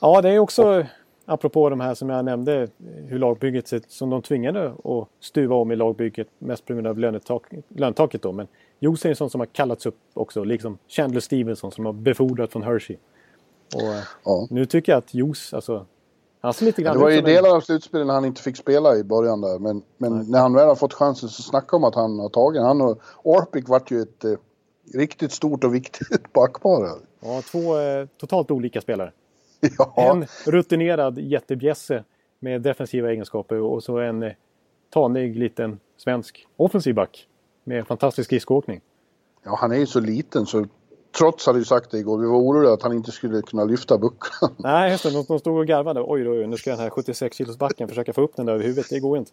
Ja, 0.00 0.22
det 0.22 0.30
är 0.30 0.38
också 0.38 0.86
apropå 1.26 1.68
de 1.70 1.80
här 1.80 1.94
som 1.94 2.08
jag 2.10 2.24
nämnde, 2.24 2.68
hur 3.08 3.18
lagbygget 3.18 3.68
sett 3.68 3.90
som 3.90 4.10
de 4.10 4.22
tvingade 4.22 4.66
att 4.84 5.08
stuva 5.20 5.54
om 5.56 5.72
i 5.72 5.76
lagbygget 5.76 6.28
mest 6.38 6.66
på 6.66 6.72
grund 6.72 6.86
av 6.86 6.98
lönetak, 6.98 7.42
lönetaket 7.68 8.22
då. 8.22 8.32
Men 8.32 8.46
Jos 8.78 9.04
är 9.04 9.08
en 9.08 9.16
sån 9.16 9.30
som 9.30 9.40
har 9.40 9.46
kallats 9.46 9.86
upp 9.86 9.96
också, 10.14 10.44
liksom 10.44 10.78
Chandler 10.88 11.20
Stevenson 11.20 11.72
som 11.72 11.86
har 11.86 11.92
befordrat 11.92 12.52
från 12.52 12.62
Hershey. 12.62 12.96
Och 13.74 13.82
eh, 13.82 14.02
Ja. 14.24 14.46
nu 14.50 14.66
tycker 14.66 14.92
jag 14.92 14.98
att 14.98 15.14
Jos, 15.14 15.54
alltså, 15.54 15.86
Alltså 16.40 16.64
lite 16.64 16.82
grann 16.82 16.96
det 16.96 17.02
var 17.02 17.10
ju 17.10 17.18
en- 17.18 17.24
delar 17.24 17.56
av 17.56 17.60
slutspelet 17.60 18.06
när 18.06 18.14
han 18.14 18.24
inte 18.24 18.42
fick 18.42 18.56
spela 18.56 18.96
i 18.96 19.04
början 19.04 19.40
där. 19.40 19.58
Men, 19.58 19.82
men 19.98 20.30
när 20.30 20.38
han 20.38 20.54
väl 20.54 20.68
har 20.68 20.74
fått 20.74 20.94
chansen 20.94 21.28
så 21.28 21.42
snacka 21.42 21.76
om 21.76 21.84
att 21.84 21.94
han 21.94 22.18
har 22.18 22.28
tagit 22.28 22.62
Han 22.62 22.80
och 22.80 22.98
Orpik 23.22 23.68
vart 23.68 23.90
ju 23.90 24.00
ett 24.00 24.24
eh, 24.24 24.32
riktigt 24.94 25.32
stort 25.32 25.64
och 25.64 25.74
viktigt 25.74 26.32
backpar. 26.32 26.88
Ja, 27.20 27.42
två 27.52 27.78
eh, 27.78 28.06
totalt 28.20 28.50
olika 28.50 28.80
spelare. 28.80 29.12
Ja, 29.78 29.92
En 29.96 30.26
rutinerad 30.46 31.18
jättebjässe 31.18 32.04
med 32.38 32.62
defensiva 32.62 33.10
egenskaper 33.10 33.60
och 33.60 33.82
så 33.82 33.98
en 33.98 34.22
eh, 34.22 34.32
tanig 34.90 35.36
liten 35.36 35.80
svensk 35.96 36.46
offensiv 36.56 36.94
back 36.94 37.28
med 37.64 37.86
fantastisk 37.86 38.26
skridskoåkning. 38.26 38.80
ja, 39.44 39.56
han 39.60 39.72
är 39.72 39.76
ju 39.76 39.86
så 39.86 40.00
liten 40.00 40.46
så 40.46 40.66
trots 41.18 41.46
hade 41.46 41.58
ju 41.58 41.64
sagt 41.64 41.90
det 41.90 41.98
igår, 41.98 42.18
vi 42.18 42.26
var 42.26 42.38
oroliga 42.38 42.72
att 42.72 42.82
han 42.82 42.92
inte 42.92 43.12
skulle 43.12 43.42
kunna 43.42 43.64
lyfta 43.64 43.98
bucklan. 43.98 44.54
Nej, 44.56 44.90
just 44.90 45.02
det. 45.02 45.10
De, 45.10 45.24
de 45.28 45.38
stod 45.38 45.58
och 45.58 45.66
garvade. 45.66 46.00
Oj, 46.00 46.28
oj, 46.28 46.38
oj, 46.38 46.46
nu 46.46 46.56
ska 46.56 46.70
den 46.70 46.78
här 46.78 46.90
76 46.90 47.36
kilos 47.36 47.58
backen 47.58 47.88
försöka 47.88 48.12
få 48.12 48.20
upp 48.22 48.36
den 48.36 48.46
där 48.46 48.52
över 48.52 48.64
huvudet. 48.64 48.86
Det 48.90 49.00
går 49.00 49.18
inte. 49.18 49.30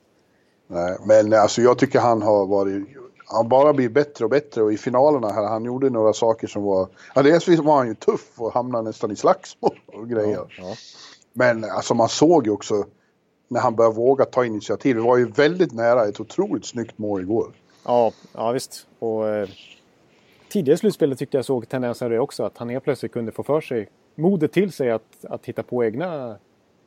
Nej, 0.68 0.98
men 1.06 1.34
alltså 1.34 1.62
jag 1.62 1.78
tycker 1.78 2.00
han 2.00 2.22
har 2.22 2.46
varit... 2.46 2.88
Han 3.32 3.50
bara 3.50 3.74
blir 3.74 3.90
bättre 3.90 4.26
och 4.26 4.32
bättre 4.32 4.62
och 4.64 4.74
i 4.74 4.78
finalerna 4.78 5.32
här, 5.32 5.44
han 5.44 5.66
gjorde 5.66 5.90
några 5.90 6.14
saker 6.14 6.48
som 6.48 6.64
var... 6.64 6.88
Ja, 7.16 7.22
dels 7.22 7.48
var 7.48 7.78
han 7.78 7.88
ju 7.88 7.96
tuff 7.96 8.42
och 8.42 8.54
hamnade 8.54 8.84
nästan 8.84 9.12
i 9.12 9.16
slagsmål 9.16 9.80
och 9.86 10.10
grejer. 10.10 10.56
Ja. 10.58 10.76
Men 11.34 11.64
alltså 11.64 11.94
man 11.94 12.10
såg 12.10 12.46
ju 12.46 12.52
också 12.52 12.86
när 13.48 13.60
han 13.60 13.76
började 13.76 13.96
våga 13.96 14.26
ta 14.26 14.46
initiativ. 14.46 14.96
Det 14.96 15.02
var 15.02 15.18
ju 15.18 15.26
väldigt 15.26 15.74
nära 15.74 16.08
ett 16.08 16.20
otroligt 16.20 16.66
snyggt 16.66 16.98
mål 16.98 17.22
igår. 17.22 17.52
Ja, 17.86 18.12
ja 18.34 18.52
visst. 18.52 18.88
Och, 19.00 19.30
eh, 19.30 19.50
tidigare 20.50 20.76
i 20.76 20.78
slutspelet 20.78 21.18
tyckte 21.18 21.38
jag 21.38 21.46
såg 21.46 21.70
tendenser 21.70 22.10
det 22.10 22.20
också. 22.20 22.44
Att 22.44 22.58
han 22.58 22.70
helt 22.70 22.84
plötsligt 22.84 23.12
kunde 23.12 23.32
få 23.32 23.44
för 23.44 23.62
sig 23.62 23.90
modet 24.16 24.52
till 24.52 24.72
sig 24.72 24.92
att, 24.92 25.26
att 25.30 25.46
hitta 25.46 25.64
på 25.64 25.86
egna 25.86 26.36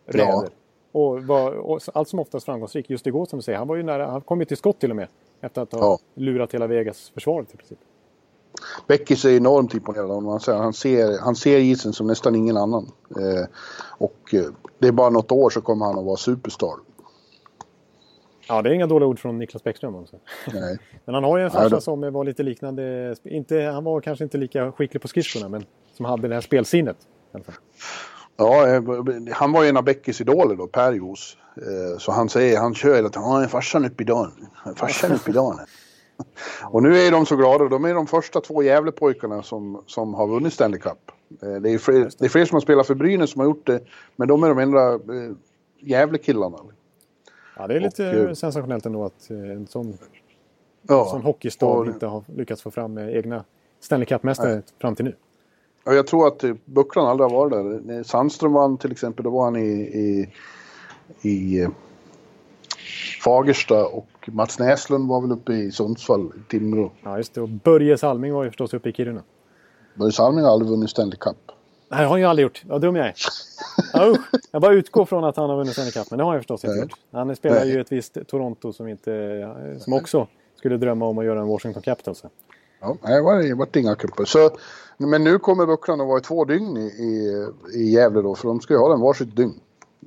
räder. 0.07 0.49
Och 0.93 1.25
var 1.25 1.53
och 1.53 1.81
allt 1.95 2.09
som 2.09 2.19
oftast 2.19 2.47
framgångsrik. 2.47 2.91
Just 2.91 3.07
igår 3.07 3.27
som 3.27 3.39
du 3.39 3.43
säger, 3.43 3.59
han 3.59 3.69
var 3.69 3.77
ju 3.77 3.83
nära. 3.83 4.07
Han 4.07 4.21
kom 4.21 4.41
ju 4.41 4.45
till 4.45 4.57
skott 4.57 4.79
till 4.81 4.91
och 4.91 4.97
med. 4.97 5.09
Efter 5.41 5.63
att 5.63 5.73
ha 5.73 5.81
Ja. 5.81 5.99
lurat 6.15 6.55
hela 6.55 6.67
Vegas 6.67 7.11
försvaret 7.15 7.55
i 7.55 7.57
princip. 7.57 7.79
Beckis 8.87 9.25
är 9.25 9.37
enormt 9.37 9.75
imponerad 9.75 10.11
av 10.11 10.15
honom. 10.15 10.39
Han 10.47 10.73
ser, 10.73 11.19
han 11.21 11.35
ser 11.37 11.59
isen 11.59 11.93
som 11.93 12.07
nästan 12.07 12.35
ingen 12.35 12.57
annan. 12.57 12.91
Eh, 13.11 13.47
och 13.99 14.35
eh, 14.35 14.45
det 14.79 14.89
är 14.89 14.93
bara 14.93 15.11
något 15.11 15.33
år 15.33 15.51
så 15.51 15.61
kommer 15.61 15.87
han 15.87 15.99
att 15.99 16.05
vara 16.05 16.17
superstar. 16.17 16.75
Ja, 18.49 18.63
det 18.63 18.71
är 18.71 18.75
inga 18.75 18.87
dåliga 18.87 19.07
ord 19.09 19.19
från 19.19 19.39
Niklas 19.39 19.65
Bäckström. 19.65 19.95
Också. 19.95 20.17
Nej. 20.53 20.79
Men 21.05 21.15
han 21.15 21.25
har 21.25 21.39
ju 21.39 21.45
en 21.45 21.51
farsa 21.51 21.81
som 21.81 22.13
var 22.13 22.25
lite 22.25 22.43
liknande. 22.43 23.17
Inte, 23.25 23.61
han 23.61 23.85
var 23.85 24.01
kanske 24.01 24.25
inte 24.25 24.39
lika 24.39 24.73
skicklig 24.73 25.03
på 25.03 25.09
skridskorna, 25.09 25.49
men 25.49 25.65
som 25.93 26.05
hade 26.05 26.29
det 26.29 26.35
här 26.35 26.41
spelsinnet. 26.41 26.97
Ja, 28.37 28.67
eh, 28.69 28.83
han 29.33 29.53
var 29.53 29.63
ju 29.63 29.69
en 29.69 29.77
av 29.77 29.85
Beckis 29.85 30.21
idoler 30.21 30.57
då, 30.57 30.67
Per 30.67 30.93
Jos. 30.93 31.37
Eh, 31.57 31.99
Så 31.99 32.13
han 32.13 32.29
säger, 32.29 32.59
han 32.59 32.75
kör 32.75 32.95
hela 32.95 33.09
tiden, 33.09 33.29
ja, 33.29 33.49
farsan 33.49 33.85
uppe 33.85 34.03
i 34.03 34.07
dagen. 34.07 34.33
Farsan 34.77 35.13
uppe 35.13 35.31
i 35.31 35.35
dagen. 35.35 35.59
Och 36.71 36.83
nu 36.83 36.97
är 36.99 37.11
de 37.11 37.27
så 37.27 37.37
glada, 37.37 37.69
de 37.69 37.85
är 37.85 37.95
de 37.95 38.07
första 38.07 38.41
två 38.41 38.63
Gävlepojkarna 38.63 39.43
som, 39.43 39.83
som 39.87 40.15
har 40.15 40.27
vunnit 40.27 40.53
Stanley 40.53 40.81
Cup. 40.81 41.11
Eh, 41.43 41.49
Det 41.61 41.71
är, 41.71 41.79
fler, 41.79 42.11
det 42.19 42.25
är 42.25 42.29
fler 42.29 42.45
som 42.45 42.55
har 42.57 42.61
spelat 42.61 42.87
för 42.87 42.95
Brynäs 42.95 43.31
som 43.31 43.41
har 43.41 43.47
gjort 43.47 43.67
det, 43.67 43.81
men 44.17 44.29
de 44.29 44.43
är 44.45 44.49
de 44.49 44.59
enda 44.59 44.99
Gävlekillarna. 45.81 46.59
Ja, 47.57 47.67
det 47.67 47.75
är 47.75 47.81
lite 47.81 48.27
Och, 48.27 48.39
sensationellt 48.39 48.87
ändå 48.87 49.05
att 49.05 49.31
en 49.31 49.67
sån, 49.67 49.99
Ja. 50.89 51.07
sån 51.11 51.23
hockeystad 51.23 51.87
inte 51.87 52.07
har 52.07 52.25
lyckats 52.37 52.63
få 52.63 52.71
fram 52.71 52.99
egna 52.99 53.45
Stanley 53.81 54.07
Cup-mästare 54.07 54.63
fram 54.81 54.95
till 54.97 55.05
nu. 55.05 55.17
Ja, 55.85 55.93
jag 55.93 56.07
tror 56.07 56.27
att 56.27 56.45
eh, 56.45 56.55
Bucklan 56.65 57.07
aldrig 57.07 57.31
har 57.31 57.37
varit 57.37 57.53
där. 57.53 57.95
När 57.95 58.03
Sandström 58.03 58.53
vann 58.53 58.79
till 58.79 58.93
exempel, 58.93 59.25
då 59.25 59.31
var 59.31 59.45
han 59.45 59.57
i, 59.57 59.69
i, 59.71 60.29
i 61.23 61.61
eh, 61.61 61.69
Fagersta 63.25 63.87
och 63.87 64.09
Mats 64.27 64.59
Näslund 64.59 65.09
var 65.09 65.21
väl 65.21 65.33
uppe 65.33 65.53
i 65.53 65.71
Sundsvall, 65.71 66.33
i 66.37 66.51
Timrå. 66.51 66.91
Ja, 67.03 67.17
just 67.17 67.35
det. 67.35 67.41
Och 67.41 67.49
Börje 67.49 67.99
Salming 67.99 68.35
var 68.35 68.45
ju 68.45 68.51
förstås 68.51 68.75
uppe 68.75 68.89
i 68.89 68.93
Kiruna. 68.93 69.23
Börje 69.95 70.13
Salming 70.13 70.45
har 70.45 70.53
aldrig 70.53 70.71
vunnit 70.71 70.91
Stanley 70.91 71.19
Cup. 71.19 71.37
Nej, 71.89 72.01
det 72.01 72.05
har 72.05 72.11
han 72.11 72.21
ju 72.21 72.27
aldrig 72.27 72.43
gjort. 72.43 72.63
Vad 72.67 72.81
dum 72.81 72.97
jag 72.97 73.07
är. 73.07 73.15
Ja, 73.93 74.17
jag 74.51 74.63
bara 74.63 74.73
utgår 74.73 75.05
från 75.05 75.25
att 75.25 75.37
han 75.37 75.51
har 75.51 75.57
vunnit 75.57 75.73
Stanley 75.73 75.93
Cup, 75.93 76.11
men 76.11 76.19
det 76.19 76.25
har 76.25 76.33
han 76.33 76.41
förstås 76.41 76.65
inte 76.65 76.75
Nej. 76.75 76.83
gjort. 76.83 76.99
Han 77.11 77.37
spelar 77.37 77.57
Nej. 77.57 77.71
ju 77.71 77.81
ett 77.81 77.93
visst 77.93 78.17
Toronto 78.27 78.73
som, 78.73 78.89
inte, 78.89 79.55
som 79.81 79.93
också 79.93 80.27
skulle 80.57 80.77
drömma 80.77 81.07
om 81.07 81.19
att 81.19 81.25
göra 81.25 81.41
en 81.41 81.47
Washington 81.47 81.83
Capitals. 81.83 82.25
Ja, 82.85 82.97
det 83.15 83.21
var, 83.23 83.43
det 83.43 83.55
vart 83.55 83.77
inga 83.77 83.95
cuper. 83.95 84.25
Så, 84.25 84.51
men 84.97 85.25
nu 85.25 85.39
kommer 85.39 85.67
Bucklan 85.67 86.01
att 86.01 86.07
vara 86.07 86.19
i 86.19 86.23
två 86.23 86.45
dygn 86.45 86.77
i, 86.77 86.87
i, 87.75 87.93
Gävle 87.93 88.23
då, 88.23 88.35
för 88.35 88.49
de 88.49 88.61
ska 88.61 88.75
ju 88.75 88.81
ha 88.81 88.89
den 88.89 89.01
varsitt 89.01 89.37
dygn. 89.37 89.55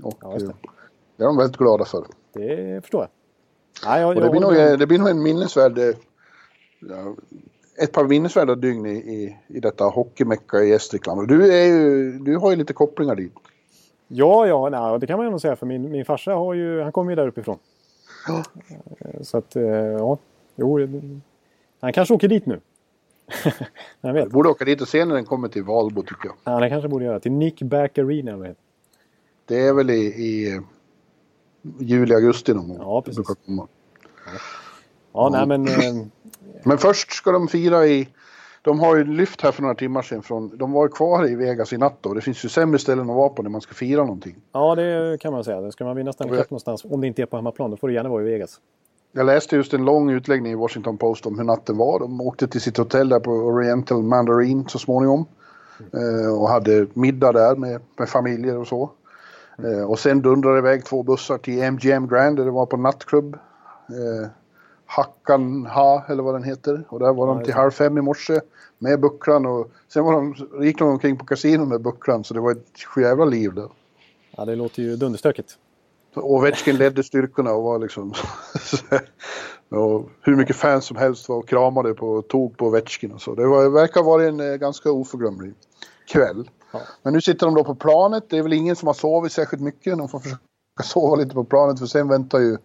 Och 0.03 0.13
Ja, 0.21 0.27
det. 0.37 0.45
eh, 0.45 0.51
det 1.17 1.23
är 1.23 1.27
de 1.27 1.37
väldigt 1.37 1.57
glada 1.57 1.85
för. 1.85 2.05
Det 2.33 2.81
förstår 2.81 3.01
jag. 3.01 3.09
Nej, 3.89 4.01
jag, 4.01 4.07
Och 4.09 4.15
det, 4.15 4.21
jag 4.21 4.31
blir 4.31 4.41
nog, 4.41 4.53
med. 4.53 4.79
det 4.79 4.87
blir 4.87 4.99
nog 4.99 5.09
en 5.09 5.23
minnesvärd... 5.23 5.77
eh, 5.77 5.95
Ja, 6.79 7.15
ett 7.83 7.91
par 7.91 8.03
minnesvärda 8.07 8.55
dygn 8.55 8.85
i, 8.85 8.89
i, 8.89 9.37
i 9.47 9.59
detta 9.59 9.83
hockeymecka 9.83 10.63
i 10.63 10.69
Gästrikland. 10.69 11.27
Du, 11.27 11.53
är 11.53 11.65
ju, 11.65 12.11
du 12.19 12.37
har 12.37 12.49
ju 12.51 12.55
lite 12.57 12.73
kopplingar 12.73 13.15
dit. 13.15 13.33
Ja, 14.07 14.47
ja, 14.47 14.69
nej, 14.69 14.99
det 14.99 15.07
kan 15.07 15.17
man 15.19 15.31
ju 15.31 15.39
säga. 15.39 15.55
För 15.55 15.65
min, 15.65 15.91
min 15.91 16.05
farsa 16.05 16.33
har 16.33 16.53
ju, 16.53 16.81
han 16.81 16.91
kommer 16.91 17.11
ju 17.11 17.15
där 17.15 17.27
uppifrån. 17.27 17.57
Ja. 18.27 18.43
Eh, 18.99 19.21
Så 19.21 19.37
att, 19.37 19.55
eh, 19.55 19.63
ja. 19.63 20.17
Jo, 20.55 20.79
han 21.79 21.93
kanske 21.93 22.13
åker 22.13 22.27
dit 22.27 22.45
nu. 22.45 22.59
jag 24.01 24.13
vet. 24.13 24.29
Borde 24.29 24.49
åka 24.49 24.65
dit 24.65 24.81
och 24.81 24.87
se 24.87 25.05
när 25.05 25.15
den 25.15 25.25
kommer 25.25 25.47
till 25.47 25.63
Valbo 25.63 26.01
tycker 26.01 26.25
jag. 26.25 26.35
Ja, 26.43 26.59
det 26.59 26.69
kanske 26.69 26.89
borde 26.89 27.05
göra. 27.05 27.19
Till 27.19 27.31
Nick 27.31 27.61
Back 27.61 27.97
Arena. 27.97 28.31
heter 28.31 28.55
det. 29.45 29.67
Är 29.67 29.73
väl 29.73 29.89
i, 29.89 30.05
i 30.05 30.55
eh, 30.55 30.61
juli, 31.79 32.15
augusti 32.15 32.53
någon 32.53 32.67
gång. 32.67 32.77
Ja, 32.79 33.01
precis. 33.01 33.27
komma. 33.45 33.67
Ja, 35.13 35.29
nej 35.29 35.45
men... 35.45 35.67
Eh, 35.67 36.05
Men 36.63 36.77
först 36.77 37.11
ska 37.11 37.31
de 37.31 37.47
fira 37.47 37.87
i... 37.87 38.07
De 38.61 38.79
har 38.79 38.95
ju 38.95 39.03
lyft 39.03 39.41
här 39.41 39.51
för 39.51 39.61
några 39.61 39.75
timmar 39.75 40.01
sedan 40.01 40.21
från... 40.21 40.57
De 40.57 40.71
var 40.71 40.85
ju 40.85 40.89
kvar 40.89 41.29
i 41.29 41.35
Vegas 41.35 41.73
i 41.73 41.77
natt 41.77 41.97
då. 42.01 42.13
Det 42.13 42.21
finns 42.21 42.45
ju 42.45 42.49
sämre 42.49 42.79
ställen 42.79 43.09
att 43.09 43.15
vara 43.15 43.29
på 43.29 43.43
när 43.43 43.49
man 43.49 43.61
ska 43.61 43.73
fira 43.73 44.01
någonting. 44.01 44.35
ja, 44.51 44.75
det 44.75 45.17
kan 45.21 45.33
man 45.33 45.43
säga. 45.43 45.71
Ska 45.71 45.85
man 45.85 45.95
vinna 45.95 46.13
Stanley 46.13 46.37
Cup 46.37 46.49
någonstans, 46.49 46.85
om 46.85 47.01
det 47.01 47.07
inte 47.07 47.21
är 47.21 47.25
på 47.25 47.35
hemmaplan, 47.35 47.71
då 47.71 47.77
får 47.77 47.87
det 47.87 47.93
gärna 47.93 48.09
vara 48.09 48.23
i 48.23 48.25
Vegas. 48.25 48.59
Jag 49.11 49.25
läste 49.25 49.55
just 49.55 49.73
en 49.73 49.85
lång 49.85 50.09
utläggning 50.09 50.51
i 50.51 50.55
Washington 50.55 50.97
Post 50.97 51.25
om 51.25 51.37
hur 51.37 51.45
natten 51.45 51.77
var. 51.77 51.99
De 51.99 52.21
åkte 52.21 52.47
till 52.47 52.61
sitt 52.61 52.77
hotell 52.77 53.09
där 53.09 53.19
på 53.19 53.31
Oriental 53.31 54.03
Mandarin 54.03 54.67
så 54.67 54.79
småningom. 54.79 55.25
Eh, 55.93 56.39
och 56.39 56.49
hade 56.49 56.87
middag 56.93 57.31
där 57.31 57.55
med, 57.55 57.81
med 57.97 58.09
familjer 58.09 58.57
och 58.57 58.67
så. 58.67 58.91
Eh, 59.63 59.89
och 59.89 59.99
sen 59.99 60.21
dundrade 60.21 60.57
iväg 60.57 60.85
två 60.85 61.03
bussar 61.03 61.37
till 61.37 61.63
MGM 61.63 62.07
Grand 62.07 62.37
där 62.37 62.45
det 62.45 62.51
var 62.51 62.65
på 62.65 62.77
nattklubb. 62.77 63.33
Eh, 63.89 64.29
Hackan 64.85 65.65
Ha 65.65 66.03
eller 66.07 66.23
vad 66.23 66.35
den 66.35 66.43
heter. 66.43 66.83
Och 66.89 66.99
där 66.99 67.13
var 67.13 67.27
de 67.27 67.43
till 67.43 67.53
halv 67.53 67.71
fem 67.71 67.97
i 67.97 68.01
morse 68.01 68.39
med 68.77 68.99
Bucklan. 68.99 69.45
Och 69.45 69.71
sen 69.87 70.03
var 70.03 70.13
de, 70.13 70.35
gick 70.65 70.79
de 70.79 70.87
omkring 70.87 71.17
på 71.17 71.25
kasino 71.25 71.65
med 71.65 71.81
Bucklan 71.81 72.23
så 72.23 72.33
det 72.33 72.39
var 72.39 72.51
ett 72.51 72.97
jävla 72.97 73.25
liv 73.25 73.53
där. 73.53 73.69
Ja, 74.31 74.45
det 74.45 74.55
låter 74.55 74.83
ju 74.83 74.95
dunderstökigt. 74.95 75.57
Ovechkin 76.19 76.77
ledde 76.77 77.03
styrkorna 77.03 77.51
och 77.53 77.63
var 77.63 77.79
liksom... 77.79 78.13
och 79.69 80.09
hur 80.21 80.35
mycket 80.35 80.55
fans 80.55 80.85
som 80.85 80.97
helst 80.97 81.29
var 81.29 81.35
och 81.35 81.47
kramade 81.47 81.93
på 81.93 82.07
och 82.07 82.27
tog 82.27 82.57
på 82.57 82.65
Ovechkin 82.65 83.11
och 83.11 83.21
så. 83.21 83.35
Det 83.35 83.47
var, 83.47 83.69
verkar 83.69 84.01
ha 84.01 84.11
varit 84.11 84.27
en 84.29 84.51
eh, 84.51 84.55
ganska 84.55 84.91
oförglömlig 84.91 85.53
kväll. 86.07 86.49
Ja. 86.71 86.79
Men 87.03 87.13
nu 87.13 87.21
sitter 87.21 87.45
de 87.45 87.55
då 87.55 87.63
på 87.63 87.75
planet. 87.75 88.23
Det 88.29 88.37
är 88.37 88.43
väl 88.43 88.53
ingen 88.53 88.75
som 88.75 88.87
har 88.87 88.93
sovit 88.93 89.31
särskilt 89.31 89.63
mycket. 89.63 89.97
De 89.97 90.09
får 90.09 90.19
försöka 90.19 90.39
sova 90.83 91.15
lite 91.15 91.35
på 91.35 91.43
planet 91.43 91.79
för 91.79 91.85
sen 91.85 92.07
väntar 92.07 92.39
ju... 92.39 92.57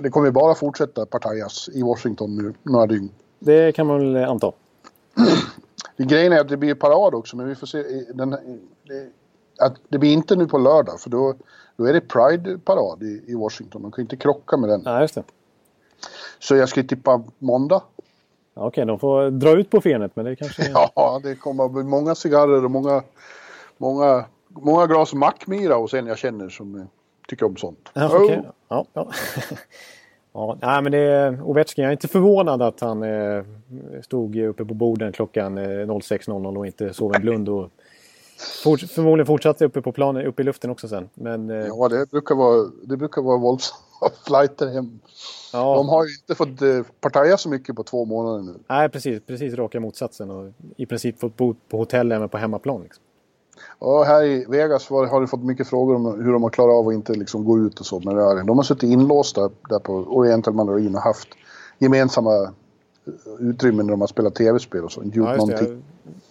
Det 0.00 0.10
kommer 0.10 0.26
ju 0.26 0.32
bara 0.32 0.54
fortsätta 0.54 1.06
partajas 1.06 1.68
i 1.72 1.82
Washington 1.82 2.36
nu 2.36 2.54
några 2.62 2.86
dygn. 2.86 3.10
Det 3.38 3.72
kan 3.72 3.86
man 3.86 3.98
väl 3.98 4.16
eh, 4.16 4.30
anta. 4.30 4.52
Grejen 5.96 6.32
är 6.32 6.40
att 6.40 6.48
det 6.48 6.56
blir 6.56 6.74
parad 6.74 7.14
också 7.14 7.36
men 7.36 7.48
vi 7.48 7.54
får 7.54 7.66
se. 7.66 7.82
Den, 8.14 8.30
det, 8.30 9.10
att 9.58 9.76
det 9.88 9.98
blir 9.98 10.12
inte 10.12 10.36
nu 10.36 10.46
på 10.46 10.58
lördag 10.58 11.00
för 11.00 11.10
då, 11.10 11.34
då 11.76 11.84
är 11.84 11.92
det 11.92 12.00
Pride-parad 12.00 13.02
i, 13.02 13.24
i 13.26 13.34
Washington. 13.34 13.82
De 13.82 13.92
kan 13.92 14.02
inte 14.02 14.16
krocka 14.16 14.56
med 14.56 14.70
den. 14.70 14.82
Ja, 14.84 15.00
just 15.00 15.14
det. 15.14 15.22
Så 16.38 16.56
jag 16.56 16.68
skulle 16.68 16.86
tippa 16.86 17.22
måndag. 17.38 17.82
Ja, 18.54 18.66
Okej, 18.66 18.86
de 18.86 18.98
får 18.98 19.30
dra 19.30 19.50
ut 19.50 19.70
på 19.70 19.80
fenet, 19.80 20.16
men 20.16 20.24
det 20.24 20.36
kanske... 20.36 20.62
Ja, 20.94 21.20
det 21.22 21.34
kommer 21.34 21.64
att 21.64 21.72
bli 21.72 21.82
många 21.82 22.14
cigarrer 22.14 22.64
och 22.64 22.70
många, 22.70 23.02
många, 23.76 24.24
många 24.48 24.86
glas 24.86 25.14
Mackmyra 25.14 25.74
hos 25.74 25.94
en 25.94 26.06
jag 26.06 26.18
känner 26.18 26.48
som 26.48 26.74
eh, 26.74 26.86
tycker 27.28 27.46
om 27.46 27.56
sånt. 27.56 27.88
Ja, 27.92 28.10
okej. 28.12 28.42
ja, 28.68 28.86
ja. 28.92 29.10
ja, 30.32 30.58
nej, 30.62 30.82
men 30.82 30.92
det 30.92 30.98
är 30.98 31.42
Ovechkin. 31.42 31.82
Jag 31.82 31.88
är 31.88 31.92
inte 31.92 32.08
förvånad 32.08 32.62
att 32.62 32.80
han 32.80 33.02
eh, 33.02 33.44
stod 34.02 34.36
uppe 34.36 34.64
på 34.64 34.74
borden 34.74 35.12
klockan 35.12 35.58
eh, 35.58 35.62
06.00 35.62 36.56
och 36.56 36.66
inte 36.66 36.94
sov 36.94 37.14
en 37.14 37.22
blund. 37.22 37.48
Och 37.48 37.70
fort, 38.62 38.80
förmodligen 38.80 39.26
fortsatte 39.26 39.64
uppe 39.64 39.82
på 39.82 39.92
planen, 39.92 40.26
uppe 40.26 40.42
i 40.42 40.44
luften 40.44 40.70
också 40.70 40.88
sen. 40.88 41.08
Men 41.14 41.50
eh, 41.50 41.56
Ja, 41.66 41.88
det 41.88 42.10
brukar 42.10 42.34
vara, 42.34 42.70
det 42.84 42.96
brukar 42.96 43.22
vara 43.22 43.36
våldsamma 43.38 43.80
flighter 44.26 44.66
hem. 44.66 45.00
ja, 45.52 45.74
De 45.76 45.88
har 45.88 46.04
ju 46.04 46.10
inte 46.14 46.34
fått 46.34 46.62
eh, 46.62 46.82
partaja 47.00 47.36
så 47.36 47.48
mycket 47.48 47.76
på 47.76 47.82
två 47.82 48.04
månader 48.04 48.42
nu. 48.42 48.54
nej, 48.68 48.88
precis, 48.88 49.22
precis 49.26 49.54
raka 49.54 49.80
motsatsen. 49.80 50.30
Och 50.30 50.52
I 50.76 50.86
princip 50.86 51.20
fått 51.20 51.36
bo 51.36 51.54
på 51.68 51.76
hotell 51.76 52.12
även 52.12 52.28
på 52.28 52.38
hemmaplan. 52.38 52.82
Liksom. 52.82 53.02
Och 53.78 54.04
här 54.04 54.24
i 54.24 54.44
Vegas 54.48 54.90
var, 54.90 55.06
har 55.06 55.20
du 55.20 55.26
fått 55.26 55.42
mycket 55.44 55.68
frågor 55.68 55.94
om 55.94 56.24
hur 56.24 56.32
de 56.32 56.42
har 56.42 56.50
klarat 56.50 56.74
av 56.74 56.88
att 56.88 56.94
inte 56.94 57.12
liksom 57.12 57.44
gå 57.44 57.58
ut 57.58 57.80
och 57.80 57.86
så. 57.86 58.00
Men 58.00 58.46
de 58.46 58.58
har 58.58 58.62
suttit 58.62 58.90
inlåsta 58.90 59.50
där 59.68 59.78
på 59.78 59.92
Oriental 59.94 60.54
Mandarin 60.54 60.94
och 60.94 61.00
haft 61.00 61.28
gemensamma 61.78 62.52
utrymmen 63.38 63.86
när 63.86 63.90
de 63.92 64.00
har 64.00 64.08
spelat 64.08 64.34
tv-spel 64.34 64.84
och 64.84 64.92
så. 64.92 65.02
Gjort 65.04 65.14
Ja, 65.16 65.36
någonting. 65.36 65.82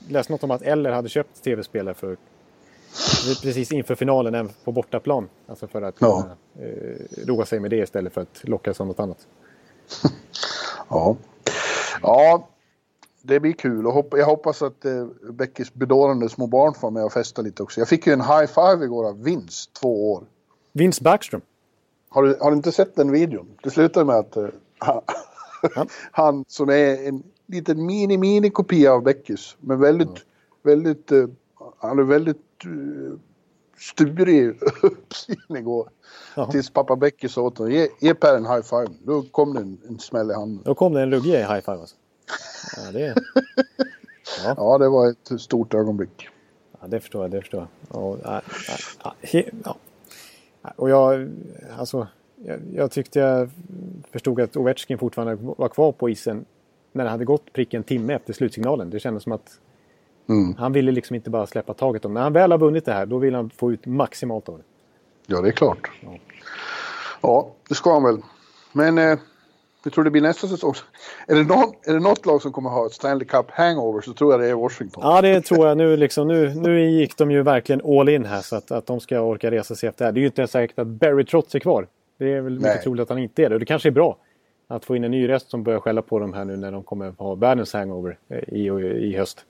Jag 0.07 0.11
läste 0.13 0.33
något 0.33 0.43
om 0.43 0.51
att 0.51 0.61
Eller 0.61 0.91
hade 0.91 1.09
köpt 1.09 1.43
tv-spelare 1.43 1.93
för 1.93 2.17
precis 3.41 3.71
inför 3.71 3.95
finalen 3.95 4.49
på 4.63 4.71
bortaplan. 4.71 5.29
Alltså 5.47 5.67
för 5.67 5.81
att 5.81 5.95
Ja. 5.99 6.21
kunna 6.21 6.67
eh, 6.67 7.25
roa 7.27 7.45
sig 7.45 7.59
med 7.59 7.71
det 7.71 7.77
istället 7.77 8.13
för 8.13 8.21
att 8.21 8.41
lockas 8.43 8.81
av 8.81 8.87
något 8.87 8.99
annat. 8.99 9.27
Ja. 10.89 11.15
ja, 12.01 12.47
det 13.21 13.39
blir 13.39 13.53
kul 13.53 13.87
och 13.87 13.93
hopp, 13.93 14.07
jag 14.17 14.25
hoppas 14.25 14.61
att 14.61 14.85
eh, 14.85 15.05
Beckys 15.31 15.73
bedårande 15.73 16.29
små 16.29 16.47
barn 16.47 16.73
får 16.73 16.91
med 16.91 17.03
och 17.05 17.13
festa 17.13 17.41
lite 17.41 17.63
också. 17.63 17.81
Jag 17.81 17.87
fick 17.87 18.07
ju 18.07 18.13
en 18.13 18.21
high 18.21 18.45
five 18.45 18.85
igår 18.85 19.07
av 19.07 19.23
Vince, 19.23 19.69
två 19.81 20.11
år. 20.13 20.23
Vince 20.71 21.03
Backstrom. 21.03 21.41
Har 22.09 22.23
du, 22.23 22.37
har 22.41 22.51
du 22.51 22.57
inte 22.57 22.71
sett 22.71 22.95
den 22.95 23.11
videon? 23.11 23.47
Det 23.63 23.69
slutar 23.69 24.03
med 24.03 24.15
att 24.15 24.37
eh, 24.37 24.47
Ja. 25.75 25.85
han 26.11 26.45
som 26.47 26.69
är 26.69 27.07
en 27.07 27.23
liten 27.47 27.85
mini 27.85 28.17
mini 28.17 28.49
kopia 28.49 28.93
av 28.93 29.03
Beckys. 29.03 29.57
Men 29.59 29.79
väldigt, 29.79 30.25
väldigt, 30.63 31.11
eh, 31.11 31.27
han 31.77 31.99
är 31.99 32.03
väldigt 32.03 32.65
uh, 32.65 33.17
sturig 33.77 34.59
uppsyn 34.81 35.57
igår. 35.57 35.89
Jaha. 36.35 36.51
Tills 36.51 36.69
pappa 36.69 36.95
Becky 36.95 37.27
sa 37.27 37.41
åt 37.41 37.57
honom, 37.57 37.73
ge, 37.73 37.87
ge 37.99 38.13
Per 38.13 38.35
en 38.35 38.45
high 38.45 38.61
five. 38.61 38.87
Då 39.03 39.21
kom 39.21 39.53
det 39.53 39.59
en, 39.59 39.77
en 39.89 39.99
smäll 39.99 40.31
i 40.31 40.33
handen. 40.33 40.63
Då 40.65 40.75
kom 40.75 40.93
det 40.93 41.01
en 41.01 41.11
ruggig 41.11 41.31
high 41.31 41.59
five 41.59 41.79
alltså. 41.79 41.95
Ja, 42.77 42.91
det, 42.91 43.15
Ja, 44.57 44.77
det 44.77 44.89
var 44.89 45.09
ett 45.09 45.41
stort 45.41 45.73
ögonblick. 45.73 46.29
ja, 46.81 46.87
det 46.87 46.99
förstår 46.99 47.21
jag. 47.21 47.31
Det 47.31 47.41
förstår 47.41 47.67
jag. 47.89 48.03
Och, 48.03 48.19
ja, 48.23 48.41
ja, 49.03 49.13
ja. 49.63 49.77
Och 50.75 50.89
jag, 50.89 51.31
alltså, 51.77 52.07
jag, 52.47 52.59
jag 52.73 52.91
tyckte 52.91 53.19
jag 53.19 53.49
förstod 54.11 54.41
att 54.41 54.57
Ovechkin 54.57 54.97
fortfarande 54.97 55.35
var 55.57 55.69
kvar 55.69 55.91
på 55.91 56.09
isen 56.09 56.45
när 56.91 57.03
det 57.03 57.09
hade 57.09 57.25
gått 57.25 57.53
prick 57.53 57.73
en 57.73 57.83
timme 57.83 58.13
efter 58.13 58.33
slutsignalen. 58.33 58.89
Det 58.89 58.99
kändes 58.99 59.23
som 59.23 59.31
att 59.31 59.59
Mm. 60.29 60.55
han 60.55 60.73
ville 60.73 60.91
liksom 60.91 61.15
inte 61.15 61.29
bara 61.29 61.47
släppa 61.47 61.73
taget 61.73 62.05
om. 62.05 62.13
När 62.13 62.21
han 62.21 62.33
väl 62.33 62.51
har 62.51 62.57
vunnit 62.57 62.85
det 62.85 62.93
här, 62.93 63.05
då 63.05 63.17
vill 63.17 63.35
han 63.35 63.49
få 63.49 63.71
ut 63.71 63.85
maximalt 63.85 64.49
av 64.49 64.57
det. 64.57 64.63
Ja, 65.27 65.41
det 65.41 65.47
är 65.47 65.51
klart. 65.51 65.91
Ja, 67.21 67.51
det 67.69 67.75
ska 67.75 67.93
han 67.93 68.03
väl. 68.03 68.17
Men 68.73 68.97
eh, 68.97 69.19
jag 69.83 69.93
tror 69.93 70.03
det 70.03 70.11
blir 70.11 70.21
nästa 70.21 70.47
säsong. 70.47 70.73
Är 71.27 71.35
det, 71.35 71.43
någon, 71.43 71.73
är 71.83 71.93
det 71.93 71.99
något 71.99 72.25
lag 72.25 72.41
som 72.41 72.51
kommer 72.51 72.69
ha 72.69 72.85
ett 72.85 72.91
Stanley 72.91 73.27
Cup 73.27 73.51
hangover 73.51 74.01
så 74.01 74.13
tror 74.13 74.33
jag 74.33 74.39
det 74.41 74.47
är 74.47 74.53
Washington. 74.53 75.03
Ja, 75.03 75.21
det 75.21 75.41
tror 75.41 75.67
jag 75.67 75.77
nu. 75.77 75.97
Liksom, 75.97 76.27
nu, 76.27 76.53
nu 76.55 76.89
gick 76.89 77.17
de 77.17 77.31
ju 77.31 77.41
verkligen 77.43 77.81
all 77.99 78.09
in 78.09 78.25
här 78.25 78.41
så 78.41 78.55
att, 78.55 78.71
att 78.71 78.85
de 78.85 78.99
ska 78.99 79.19
orka 79.19 79.51
resa 79.51 79.75
sig 79.75 79.89
efter 79.89 80.05
det 80.05 80.07
här. 80.07 80.11
Det 80.11 80.19
är 80.19 80.21
ju 80.21 80.27
inte 80.27 80.41
ens 80.41 80.51
säkert 80.51 80.79
att 80.79 80.87
Barry 80.87 81.25
Trotz 81.25 81.55
är 81.55 81.59
kvar. 81.59 81.87
Det 82.17 82.33
är 82.33 82.41
väl 82.41 82.53
mycket 82.53 82.67
Nej. 82.73 82.81
troligt 82.83 83.03
att 83.03 83.09
han 83.09 83.17
inte 83.17 83.43
är 83.43 83.49
det. 83.49 83.55
Och 83.55 83.59
det 83.59 83.65
kanske 83.65 83.89
är 83.89 83.91
bra 83.91 84.17
att 84.67 84.85
få 84.85 84.95
in 84.95 85.03
en 85.03 85.11
ny 85.11 85.29
röst 85.29 85.49
som 85.49 85.63
börjar 85.63 85.79
skälla 85.79 86.01
på 86.01 86.19
dem 86.19 86.33
här 86.33 86.45
nu 86.45 86.57
när 86.57 86.71
de 86.71 86.83
kommer 86.83 87.13
ha 87.17 87.35
världens 87.35 87.73
hangover 87.73 88.17
eh, 88.29 88.39
i, 88.53 88.67
i 89.09 89.17
höst. 89.17 89.45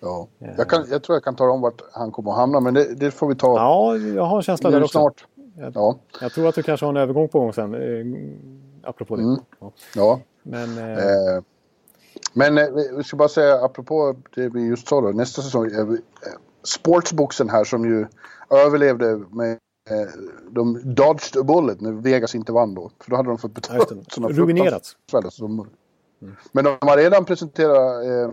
Ja. 0.00 0.28
Jag, 0.38 0.68
kan, 0.68 0.84
jag 0.90 1.02
tror 1.02 1.16
jag 1.16 1.24
kan 1.24 1.36
tala 1.36 1.52
om 1.52 1.60
vart 1.60 1.82
han 1.92 2.12
kommer 2.12 2.30
att 2.30 2.36
hamna, 2.36 2.60
men 2.60 2.74
det, 2.74 2.94
det 2.94 3.10
får 3.10 3.28
vi 3.28 3.34
ta 3.34 3.56
Ja, 3.56 3.96
jag 3.96 4.22
har 4.24 4.36
en 4.36 4.42
känsla 4.42 4.70
där 4.70 4.82
också. 4.82 4.98
snart. 4.98 5.26
Ja, 5.74 5.98
Jag 6.20 6.32
tror 6.32 6.48
att 6.48 6.54
du 6.54 6.62
kanske 6.62 6.86
har 6.86 6.90
en 6.90 6.96
övergång 6.96 7.28
på 7.28 7.40
gång 7.40 7.52
sen. 7.52 7.74
Eh, 7.74 8.88
apropå 8.88 9.16
det. 9.16 9.22
Mm. 9.22 9.36
Ja. 9.60 9.72
ja. 9.94 10.20
Men 10.42 10.78
eh, 10.78 10.98
Eh, 10.98 11.42
men 12.32 12.58
eh, 12.58 12.66
vi 12.96 13.04
ska 13.04 13.16
bara 13.16 13.28
säga 13.28 13.64
apropå 13.64 14.16
det 14.34 14.48
vi 14.48 14.66
just 14.66 14.88
sa 14.88 15.00
då, 15.00 15.08
nästa 15.08 15.42
säsong. 15.42 15.66
Eh, 15.66 15.78
eh, 15.80 15.86
sportsboxen 16.64 17.48
här 17.48 17.64
som 17.64 17.84
ju 17.84 18.06
överlevde 18.50 19.20
med 19.30 19.50
eh, 19.52 19.56
de 20.50 20.80
dodged 20.94 21.36
a 21.40 21.42
bullet 21.44 21.80
när 21.80 21.92
Vegas 21.92 22.34
inte 22.34 22.52
vann 22.52 22.74
då. 22.74 22.90
För 23.00 23.10
då 23.10 23.16
hade 23.16 23.28
de 23.28 23.38
fått 23.38 23.54
det. 23.54 24.04
såna 24.08 24.28
Ruinerats. 24.28 24.96
summor. 25.30 25.68
Men 26.52 26.64
de 26.64 26.76
har 26.80 26.96
redan 26.96 27.24
presenterat 27.24 28.04
eh, 28.06 28.30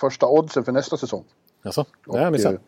första 0.00 0.26
oddsen 0.26 0.64
för 0.64 0.72
nästa 0.72 0.96
säsong. 0.96 1.24
alltså, 1.64 1.84
det 2.06 2.12
har 2.12 2.24
jag 2.24 2.32
missat. 2.32 2.54
eh, 2.54 2.60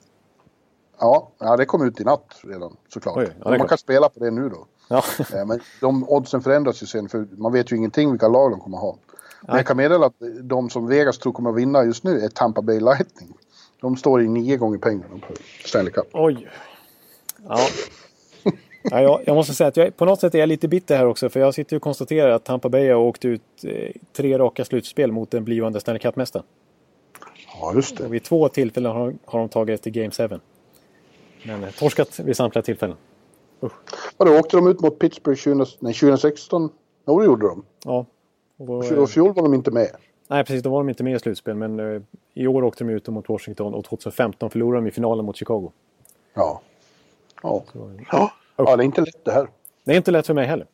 Ja, 1.01 1.31
ja, 1.39 1.57
det 1.57 1.65
kom 1.67 1.83
ut 1.87 2.01
i 2.01 2.05
natt 2.05 2.41
redan 2.43 2.77
såklart. 2.89 3.17
Oj, 3.17 3.29
ja, 3.39 3.49
man 3.51 3.59
klart. 3.59 3.69
kan 3.69 3.79
spela 3.79 4.09
på 4.09 4.21
det 4.25 4.31
nu 4.31 4.49
då. 4.49 4.67
Ja. 4.89 5.03
Eh, 5.35 5.47
Men 5.47 5.61
de 5.81 6.09
oddsen 6.09 6.43
förändras 6.43 6.83
ju 6.83 6.87
sen 6.87 7.09
för 7.09 7.27
man 7.37 7.53
vet 7.53 7.73
ju 7.73 7.77
ingenting 7.77 8.11
vilka 8.11 8.29
lag 8.29 8.51
de 8.51 8.61
kommer 8.61 8.79
ha. 8.79 8.97
Men 9.47 9.57
jag 9.57 9.67
kan 9.67 9.77
meddela 9.77 10.07
att 10.07 10.15
de 10.43 10.71
som 10.71 10.87
Vegas 10.87 11.19
tror 11.19 11.33
kommer 11.33 11.51
att 11.51 11.57
vinna 11.57 11.85
just 11.85 12.05
nu 12.05 12.21
är 12.21 12.29
Tampa 12.29 12.63
Bay 12.63 12.81
Lightning. 12.81 13.37
De 13.81 13.97
står 13.97 14.23
i 14.23 14.29
nio 14.29 14.57
gånger 14.57 14.79
pengarna 14.79 15.15
på 15.29 15.35
Stanley 15.65 15.93
Cup. 15.93 16.07
Oj. 16.13 16.49
Ja. 17.49 17.59
Ja, 18.83 19.03
jag, 19.03 19.21
jag 19.27 19.35
måste 19.35 19.55
säga 19.55 19.69
att 19.69 19.77
jag, 19.77 19.97
på 19.97 20.05
något 20.05 20.21
sätt 20.21 20.35
är 20.35 20.39
jag 20.39 20.49
lite 20.49 20.69
bitter 20.69 20.97
här 20.97 21.07
också. 21.07 21.29
För 21.29 21.41
jag 21.41 21.55
sitter 21.55 21.77
och 21.77 21.83
konstaterar 21.83 22.31
att 22.31 22.45
Tampa 22.45 22.69
Bay 22.69 22.89
har 22.89 22.97
åkt 22.97 23.25
ut 23.25 23.43
eh, 23.65 23.91
tre 24.13 24.39
raka 24.39 24.65
slutspel 24.65 25.13
mot 25.13 25.31
den 25.31 25.45
blivande 25.45 25.81
Stanley 25.81 26.01
Cup-mästaren. 26.01 26.45
Ja, 27.61 27.73
just 27.75 27.97
det. 27.97 28.05
Och 28.05 28.15
vid 28.15 28.23
två 28.25 28.49
tillfällen 28.49 28.93
har, 28.93 29.15
har 29.25 29.39
de 29.39 29.49
tagit 29.49 29.83
det 29.83 29.83
till 29.83 29.93
Game 29.93 30.11
7. 30.11 30.29
Men 31.47 31.65
eh, 31.65 31.71
torskat 31.71 32.21
vid 32.21 32.37
samtliga 32.37 32.63
tillfällen. 32.63 32.97
Och 34.17 34.27
då 34.27 34.39
åkte 34.39 34.57
de 34.57 34.67
ut 34.69 34.81
mot 34.81 34.99
Pittsburgh 34.99 35.39
20, 35.39 35.55
nej, 35.79 35.95
2016. 35.95 36.71
Jo, 37.07 37.19
det 37.21 37.27
gjorde 37.27 37.47
de. 37.47 37.65
Ja. 37.85 38.07
Och 38.57 38.69
Och 38.99 39.11
fjol 39.11 39.35
var 39.35 39.43
de 39.43 39.55
inte 39.55 39.71
med. 39.71 39.91
nej, 40.29 40.45
precis. 40.45 40.63
Då 40.63 40.71
var 40.71 40.79
de 40.79 40.89
inte 40.89 41.03
med 41.05 41.15
i 41.17 41.19
slutspel. 41.19 41.55
Men 41.55 41.81
eh, 41.95 42.03
i 42.35 42.47
år 42.47 42.65
åkte 42.65 42.85
de 42.85 42.91
ut 42.93 43.09
mot 43.09 43.29
Washington 43.29 43.75
och 43.75 43.85
2015 43.85 44.51
förlorade 44.51 44.85
de 44.85 44.89
i 44.89 44.91
finalen 44.91 45.25
mot 45.25 45.37
Chicago. 45.37 45.73
Ja. 46.35 46.61
Ja. 47.43 47.65
Ja. 48.11 48.33
ja, 48.57 48.77
det 48.77 48.83
är 48.83 48.85
inte 48.85 49.01
lätt 49.01 49.25
det 49.25 49.33
här. 49.33 49.49
Det 49.85 49.93
är 49.93 49.97
inte 49.97 50.11
lätt 50.11 50.27
för 50.27 50.35
mig 50.35 50.47
heller. 50.47 50.67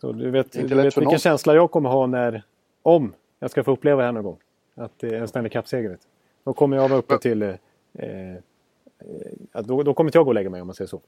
Så 0.00 0.12
du 0.12 0.30
vet, 0.30 0.52
du 0.52 0.62
vet 0.62 0.84
vilken 0.84 1.04
någon. 1.04 1.18
känsla 1.18 1.54
jag 1.54 1.70
kommer 1.70 1.90
ha 1.90 2.06
när, 2.06 2.42
om 2.82 3.14
jag 3.38 3.50
ska 3.50 3.64
få 3.64 3.72
uppleva 3.72 3.98
det 4.00 4.04
här 4.04 4.12
någon 4.12 4.24
gång. 4.24 4.38
Att 4.74 4.92
det 4.96 5.08
är 5.08 5.20
en 5.20 5.28
Stanley 5.28 5.50
Cup-seger. 5.50 5.98
Då 6.44 6.52
kommer 6.52 6.76
jag 6.76 6.88
vara 6.88 6.98
uppe 6.98 7.18
till... 7.18 7.42
Eh, 7.42 7.50
eh, 7.98 8.36
då, 9.64 9.82
då 9.82 9.94
kommer 9.94 10.08
inte 10.08 10.18
jag 10.18 10.24
gå 10.24 10.30
och 10.30 10.34
lägga 10.34 10.50
mig 10.50 10.60
om 10.60 10.66
man 10.66 10.74
säger 10.76 10.88
så. 10.88 11.00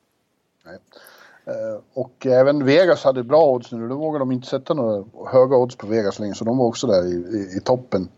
Eh, 1.46 1.80
Och 1.94 2.26
även 2.26 2.64
Vegas 2.64 3.04
hade 3.04 3.22
bra 3.24 3.46
odds 3.46 3.72
nu. 3.72 3.88
Då 3.88 3.96
vågade 3.96 4.18
de 4.22 4.32
inte 4.32 4.46
sätta 4.48 4.74
några 4.74 5.04
höga 5.26 5.56
odds 5.56 5.76
på 5.76 5.86
Vegas 5.86 6.18
längre. 6.18 6.34
Så 6.34 6.44
de 6.44 6.58
var 6.58 6.66
också 6.66 6.86
där 6.86 7.04
i, 7.06 7.12
i, 7.14 7.56
i 7.56 7.60
toppen. 7.60 8.08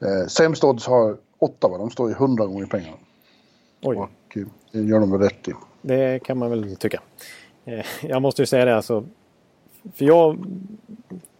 Eh, 0.00 0.26
sämst 0.28 0.64
odds 0.64 0.86
har 0.86 1.16
Ottawa. 1.38 1.78
De 1.78 1.90
står 1.90 2.10
i 2.10 2.12
100 2.12 2.46
gånger 2.46 2.66
pengarna. 2.66 2.96
Oj, 3.82 3.96
Och 3.96 4.36
eh, 4.36 4.46
det 4.72 4.80
gör 4.80 5.00
de 5.00 5.10
väl 5.10 5.20
rätt 5.20 5.48
i. 5.48 5.52
det 5.86 6.22
kan 6.22 6.38
man 6.38 6.50
väl 6.50 6.76
tycka. 6.76 7.02
Eh, 7.64 7.86
jag 8.02 8.22
måste 8.22 8.42
ju 8.42 8.46
säga 8.46 8.64
det 8.64 8.76
alltså. 8.76 9.04
För 9.94 10.04
jag... 10.04 10.46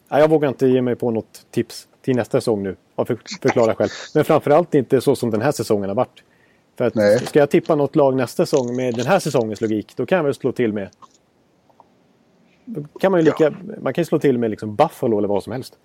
Jag 0.09 0.31
vågar 0.31 0.49
inte 0.49 0.67
ge 0.67 0.83
mig 0.83 0.97
på 0.97 1.11
något 1.11 1.47
tips 1.51 1.89
till 2.03 2.17
nästa 2.17 2.41
säsong 2.41 2.63
nu. 2.63 2.77
Av 2.95 3.05
för, 3.05 3.19
förklara 3.43 3.75
själv. 3.75 3.91
Men 4.15 4.25
framförallt 4.25 4.75
inte 4.75 5.01
så 5.01 5.17
som 5.17 5.31
den 5.31 5.43
här 5.43 5.53
säsongen 5.53 5.89
har 5.89 5.97
varit. 5.97 6.23
För 6.77 6.85
att 6.85 6.95
Nej. 6.95 7.19
ska 7.19 7.39
jag 7.39 7.51
tippa 7.51 7.75
något 7.75 7.97
lag 7.97 8.17
nästa 8.17 8.47
säsong 8.47 8.77
med 8.77 8.95
den 8.95 9.07
här 9.07 9.19
säsongens 9.19 9.61
logik, 9.61 9.93
då 9.97 10.07
kan 10.07 10.17
jag 10.17 10.25
väl 10.25 10.35
slå 10.35 10.53
till 10.53 10.73
med... 10.73 10.89
Då 12.65 12.85
kan 13.01 13.13
man 13.13 13.21
ju 13.21 13.25
lika... 13.25 13.55
Man 13.81 13.95
kan 13.95 14.03
ju 14.03 14.07
slå 14.07 14.19
till 14.19 14.39
med 14.39 14.51
liksom 14.51 14.77
Buffalo 14.77 15.19
eller 15.19 15.29
vad 15.29 15.43
som 15.43 15.53
helst. 15.53 15.79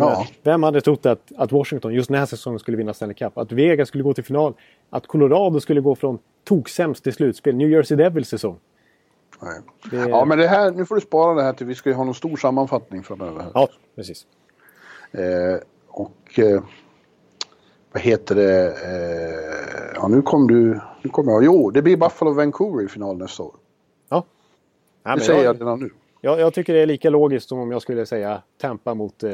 Ja. 0.00 0.26
vem 0.42 0.62
hade 0.62 0.80
trott 0.80 1.06
att, 1.06 1.32
att 1.36 1.52
Washington 1.52 1.94
just 1.94 2.08
den 2.08 2.18
här 2.18 2.26
säsongen 2.26 2.58
skulle 2.58 2.76
vinna 2.76 2.94
Stanley 2.94 3.14
Cup? 3.14 3.38
Att 3.38 3.52
Vegas 3.52 3.88
skulle 3.88 4.04
gå 4.04 4.14
till 4.14 4.24
final? 4.24 4.54
Att 4.90 5.06
Colorado 5.06 5.60
skulle 5.60 5.80
gå 5.80 5.94
från 5.94 6.18
toksämst 6.44 7.04
till 7.04 7.12
slutspel? 7.12 7.54
New 7.56 7.70
Jersey 7.70 7.96
Devils 7.96 8.28
säsong? 8.28 8.58
Nej. 9.42 9.60
Det- 9.90 10.10
Ja, 10.10 10.24
men 10.24 10.38
det 10.38 10.46
här, 10.48 10.70
nu 10.70 10.86
får 10.86 10.94
du 10.94 11.00
spara 11.00 11.34
det 11.34 11.42
här 11.42 11.52
till 11.52 11.66
vi 11.66 11.74
ska 11.74 11.88
ju 11.90 11.94
ha 11.96 12.04
någon 12.04 12.14
stor 12.14 12.36
sammanfattning 12.36 13.02
framöver. 13.02 13.40
Här. 13.42 13.50
Ja, 13.54 13.68
precis. 13.96 14.26
Eh, 15.12 15.60
och 15.88 16.38
eh, 16.38 16.62
vad 17.92 18.02
heter 18.02 18.34
det? 18.34 18.66
Eh, 18.66 19.92
ja, 19.94 20.08
nu 20.08 20.22
kom 20.22 20.46
du... 20.46 20.80
Nu 21.02 21.10
kom 21.10 21.28
jag. 21.28 21.44
Jo, 21.44 21.70
det 21.70 21.82
blir 21.82 21.96
Buffalo 21.96 22.32
Vancouver 22.32 22.84
i 22.84 22.88
final 22.88 23.16
nästa 23.18 23.42
år. 23.42 23.54
Ja. 24.08 24.24
Ja, 25.04 25.14
Det 25.14 25.20
säger 25.20 25.44
jag 25.44 25.54
jag, 25.54 25.60
redan 25.60 25.80
nu. 25.80 25.90
jag, 26.20 26.40
jag 26.40 26.54
tycker 26.54 26.72
det 26.74 26.80
är 26.80 26.86
lika 26.86 27.10
logiskt 27.10 27.48
som 27.48 27.58
om 27.58 27.72
jag 27.72 27.82
skulle 27.82 28.06
säga 28.06 28.42
Tampa 28.60 28.94
mot, 28.94 29.22
eh, 29.22 29.30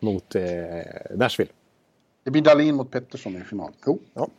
mot 0.00 0.34
eh, 0.34 0.42
Nashville. 1.16 1.50
Det 2.24 2.30
blir 2.30 2.42
Dahlin 2.42 2.74
mot 2.74 2.90
Pettersson 2.90 3.36
i 3.36 3.40
final. 3.40 3.72
Jo. 3.86 3.98
Ja. 4.14 4.28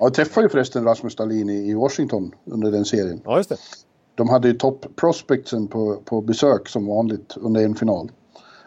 Ja, 0.00 0.04
jag 0.04 0.14
träffade 0.14 0.44
ju 0.46 0.50
förresten 0.50 0.84
Rasmus 0.84 1.16
Dahlin 1.16 1.50
i, 1.50 1.70
i 1.70 1.74
Washington 1.74 2.34
under 2.44 2.70
den 2.70 2.84
serien. 2.84 3.20
ja, 3.24 3.36
just 3.36 3.48
det. 3.48 3.56
De 4.14 4.28
hade 4.28 4.48
ju 4.48 4.54
top 4.54 4.86
prospectsen 4.96 5.68
på, 5.68 5.96
på 6.04 6.20
besök 6.20 6.68
som 6.68 6.86
vanligt 6.86 7.36
under 7.36 7.64
en 7.64 7.74
final. 7.74 8.10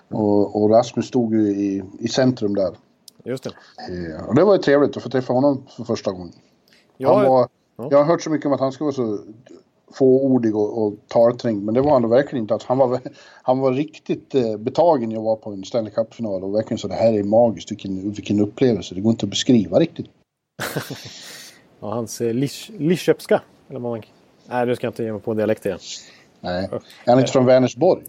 Och, 0.07 0.61
och 0.61 0.69
Rasmus 0.69 1.05
stod 1.07 1.33
ju 1.33 1.47
i, 1.49 1.83
i 1.99 2.07
centrum 2.07 2.55
där. 2.55 2.75
Just 3.25 3.43
det. 3.43 3.49
Eh, 3.49 4.27
och 4.27 4.35
det 4.35 4.43
var 4.43 4.55
ju 4.55 4.61
trevligt 4.61 4.97
att 4.97 5.03
få 5.03 5.09
träffa 5.09 5.33
honom 5.33 5.63
för 5.77 5.83
första 5.83 6.11
gången. 6.11 6.31
Han 6.33 6.41
Ja, 6.97 7.29
var, 7.29 7.47
ja. 7.77 7.87
Jag 7.91 7.97
har 7.97 8.05
hört 8.05 8.21
så 8.21 8.29
mycket 8.29 8.45
om 8.45 8.53
att 8.53 8.59
han 8.59 8.71
ska 8.71 8.83
vara 8.83 8.95
så 8.95 9.19
fåordig 9.93 10.55
och, 10.55 10.83
och 10.83 10.93
talträngd, 11.07 11.63
men 11.63 11.73
det 11.73 11.81
var 11.81 11.91
han 11.91 12.09
verkligen 12.09 12.43
inte. 12.43 12.53
Alltså, 12.53 12.67
han, 12.67 12.77
var, 12.77 12.99
han 13.41 13.59
var 13.59 13.73
riktigt 13.73 14.35
eh, 14.35 14.57
betagen 14.57 15.11
i 15.11 15.17
att 15.17 15.23
vara 15.23 15.35
på 15.35 15.51
en 15.51 15.63
Stanley 15.63 15.91
Cup-final 15.91 16.43
och 16.43 16.55
verkligen 16.55 16.77
så 16.77 16.87
det 16.87 16.93
här 16.93 17.13
är 17.13 17.23
magiskt, 17.23 17.71
vilken, 17.71 18.11
vilken 18.11 18.39
upplevelse. 18.39 18.95
Det 18.95 19.01
går 19.01 19.11
inte 19.11 19.25
att 19.25 19.29
beskriva 19.29 19.79
riktigt. 19.79 20.05
ja, 21.79 21.93
hans 21.93 22.21
eh, 22.21 22.33
Lischöpska. 22.77 23.41
Eller 23.69 23.79
vad 23.79 23.91
man... 23.91 24.01
Nej, 24.49 24.65
nu 24.65 24.75
ska 24.75 24.85
jag 24.85 24.91
inte 24.91 25.03
ge 25.03 25.11
mig 25.11 25.21
på 25.21 25.33
dialekt 25.33 25.65
igen. 25.65 25.79
Nej. 26.39 26.69
Är 27.05 27.11
han 27.11 27.19
inte 27.19 27.31
från 27.31 27.45
Vänersborg? 27.45 28.03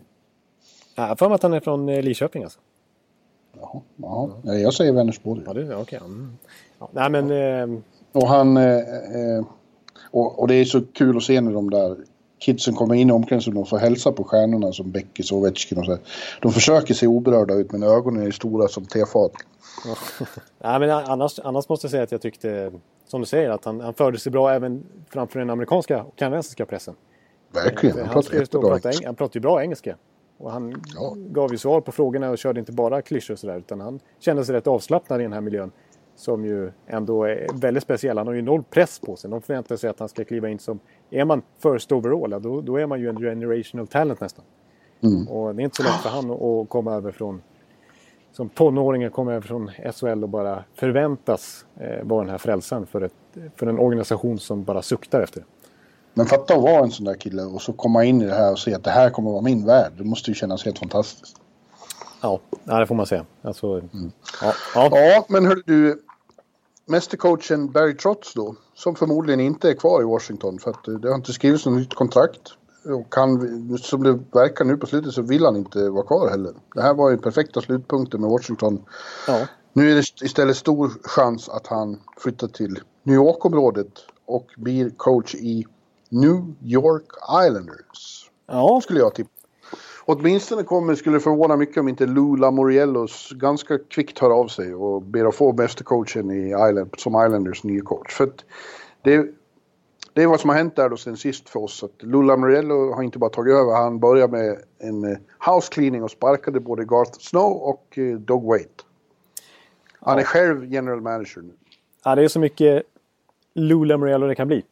Jag 0.94 1.02
har 1.02 1.16
för 1.16 1.28
mig 1.28 1.34
att 1.34 1.42
han 1.42 1.52
är 1.52 1.60
från 1.60 1.88
eh, 1.88 2.02
Lidköping 2.02 2.42
alltså. 2.42 2.58
Jaha, 3.60 3.80
jaha. 3.96 4.58
jag 4.58 4.74
säger 4.74 4.92
Vänersborg. 4.92 5.42
Ja, 5.46 5.50
är 5.50 5.64
okej. 5.64 5.76
Okay. 5.76 5.98
Mm. 5.98 6.38
Ja, 6.78 6.88
nej, 6.92 7.10
men... 7.10 7.30
Eh... 7.30 7.78
Och 8.12 8.28
han... 8.28 8.56
Eh, 8.56 8.76
eh, 8.76 9.44
och, 10.12 10.38
och, 10.38 10.48
det 10.48 10.54
är 10.54 10.64
så 10.64 10.80
kul 10.80 11.16
att 11.16 11.22
se 11.22 11.40
när 11.40 11.52
de 11.52 11.70
där 11.70 11.96
kidsen 12.38 12.74
kommer 12.74 12.94
in 12.94 13.08
i 13.08 13.12
omklädningsrummet 13.12 13.62
och 13.62 13.68
får 13.68 13.78
hälsa 13.78 14.12
på 14.12 14.24
stjärnorna 14.24 14.72
som 14.72 14.90
Beckis 14.90 15.32
och 15.32 15.38
Ovechkin 15.38 15.78
och 15.78 15.84
så. 15.84 15.98
De 16.40 16.52
försöker 16.52 16.94
se 16.94 17.06
oberörda 17.06 17.54
ut 17.54 17.72
men 17.72 17.82
ögonen 17.82 18.26
är 18.26 18.30
stora 18.30 18.68
som 18.68 18.86
tefat. 18.86 19.32
Nej, 20.58 20.80
men 20.80 20.90
annars, 20.90 21.38
annars 21.38 21.68
måste 21.68 21.84
jag 21.84 21.90
säga 21.90 22.02
att 22.02 22.12
jag 22.12 22.20
tyckte, 22.20 22.72
som 23.06 23.20
du 23.20 23.26
säger, 23.26 23.50
att 23.50 23.64
han, 23.64 23.80
han 23.80 23.94
förde 23.94 24.18
sig 24.18 24.32
bra 24.32 24.50
även 24.52 24.84
framför 25.08 25.38
den 25.38 25.50
amerikanska 25.50 26.02
och 26.02 26.16
kanadensiska 26.16 26.66
pressen. 26.66 26.94
Verkligen, 27.52 27.96
han, 27.98 28.06
han 28.06 28.22
pratade 28.22 28.38
engelska. 28.38 29.06
Han 29.06 29.14
pratade 29.14 29.38
ju 29.38 29.40
bra 29.40 29.62
engelska. 29.62 29.96
Och 30.38 30.52
han 30.52 30.82
ja. 30.94 31.14
gav 31.16 31.52
ju 31.52 31.58
svar 31.58 31.80
på 31.80 31.92
frågorna 31.92 32.30
och 32.30 32.38
körde 32.38 32.60
inte 32.60 32.72
bara 32.72 33.02
klyschor 33.02 33.34
och 33.34 33.38
sådär 33.38 33.58
utan 33.58 33.80
han 33.80 34.00
kände 34.18 34.44
sig 34.44 34.54
rätt 34.54 34.66
avslappnad 34.66 35.20
i 35.20 35.22
den 35.22 35.32
här 35.32 35.40
miljön. 35.40 35.70
Som 36.22 36.44
ju 36.44 36.72
ändå 36.86 37.24
är 37.24 37.46
väldigt 37.54 37.82
speciell. 37.82 38.18
Han 38.18 38.26
har 38.26 38.34
ju 38.34 38.42
noll 38.42 38.62
press 38.62 38.98
på 38.98 39.16
sig. 39.16 39.30
De 39.30 39.42
förväntar 39.42 39.76
sig 39.76 39.90
att 39.90 39.98
han 39.98 40.08
ska 40.08 40.24
kliva 40.24 40.48
in 40.48 40.58
som... 40.58 40.80
Är 41.10 41.24
man 41.24 41.42
first 41.58 41.92
overall, 41.92 42.42
då, 42.42 42.60
då 42.60 42.76
är 42.76 42.86
man 42.86 43.00
ju 43.00 43.08
en 43.08 43.20
generational 43.20 43.86
talent 43.86 44.20
nästan. 44.20 44.44
Mm. 45.00 45.28
Och 45.28 45.54
det 45.54 45.62
är 45.62 45.64
inte 45.64 45.76
så 45.76 45.82
lätt 45.82 45.92
för 45.92 46.08
han 46.08 46.30
att 46.30 46.68
komma 46.68 46.94
över 46.94 47.12
från... 47.12 47.42
Som 48.32 48.48
tonåring 48.48 49.10
komma 49.10 49.32
över 49.32 49.46
från 49.46 49.70
SHL 49.92 50.22
och 50.22 50.28
bara 50.28 50.64
förväntas 50.74 51.66
eh, 51.76 52.04
vara 52.04 52.20
den 52.20 52.30
här 52.30 52.38
frälsaren 52.38 52.86
för, 52.86 53.00
ett, 53.00 53.14
för 53.56 53.66
en 53.66 53.78
organisation 53.78 54.38
som 54.38 54.64
bara 54.64 54.82
suktar 54.82 55.20
efter 55.20 55.40
det. 55.40 55.46
Men 56.14 56.26
fatta 56.26 56.54
att 56.54 56.62
vara 56.62 56.82
en 56.82 56.90
sån 56.90 57.06
där 57.06 57.14
kille 57.14 57.42
och 57.42 57.62
så 57.62 57.72
komma 57.72 58.04
in 58.04 58.22
i 58.22 58.24
det 58.24 58.34
här 58.34 58.52
och 58.52 58.58
se 58.58 58.74
att 58.74 58.84
det 58.84 58.90
här 58.90 59.10
kommer 59.10 59.30
att 59.30 59.34
vara 59.34 59.44
min 59.44 59.66
värld. 59.66 59.92
Det 59.98 60.04
måste 60.04 60.30
ju 60.30 60.34
kännas 60.34 60.64
helt 60.64 60.78
fantastiskt. 60.78 61.36
Ja, 62.22 62.40
det 62.64 62.86
får 62.86 62.94
man 62.94 63.06
säga. 63.06 63.24
Alltså, 63.42 63.66
mm. 63.66 64.12
ja, 64.42 64.52
ja. 64.74 64.88
ja, 64.92 65.24
men 65.28 65.46
hörru 65.46 65.62
du. 65.66 66.02
Mästercoachen 66.86 67.72
Barry 67.72 67.96
Trotz 67.96 68.34
då, 68.34 68.56
som 68.74 68.94
förmodligen 68.94 69.40
inte 69.40 69.70
är 69.70 69.74
kvar 69.74 70.00
i 70.00 70.04
Washington 70.04 70.58
för 70.58 70.70
att 70.70 71.02
det 71.02 71.08
har 71.08 71.14
inte 71.14 71.32
skrivits 71.32 71.66
något 71.66 71.78
nytt 71.78 71.94
kontrakt. 71.94 72.40
Och 72.84 73.14
han, 73.16 73.78
som 73.78 74.02
det 74.02 74.12
verkar 74.32 74.64
nu 74.64 74.76
på 74.76 74.86
slutet 74.86 75.12
så 75.12 75.22
vill 75.22 75.44
han 75.44 75.56
inte 75.56 75.88
vara 75.88 76.06
kvar 76.06 76.28
heller. 76.30 76.52
Det 76.74 76.82
här 76.82 76.94
var 76.94 77.10
ju 77.10 77.18
perfekta 77.18 77.60
slutpunkten 77.60 78.20
med 78.20 78.30
Washington. 78.30 78.84
Ja. 79.28 79.46
Nu 79.72 79.90
är 79.90 79.94
det 79.94 80.22
istället 80.22 80.56
stor 80.56 80.90
chans 81.04 81.48
att 81.48 81.66
han 81.66 82.00
flyttar 82.16 82.48
till 82.48 82.80
New 83.02 83.14
York-området 83.14 83.92
och 84.26 84.46
blir 84.56 84.90
coach 84.90 85.34
i 85.34 85.66
New 86.08 86.54
York 86.60 87.06
Islanders. 87.46 88.30
Ja. 88.46 88.80
Skulle 88.82 88.98
jag 88.98 89.14
tippa. 89.14 89.30
Åtminstone 90.04 90.62
kommer, 90.62 90.94
skulle 90.94 91.20
förvåna 91.20 91.56
mycket 91.56 91.76
om 91.76 91.88
inte 91.88 92.06
Lou 92.06 92.36
Lamoriellos 92.36 93.32
ganska 93.32 93.78
kvickt 93.78 94.18
hör 94.18 94.30
av 94.30 94.48
sig 94.48 94.74
och 94.74 95.02
ber 95.02 95.24
att 95.24 95.34
få 95.34 95.52
bästa 95.52 95.84
coachen 95.84 96.30
i 96.30 96.46
Island, 96.46 96.90
som 96.98 97.26
Islanders 97.26 97.64
nya 97.64 97.82
coach. 97.82 98.14
För 98.14 98.32
det, 99.02 99.26
det 100.12 100.22
är 100.22 100.26
vad 100.26 100.40
som 100.40 100.50
har 100.50 100.56
hänt 100.56 100.76
där 100.76 100.88
då 100.88 100.96
sen 100.96 101.16
sist 101.16 101.48
för 101.48 101.60
oss. 101.60 101.82
Att 101.82 102.02
Lou 102.02 102.22
Lamoriello 102.22 102.92
har 102.92 103.02
inte 103.02 103.18
bara 103.18 103.30
tagit 103.30 103.54
över, 103.54 103.72
han 103.72 103.98
började 103.98 104.32
med 104.32 104.58
en 104.78 105.04
eh, 105.04 105.18
house 105.52 105.72
cleaning 105.72 106.02
och 106.02 106.10
sparkade 106.10 106.60
både 106.60 106.84
Garth 106.84 107.18
Snow 107.18 107.52
och 107.52 107.98
eh, 107.98 108.18
Doug 108.18 108.42
Waite. 108.42 108.84
Han 110.00 110.18
är 110.18 110.24
själv 110.24 110.72
general 110.72 111.00
manager 111.00 111.42
nu. 111.42 111.52
Ja, 112.04 112.14
det 112.14 112.24
är 112.24 112.28
så 112.28 112.40
mycket 112.40 112.82
Lou 113.54 113.84
Lamoriello 113.84 114.26
det 114.26 114.34
kan 114.34 114.48
bli. 114.48 114.64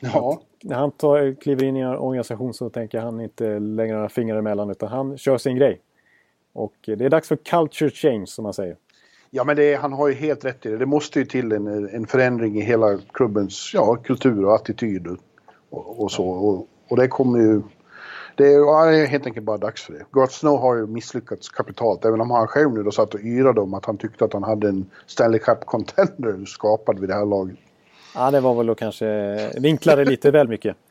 Ja 0.00 0.40
när 0.64 0.76
han 0.76 0.90
tar, 0.90 1.40
kliver 1.40 1.64
in 1.64 1.76
i 1.76 1.80
en 1.80 1.98
organisation 1.98 2.54
så 2.54 2.70
tänker 2.70 3.00
han 3.00 3.20
inte 3.20 3.58
längre 3.58 3.94
några 3.94 4.08
fingrar 4.08 4.38
emellan 4.38 4.70
utan 4.70 4.88
han 4.88 5.18
kör 5.18 5.38
sin 5.38 5.56
grej. 5.56 5.80
Och 6.52 6.74
det 6.84 7.04
är 7.04 7.10
dags 7.10 7.28
för 7.28 7.36
culture 7.36 7.90
change 7.90 8.26
som 8.26 8.42
man 8.42 8.54
säger. 8.54 8.76
Ja 9.30 9.44
men 9.44 9.56
det, 9.56 9.74
han 9.74 9.92
har 9.92 10.08
ju 10.08 10.14
helt 10.14 10.44
rätt 10.44 10.66
i 10.66 10.70
det. 10.70 10.76
Det 10.76 10.86
måste 10.86 11.18
ju 11.18 11.24
till 11.24 11.52
en, 11.52 11.88
en 11.88 12.06
förändring 12.06 12.58
i 12.58 12.60
hela 12.60 12.98
klubbens 13.12 13.70
ja, 13.74 13.96
kultur 13.96 14.44
och 14.44 14.54
attityd 14.54 15.06
och, 15.70 16.02
och 16.02 16.12
så. 16.12 16.28
Och, 16.28 16.68
och, 16.88 16.96
det 16.96 17.08
kommer 17.08 17.38
ju... 17.38 17.62
Det 18.36 18.46
är 18.46 19.06
helt 19.06 19.26
enkelt 19.26 19.46
bara 19.46 19.58
dags 19.58 19.82
för 19.82 19.92
det. 19.92 20.04
Gart 20.12 20.32
Snow 20.32 20.58
har 20.58 20.76
ju 20.76 20.86
misslyckats 20.86 21.48
kapitalt. 21.48 22.04
Även 22.04 22.20
om 22.20 22.30
han 22.30 22.46
själv 22.46 22.72
nu 22.72 22.82
då 22.82 22.90
satt 22.90 23.14
och 23.14 23.20
yrade 23.20 23.60
om 23.60 23.74
att 23.74 23.84
han 23.84 23.96
tyckte 23.96 24.24
att 24.24 24.32
han 24.32 24.42
hade 24.42 24.68
en 24.68 24.90
Stanley 25.06 25.38
Cup 25.40 25.66
contender 25.66 26.44
skapad 26.44 26.98
vid 26.98 27.08
det 27.08 27.14
här 27.14 27.26
laget. 27.26 27.56
Ja, 28.14 28.30
det 28.30 28.40
var 28.40 28.54
väl 28.54 28.66
då 28.66 28.74
kanske 28.74 29.38
vinklade 29.60 30.04
lite 30.04 30.30
väl 30.30 30.48
mycket. 30.48 30.76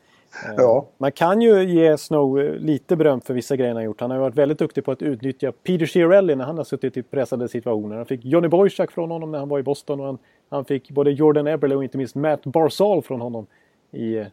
Ja. 0.56 0.76
Eh, 0.78 0.84
man 0.98 1.12
kan 1.12 1.42
ju 1.42 1.64
ge 1.64 1.98
Snow 1.98 2.38
lite 2.58 2.96
beröm 2.96 3.20
för 3.20 3.34
vissa 3.34 3.56
grejer 3.56 3.74
han 3.74 3.84
gjort. 3.84 4.00
Han 4.00 4.10
har 4.10 4.18
varit 4.18 4.34
väldigt 4.34 4.58
duktig 4.58 4.84
på 4.84 4.92
att 4.92 5.02
utnyttja 5.02 5.52
Peter 5.52 5.86
Chiarelli 5.86 6.36
när 6.36 6.44
han 6.44 6.56
har 6.56 6.64
suttit 6.64 6.96
i 6.96 7.02
pressade 7.02 7.48
situationer. 7.48 7.96
Han 7.96 8.06
fick 8.06 8.24
Johnny 8.24 8.48
Boychuk 8.48 8.90
från 8.90 9.10
honom 9.10 9.30
när 9.32 9.38
han 9.38 9.48
var 9.48 9.58
i 9.58 9.62
Boston 9.62 10.00
och 10.00 10.06
han, 10.06 10.18
han 10.48 10.64
fick 10.64 10.90
både 10.90 11.10
Jordan 11.10 11.46
Eberle 11.46 11.76
och 11.76 11.84
inte 11.84 11.98
minst 11.98 12.14
Matt 12.14 12.42
Barzal 12.42 13.02
från 13.02 13.20
honom 13.20 13.46
i, 13.92 14.16
mm. 14.16 14.30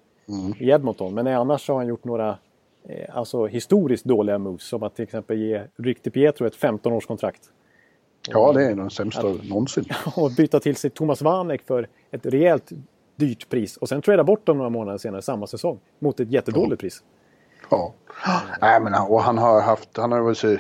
i 0.60 0.70
Edmonton. 0.70 1.14
Men 1.14 1.28
annars 1.28 1.68
har 1.68 1.76
han 1.76 1.88
gjort 1.88 2.04
några 2.04 2.38
eh, 2.88 3.18
alltså 3.18 3.46
historiskt 3.46 4.06
dåliga 4.06 4.38
moves 4.38 4.64
som 4.64 4.84
att 4.84 4.96
till 4.96 5.04
exempel 5.04 5.38
ge 5.38 5.62
Rick 5.76 6.14
Pietro 6.14 6.48
ett 6.48 6.58
15-årskontrakt. 6.58 7.50
Ja, 8.34 8.53
det 8.53 8.65
är 8.65 8.75
den 8.75 8.89
sämsta 8.89 9.28
att, 9.28 9.49
någonsin. 9.49 9.86
Och 10.15 10.32
byta 10.32 10.59
till 10.59 10.75
sig 10.75 10.89
Thomas 10.89 11.21
Vanek 11.21 11.61
för 11.67 11.88
ett 12.11 12.25
rejält 12.25 12.71
dyrt 13.15 13.49
pris 13.49 13.78
och 13.78 13.89
sen 13.89 14.01
trada 14.01 14.23
bort 14.23 14.45
dem 14.45 14.57
några 14.57 14.69
månader 14.69 14.97
senare 14.97 15.21
samma 15.21 15.47
säsong 15.47 15.80
mot 15.99 16.19
ett 16.19 16.32
jättedåligt 16.32 16.71
ja. 16.71 16.78
pris. 16.78 17.03
Ja, 17.69 17.93
Nej, 18.61 18.82
men, 18.82 18.93
och 18.93 19.21
han 19.21 19.38
har 19.38 19.61
haft, 19.61 19.97
han 19.97 20.11
har 20.11 20.19
varit 20.19 20.38
så 20.38 20.57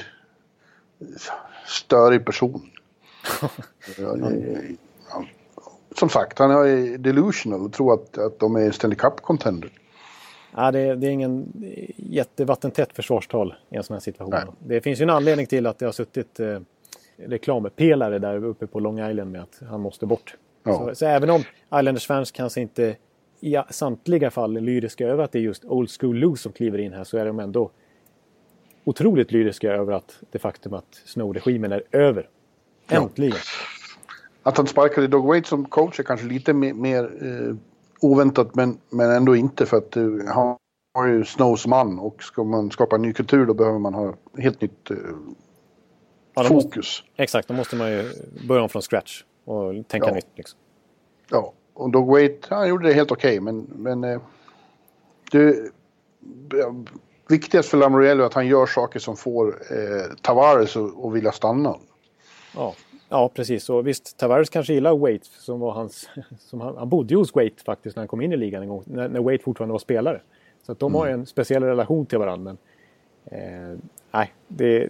störig 1.65 2.25
person. 2.25 2.69
Som 5.95 6.09
sagt, 6.09 6.39
han 6.39 6.51
är 6.51 6.97
delusional 6.97 7.61
och 7.61 7.73
tror 7.73 7.93
att, 7.93 8.17
att 8.17 8.39
de 8.39 8.55
är 8.55 8.71
Stanley 8.71 8.97
Cup-contender. 8.97 9.69
Ja, 10.55 10.71
det, 10.71 10.95
det, 10.95 11.07
är 11.07 11.11
ingen 11.11 11.53
jättevattentätt 11.95 12.93
försvarstal 12.93 13.55
i 13.69 13.75
en 13.75 13.83
sån 13.83 13.93
här 13.93 14.01
situation. 14.01 14.33
Nej. 14.33 14.75
Det 14.75 14.81
finns 14.81 14.99
ju 14.99 15.03
en 15.03 15.09
anledning 15.09 15.45
till 15.45 15.67
att 15.67 15.79
det 15.79 15.85
har 15.85 15.91
suttit 15.91 16.39
eh, 16.39 16.59
reklampelare 17.17 18.19
där 18.19 18.45
uppe 18.45 18.67
på 18.67 18.79
Long 18.79 18.99
Island 19.09 19.31
med 19.31 19.41
att 19.41 19.61
han 19.69 19.81
måste 19.81 20.05
bort. 20.05 20.35
Ja. 20.63 20.73
Så, 20.73 20.95
så, 20.95 21.05
även 21.05 21.29
om 21.29 21.41
Islanders 21.65 22.07
fans 22.07 22.31
kanske 22.31 22.61
inte 22.61 22.95
i 23.39 23.57
samtliga 23.69 24.31
fall 24.31 24.57
är 24.57 24.61
lyriska 24.61 25.07
över 25.07 25.23
att 25.23 25.31
det 25.31 25.39
är 25.39 25.43
just 25.43 25.65
Old 25.65 25.89
School 25.99 26.15
Lou 26.15 26.35
som 26.35 26.51
kliver 26.51 26.77
in 26.77 26.93
här 26.93 27.03
så 27.03 27.17
är 27.17 27.25
de 27.25 27.39
ändå 27.39 27.71
otroligt 28.83 29.31
lyriska 29.31 29.71
över 29.71 29.93
att 29.93 30.19
det 30.31 30.39
faktum 30.39 30.73
att 30.73 31.01
Snow-regimen 31.05 31.71
är 31.71 31.83
över. 31.91 32.29
Äntligen! 32.89 33.37
Ja. 33.37 34.49
Att 34.49 34.57
han 34.57 34.67
sparkade 34.67 35.07
Doug 35.07 35.25
Waite 35.25 35.49
som 35.49 35.65
coach 35.65 35.99
är 35.99 36.03
kanske 36.03 36.27
lite 36.27 36.53
mer, 36.53 36.73
mer 36.73 37.03
eh, 37.03 37.55
oväntat 38.01 38.55
men, 38.55 38.77
men 38.89 39.11
ändå 39.11 39.35
inte 39.35 39.65
för 39.65 39.77
att 39.77 39.95
eh, 39.95 40.03
han 40.27 40.57
har 40.93 41.07
ju 41.07 41.25
Snows 41.25 41.67
man 41.67 41.99
och 41.99 42.23
ska 42.23 42.43
man 42.43 42.71
skapa 42.71 42.95
en 42.95 43.01
ny 43.01 43.13
kultur 43.13 43.45
då 43.45 43.53
behöver 43.53 43.79
man 43.79 43.93
ha 43.93 44.13
helt 44.37 44.61
nytt 44.61 44.91
eh, 44.91 44.97
ja, 46.43 46.49
fokus. 46.49 46.75
Måste, 46.75 47.23
exakt, 47.23 47.47
då 47.47 47.53
måste 47.53 47.75
man 47.75 47.91
ju 47.91 48.11
börja 48.47 48.61
om 48.61 48.69
från 48.69 48.81
scratch 48.81 49.23
och 49.45 49.87
tänka 49.87 50.07
ja. 50.07 50.13
nytt. 50.13 50.27
Liksom. 50.35 50.59
Ja, 51.29 51.53
och 51.73 51.91
Doug 51.91 52.07
Waite, 52.07 52.55
han 52.55 52.69
gjorde 52.69 52.87
det 52.87 52.93
helt 52.93 53.11
okej, 53.11 53.39
okay, 53.39 53.53
men, 53.53 53.67
men 53.75 54.03
eh, 54.03 54.21
det, 55.31 55.71
viktigast 57.29 57.69
för 57.69 57.77
Lamoriello 57.77 58.23
är 58.23 58.27
att 58.27 58.33
han 58.33 58.47
gör 58.47 58.65
saker 58.65 58.99
som 58.99 59.17
får 59.17 59.47
eh, 59.47 60.15
Tavares 60.21 60.77
att 60.77 61.13
vilja 61.13 61.31
stanna. 61.31 61.75
Ja. 62.55 62.73
ja, 63.09 63.29
precis. 63.29 63.69
Och 63.69 63.87
visst, 63.87 64.17
Tavares 64.17 64.49
kanske 64.49 64.73
gillar 64.73 64.97
Waite, 64.97 65.27
som 65.27 65.59
var 65.59 65.71
hans... 65.71 66.09
Som 66.39 66.61
han, 66.61 66.77
han 66.77 66.89
bodde 66.89 67.15
hos 67.15 67.35
Waite 67.35 67.63
faktiskt 67.63 67.95
när 67.95 68.01
han 68.01 68.07
kom 68.07 68.21
in 68.21 68.33
i 68.33 68.37
ligan 68.37 68.61
en 68.61 68.69
gång, 68.69 68.83
när, 68.85 69.09
när 69.09 69.19
Waite 69.19 69.43
fortfarande 69.43 69.71
var 69.71 69.79
spelare. 69.79 70.21
Så 70.63 70.71
att 70.71 70.79
de 70.79 70.91
mm. 70.91 70.99
har 70.99 71.07
en 71.07 71.25
speciell 71.25 71.63
relation 71.63 72.05
till 72.05 72.17
varandra. 72.17 72.43
Men, 72.43 72.57
eh, 73.39 73.79
nej, 74.11 74.33
det, 74.47 74.89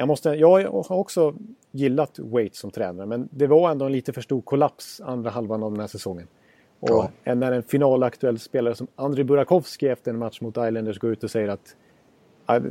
jag, 0.00 0.08
måste, 0.08 0.28
jag 0.28 0.64
har 0.64 0.96
också 0.96 1.34
gillat 1.70 2.18
Wait 2.18 2.54
som 2.54 2.70
tränare 2.70 3.06
men 3.06 3.28
det 3.32 3.46
var 3.46 3.70
ändå 3.70 3.84
en 3.84 3.92
lite 3.92 4.12
för 4.12 4.20
stor 4.20 4.40
kollaps 4.40 5.00
andra 5.00 5.30
halvan 5.30 5.62
av 5.62 5.70
den 5.70 5.80
här 5.80 5.86
säsongen. 5.86 6.26
Och 6.80 7.10
ja. 7.24 7.34
när 7.34 7.52
en 7.52 7.62
finalaktuell 7.62 8.38
spelare 8.38 8.74
som 8.74 8.86
Andrei 8.96 9.24
Burakovsky 9.24 9.86
efter 9.86 10.10
en 10.10 10.18
match 10.18 10.40
mot 10.40 10.56
Islanders 10.56 10.98
går 10.98 11.12
ut 11.12 11.24
och 11.24 11.30
säger 11.30 11.48
att 11.48 11.76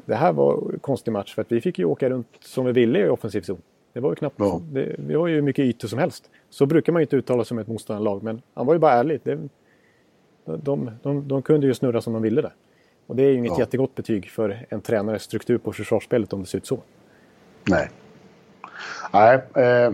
det 0.06 0.16
här 0.16 0.34
var 0.34 0.72
en 0.74 0.80
konstig 0.80 1.12
match 1.12 1.36
för 1.36 1.42
att 1.42 1.52
vi 1.52 1.62
fick 1.62 1.80
ju 1.80 1.86
åka 1.86 2.10
runt 2.10 2.28
som 2.40 2.66
vi 2.66 2.72
ville 2.72 3.00
i 3.00 3.10
offensiv 3.10 3.42
zon. 3.42 3.62
Det 3.94 4.00
var 4.00 4.10
ju 4.10 4.16
knappt, 4.16 4.36
ja. 4.40 4.62
det, 4.72 4.96
vi 4.98 5.14
har 5.16 5.28
ju 5.28 5.42
mycket 5.42 5.66
ytor 5.66 5.88
som 5.88 6.00
helst. 6.00 6.30
Så 6.50 6.66
brukar 6.66 6.94
man 6.94 7.00
ju 7.00 7.04
inte 7.04 7.16
uttala 7.16 7.44
sig 7.44 7.56
om 7.56 7.60
ett 7.60 7.68
motståndarlag 7.68 8.24
men 8.24 8.42
han 8.54 8.66
var 8.66 8.74
ju 8.74 8.80
bara 8.80 8.94
ärlig. 8.94 9.20
Det, 9.24 9.40
de, 10.46 10.92
de, 11.04 11.28
de, 11.28 11.42
kunde 11.42 11.68
ju 11.68 11.74
snurra 11.74 12.02
som 12.02 12.14
de 12.14 12.22
ville 12.22 12.42
där. 12.42 12.54
Och 13.08 13.16
det 13.16 13.24
är 13.24 13.30
ju 13.30 13.38
inget 13.38 13.52
ja. 13.52 13.60
jättegott 13.60 13.96
betyg 13.96 14.30
för 14.30 14.66
en 14.70 14.82
tränares 14.82 15.24
struktur 15.24 15.58
på 15.58 15.74
försvarsspelet 15.74 16.34
om 16.34 16.40
det 16.40 16.46
ser 16.46 16.58
ut 16.58 16.66
så. 16.66 16.80
Nej. 17.70 17.90
Nej. 19.14 19.42
Eh, 19.56 19.94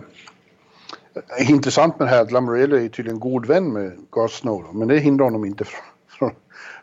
Intressant 1.49 1.99
med 1.99 2.07
det 2.07 2.11
här 2.11 2.21
att 2.21 2.31
Lamorello 2.31 2.77
är 2.77 2.89
tydligen 2.89 3.19
god 3.19 3.45
vän 3.45 3.73
med 3.73 3.91
Garth 4.11 4.33
Snow. 4.33 4.63
Då, 4.63 4.73
men 4.73 4.87
det 4.87 4.97
hindrar 4.97 5.25
honom 5.25 5.45
inte 5.45 5.63
från, 5.63 5.81
från, 6.07 6.31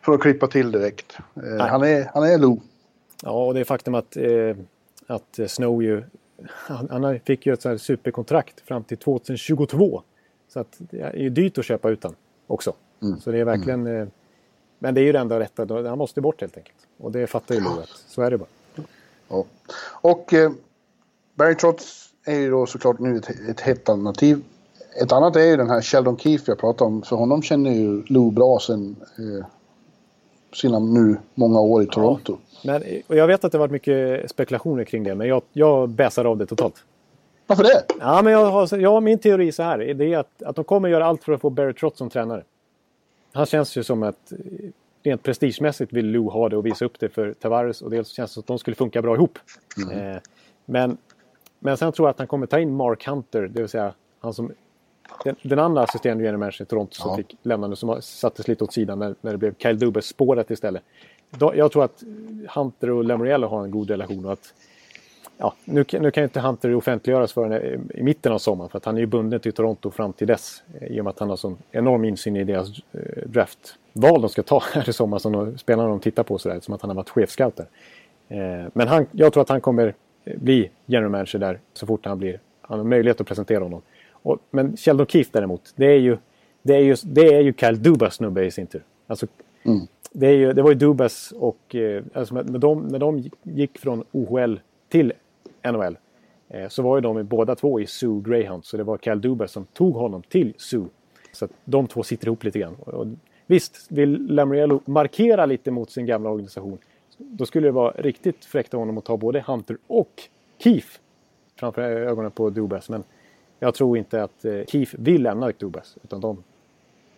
från 0.02 0.14
att 0.14 0.20
klippa 0.20 0.46
till 0.46 0.72
direkt. 0.72 1.18
Eh, 1.36 1.66
han, 1.66 1.82
är, 1.82 2.10
han 2.14 2.22
är 2.22 2.38
Lou. 2.38 2.56
Ja, 3.22 3.46
och 3.46 3.54
det 3.54 3.60
är 3.60 3.64
faktum 3.64 3.94
att, 3.94 4.16
eh, 4.16 4.56
att 5.06 5.38
Snow 5.50 5.82
ju... 5.82 6.02
Han, 6.48 6.88
han 6.90 7.20
fick 7.20 7.46
ju 7.46 7.52
ett 7.52 7.62
så 7.62 7.68
här 7.68 7.76
superkontrakt 7.76 8.60
fram 8.60 8.84
till 8.84 8.98
2022. 8.98 10.02
Så 10.48 10.60
att 10.60 10.76
det 10.78 11.00
är 11.00 11.16
ju 11.16 11.30
dyrt 11.30 11.58
att 11.58 11.64
köpa 11.64 11.90
utan 11.90 12.14
också. 12.46 12.72
Mm. 13.02 13.20
Så 13.20 13.30
det 13.30 13.38
är 13.38 13.44
verkligen... 13.44 13.86
Mm. 13.86 14.02
Eh, 14.02 14.08
men 14.78 14.94
det 14.94 15.00
är 15.00 15.04
ju 15.04 15.12
det 15.12 15.18
enda 15.18 15.40
rätta. 15.40 15.88
Han 15.88 15.98
måste 15.98 16.20
bort 16.20 16.40
helt 16.40 16.56
enkelt. 16.56 16.76
Och 16.98 17.12
det 17.12 17.26
fattar 17.26 17.54
ju 17.54 17.60
Lou 17.60 17.80
att 17.80 17.88
så 17.88 18.22
är 18.22 18.30
det 18.30 18.38
bara. 18.38 18.48
Ja. 19.28 19.44
Och 19.84 20.34
eh, 20.34 20.52
Barry 21.34 21.54
Trotz 21.54 22.08
är 22.24 22.38
ju 22.38 22.50
då 22.50 22.66
såklart 22.66 22.98
nu 22.98 23.16
ett, 23.16 23.30
ett 23.48 23.60
hett 23.60 23.88
alternativ. 23.88 24.42
Ett 25.02 25.12
annat 25.12 25.36
är 25.36 25.40
ju 25.44 25.56
den 25.56 25.70
här 25.70 25.82
Sheldon 25.82 26.16
Keefe 26.16 26.44
jag 26.46 26.58
pratade 26.58 26.88
om. 26.88 27.02
För 27.02 27.16
honom 27.16 27.42
känner 27.42 27.70
ju 27.70 28.02
Lou 28.06 28.30
bra 28.30 28.58
sen 28.58 28.96
eh, 29.18 29.46
sina 30.52 30.78
nu 30.78 31.16
många 31.34 31.60
år 31.60 31.82
i 31.82 31.86
Toronto. 31.86 32.38
Ja. 32.62 32.72
Men, 32.72 32.82
och 33.06 33.16
jag 33.16 33.26
vet 33.26 33.44
att 33.44 33.52
det 33.52 33.58
varit 33.58 33.70
mycket 33.70 34.30
spekulationer 34.30 34.84
kring 34.84 35.04
det, 35.04 35.14
men 35.14 35.28
jag, 35.28 35.42
jag 35.52 35.88
bäsar 35.88 36.24
av 36.24 36.38
det 36.38 36.46
totalt. 36.46 36.84
Varför 37.46 37.62
det? 37.62 37.84
Ja, 38.00 38.22
men 38.22 38.32
jag 38.32 38.46
har, 38.46 38.86
har 38.86 39.00
min 39.00 39.18
teori 39.18 39.52
så 39.52 39.62
här. 39.62 39.78
Det 39.78 40.14
är 40.14 40.18
att, 40.18 40.42
att 40.42 40.56
de 40.56 40.64
kommer 40.64 40.88
göra 40.88 41.06
allt 41.06 41.24
för 41.24 41.32
att 41.32 41.40
få 41.40 41.50
Barry 41.50 41.74
Trotz 41.74 41.98
som 41.98 42.10
tränare. 42.10 42.42
Han 43.32 43.46
känns 43.46 43.76
ju 43.76 43.82
som 43.82 44.02
att 44.02 44.32
rent 45.02 45.22
prestigemässigt 45.22 45.92
vill 45.92 46.06
Lou 46.06 46.30
ha 46.30 46.48
det 46.48 46.56
och 46.56 46.66
visa 46.66 46.84
upp 46.84 47.00
det 47.00 47.08
för 47.08 47.32
Tavares 47.32 47.82
och 47.82 47.90
dels 47.90 48.08
känns 48.08 48.30
det 48.30 48.34
som 48.34 48.40
att 48.40 48.46
de 48.46 48.58
skulle 48.58 48.74
funka 48.74 49.02
bra 49.02 49.14
ihop. 49.14 49.38
Mm. 49.76 49.98
Eh, 49.98 50.20
men, 50.64 50.96
men 51.62 51.76
sen 51.76 51.92
tror 51.92 52.08
jag 52.08 52.10
att 52.10 52.18
han 52.18 52.26
kommer 52.26 52.46
ta 52.46 52.58
in 52.58 52.74
Mark 52.74 53.06
Hunter, 53.06 53.42
det 53.42 53.60
vill 53.60 53.68
säga 53.68 53.94
han 54.20 54.34
som 54.34 54.52
den, 55.24 55.36
den 55.42 55.58
andra 55.58 55.82
assisterande 55.82 56.24
generalmanagern 56.24 56.62
i 56.62 56.66
Toronto 56.66 56.94
som 56.94 57.10
ja. 57.10 57.16
fick 57.16 57.36
lämna 57.42 57.66
nu, 57.66 57.76
som 57.76 58.02
sattes 58.02 58.48
lite 58.48 58.64
åt 58.64 58.72
sidan 58.72 58.98
när, 58.98 59.14
när 59.20 59.32
det 59.32 59.38
blev 59.38 59.54
Kyle 59.58 59.78
Dubas 59.78 60.06
spåret 60.06 60.50
istället. 60.50 60.82
Då, 61.30 61.56
jag 61.56 61.72
tror 61.72 61.84
att 61.84 62.02
Hunter 62.54 62.90
och 62.90 63.04
Lamoriello 63.04 63.46
har 63.48 63.64
en 63.64 63.70
god 63.70 63.90
relation 63.90 64.24
och 64.24 64.32
att 64.32 64.54
ja, 65.38 65.54
nu, 65.64 65.84
nu 65.92 66.10
kan 66.10 66.24
inte 66.24 66.40
Hunter 66.40 66.74
offentliggöras 66.74 67.32
förrän 67.32 67.80
i 67.94 68.02
mitten 68.02 68.32
av 68.32 68.38
sommaren 68.38 68.70
för 68.70 68.78
att 68.78 68.84
han 68.84 68.96
är 68.96 69.00
ju 69.00 69.06
bunden 69.06 69.40
till 69.40 69.52
Toronto 69.52 69.90
fram 69.90 70.12
till 70.12 70.26
dess. 70.26 70.62
I 70.80 71.00
och 71.00 71.04
med 71.04 71.10
att 71.10 71.18
han 71.18 71.30
har 71.30 71.36
sån 71.36 71.58
enorm 71.70 72.04
insyn 72.04 72.36
i 72.36 72.44
deras 72.44 72.68
eh, 72.92 73.00
draftval 73.26 74.20
de 74.20 74.28
ska 74.28 74.42
ta 74.42 74.62
här 74.72 74.88
i 74.88 74.92
sommar 74.92 75.18
som 75.18 75.58
spelarna 75.58 75.88
de 75.88 76.00
tittar 76.00 76.22
på 76.22 76.38
sådär, 76.38 76.60
som 76.60 76.74
att 76.74 76.82
han 76.82 76.90
har 76.90 76.96
varit 76.96 77.10
chefscout 77.10 77.56
där. 77.56 77.66
Eh, 78.28 78.68
men 78.72 78.88
han, 78.88 79.06
jag 79.12 79.32
tror 79.32 79.42
att 79.42 79.48
han 79.48 79.60
kommer 79.60 79.94
bli 80.24 80.70
general 80.86 81.10
manager 81.10 81.38
där 81.38 81.58
så 81.72 81.86
fort 81.86 82.06
han 82.06 82.18
blir, 82.18 82.40
han 82.60 82.78
har 82.78 82.84
möjlighet 82.84 83.20
att 83.20 83.26
presentera 83.26 83.62
honom. 83.64 83.82
Och, 84.10 84.38
men 84.50 84.76
Sheldon 84.76 85.06
Keefe 85.06 85.30
däremot, 85.32 85.72
det 85.76 85.86
är 85.86 85.98
ju, 85.98 86.16
det 86.62 86.74
är 86.74 86.80
ju, 86.80 86.96
det 87.04 87.34
är 87.34 87.40
ju 87.40 87.52
Kyle 87.52 87.82
Dubas 87.82 88.14
snubbe 88.14 88.44
i 88.44 88.50
sin 88.50 88.66
tur. 88.66 88.82
Alltså, 89.06 89.26
mm. 89.62 89.80
det, 90.12 90.26
är 90.26 90.36
ju, 90.36 90.52
det 90.52 90.62
var 90.62 90.70
ju 90.70 90.76
Dubas 90.76 91.32
och 91.36 91.76
alltså, 92.14 92.34
när, 92.34 92.58
de, 92.58 92.88
när 92.88 92.98
de 92.98 93.30
gick 93.42 93.78
från 93.78 94.04
OHL 94.12 94.60
till 94.88 95.12
NHL. 95.64 95.96
Eh, 96.48 96.68
så 96.68 96.82
var 96.82 96.96
ju 96.96 97.00
de 97.00 97.26
båda 97.26 97.54
två 97.54 97.80
i 97.80 97.86
Sue 97.86 98.22
Greyhound. 98.24 98.64
Så 98.64 98.76
det 98.76 98.82
var 98.82 98.96
Cal 98.96 99.20
Duber 99.20 99.46
som 99.46 99.64
tog 99.64 99.94
honom 99.94 100.22
till 100.22 100.54
Sue. 100.56 100.86
Så 101.32 101.44
att 101.44 101.50
de 101.64 101.86
två 101.86 102.02
sitter 102.02 102.26
ihop 102.26 102.44
lite 102.44 102.58
grann. 102.58 102.74
Och 102.74 103.06
visst, 103.46 103.86
vill 103.88 104.26
Lamriello 104.26 104.80
markera 104.84 105.46
lite 105.46 105.70
mot 105.70 105.90
sin 105.90 106.06
gamla 106.06 106.30
organisation. 106.30 106.78
Då 107.30 107.46
skulle 107.46 107.68
det 107.68 107.72
vara 107.72 107.90
riktigt 107.90 108.44
fräckt 108.44 108.74
av 108.74 108.80
honom 108.80 108.98
att 108.98 109.04
ta 109.04 109.16
både 109.16 109.40
Hunter 109.40 109.76
och 109.86 110.22
Keefe 110.58 110.98
framför 111.56 111.82
ögonen 111.82 112.30
på 112.30 112.50
Dubas. 112.50 112.88
Men 112.88 113.04
jag 113.58 113.74
tror 113.74 113.98
inte 113.98 114.22
att 114.22 114.44
eh, 114.44 114.64
Keefe 114.68 114.96
vill 115.00 115.22
lämna 115.22 115.52
Dubas. 115.58 115.96
Utan 116.04 116.20
de, 116.20 116.42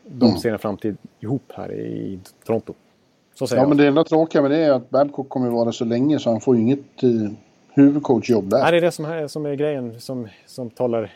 de 0.07 0.28
mm. 0.28 0.38
ser 0.38 0.52
en 0.52 0.59
framtid 0.59 0.96
ihop 1.20 1.52
här 1.55 1.72
i 1.72 2.18
Toronto. 2.44 2.74
ja, 3.40 3.46
jag. 3.50 3.68
men 3.68 3.76
det 3.78 3.86
enda 3.86 4.05
tråkiga 4.05 4.42
med 4.42 4.50
det 4.50 4.57
är 4.57 4.72
att 4.72 4.90
Babcock 4.90 5.28
kommer 5.28 5.50
vara 5.50 5.72
så 5.72 5.84
länge 5.84 6.18
så 6.18 6.30
han 6.30 6.40
får 6.40 6.57
ju 6.57 6.62
inget 6.62 7.02
eh, 7.02 7.11
huvudcoachjobb 7.68 8.48
där. 8.48 8.70
Det 8.72 8.78
är 8.78 8.80
det 8.80 8.90
som 8.90 9.05
är, 9.05 9.28
som 9.28 9.46
är 9.46 9.55
grejen 9.55 10.00
som, 10.00 10.28
som 10.46 10.70
talar 10.70 11.12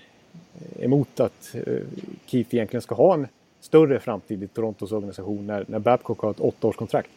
emot 0.78 1.20
att 1.20 1.55
uh, 1.55 1.82
Keefe 2.26 2.57
egentligen 2.57 2.82
ska 2.82 2.95
ha 2.95 3.14
en 3.14 3.26
större 3.61 4.01
framtid 4.01 4.43
i 4.43 4.47
Torontos 4.47 4.93
organisation 4.93 5.47
när, 5.47 5.64
när 5.68 5.78
Babcock 5.78 6.20
har 6.20 6.30
ett 6.30 6.41
åttaårskontrakt. 6.41 7.11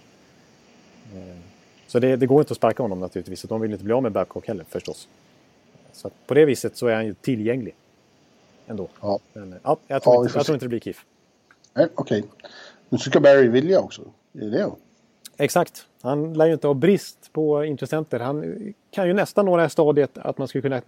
Uh, 1.15 1.50
så 1.91 1.99
det, 1.99 2.15
det, 2.15 2.25
går 2.25 2.39
inte 2.39 2.51
att 2.51 2.57
sparka 2.57 2.83
honom 2.83 2.99
naturligtvis. 2.99 3.41
De 3.41 3.61
vill 3.61 3.71
inte 3.71 3.83
bli 3.83 3.93
av 3.93 4.03
med 4.03 4.11
Babcock 4.11 4.47
heller 4.47 4.65
förstås. 4.69 5.07
Så 5.93 6.09
på 6.27 6.33
det 6.33 6.45
viset 6.45 6.77
så 6.77 6.87
är 6.87 6.95
han 6.95 7.05
ju 7.05 7.13
tillgänglig. 7.13 7.75
Ändå. 8.67 8.87
Ja. 9.01 9.19
Men, 9.33 9.55
ja, 9.63 9.77
jag, 9.87 10.03
tror 10.03 10.15
ja, 10.15 10.23
inte, 10.23 10.37
jag 10.37 10.45
tror 10.45 10.53
inte 10.53 10.65
det 10.65 10.69
blir 10.69 10.79
Keefe. 10.79 11.01
Okej. 11.73 11.89
Okay. 11.95 12.23
Nu 12.89 12.97
ska 12.97 13.19
Barry 13.19 13.47
vilja 13.47 13.79
också. 13.79 14.01
Är 14.33 14.39
det 14.39 14.49
det? 14.49 14.71
Exakt. 15.37 15.85
Han 16.01 16.33
lär 16.33 16.45
ju 16.45 16.53
inte 16.53 16.67
ha 16.67 16.73
brist 16.73 17.29
på 17.33 17.65
intressenter. 17.65 18.19
Han 18.19 18.73
kan 18.91 19.07
ju 19.07 19.13
nästan 19.13 19.45
nå 19.45 19.55
det 19.55 19.61
här 19.61 19.69
stadiet 19.69 20.17
att 20.17 20.37
man 20.37 20.47
skulle 20.47 20.61
kunna 20.61 20.81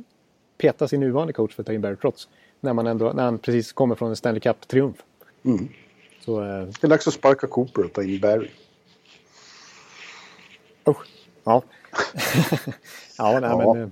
peta 0.58 0.88
sin 0.88 1.00
nuvarande 1.00 1.34
coach 1.34 1.56
för 1.56 1.64
att 1.64 1.68
ta 1.68 1.74
in 1.74 1.82
Barry 1.82 1.96
Trotz. 1.96 2.28
När, 2.60 2.74
man 2.74 2.88
ändå, 2.88 3.14
när 3.14 3.24
han 3.24 3.38
precis 3.38 3.74
kommer 3.74 3.96
från 3.96 4.10
en 4.10 4.16
Stanley 4.16 4.40
Cup-triumf. 4.40 4.96
Mm. 5.46 5.70
Så, 6.26 6.42
eh... 6.42 6.48
Det 6.48 6.84
är 6.84 6.88
dags 6.88 7.08
att 7.08 7.14
sparka 7.14 7.48
Cooper 7.48 7.86
och 7.86 7.94
ta 7.94 8.04
in 8.04 8.20
Barry. 8.20 8.50
Usch. 10.88 11.08
Ja. 11.44 11.62
ja, 13.18 13.40
nej, 13.40 13.50
ja. 13.50 13.74
men... 13.74 13.84
Eh, 13.84 13.90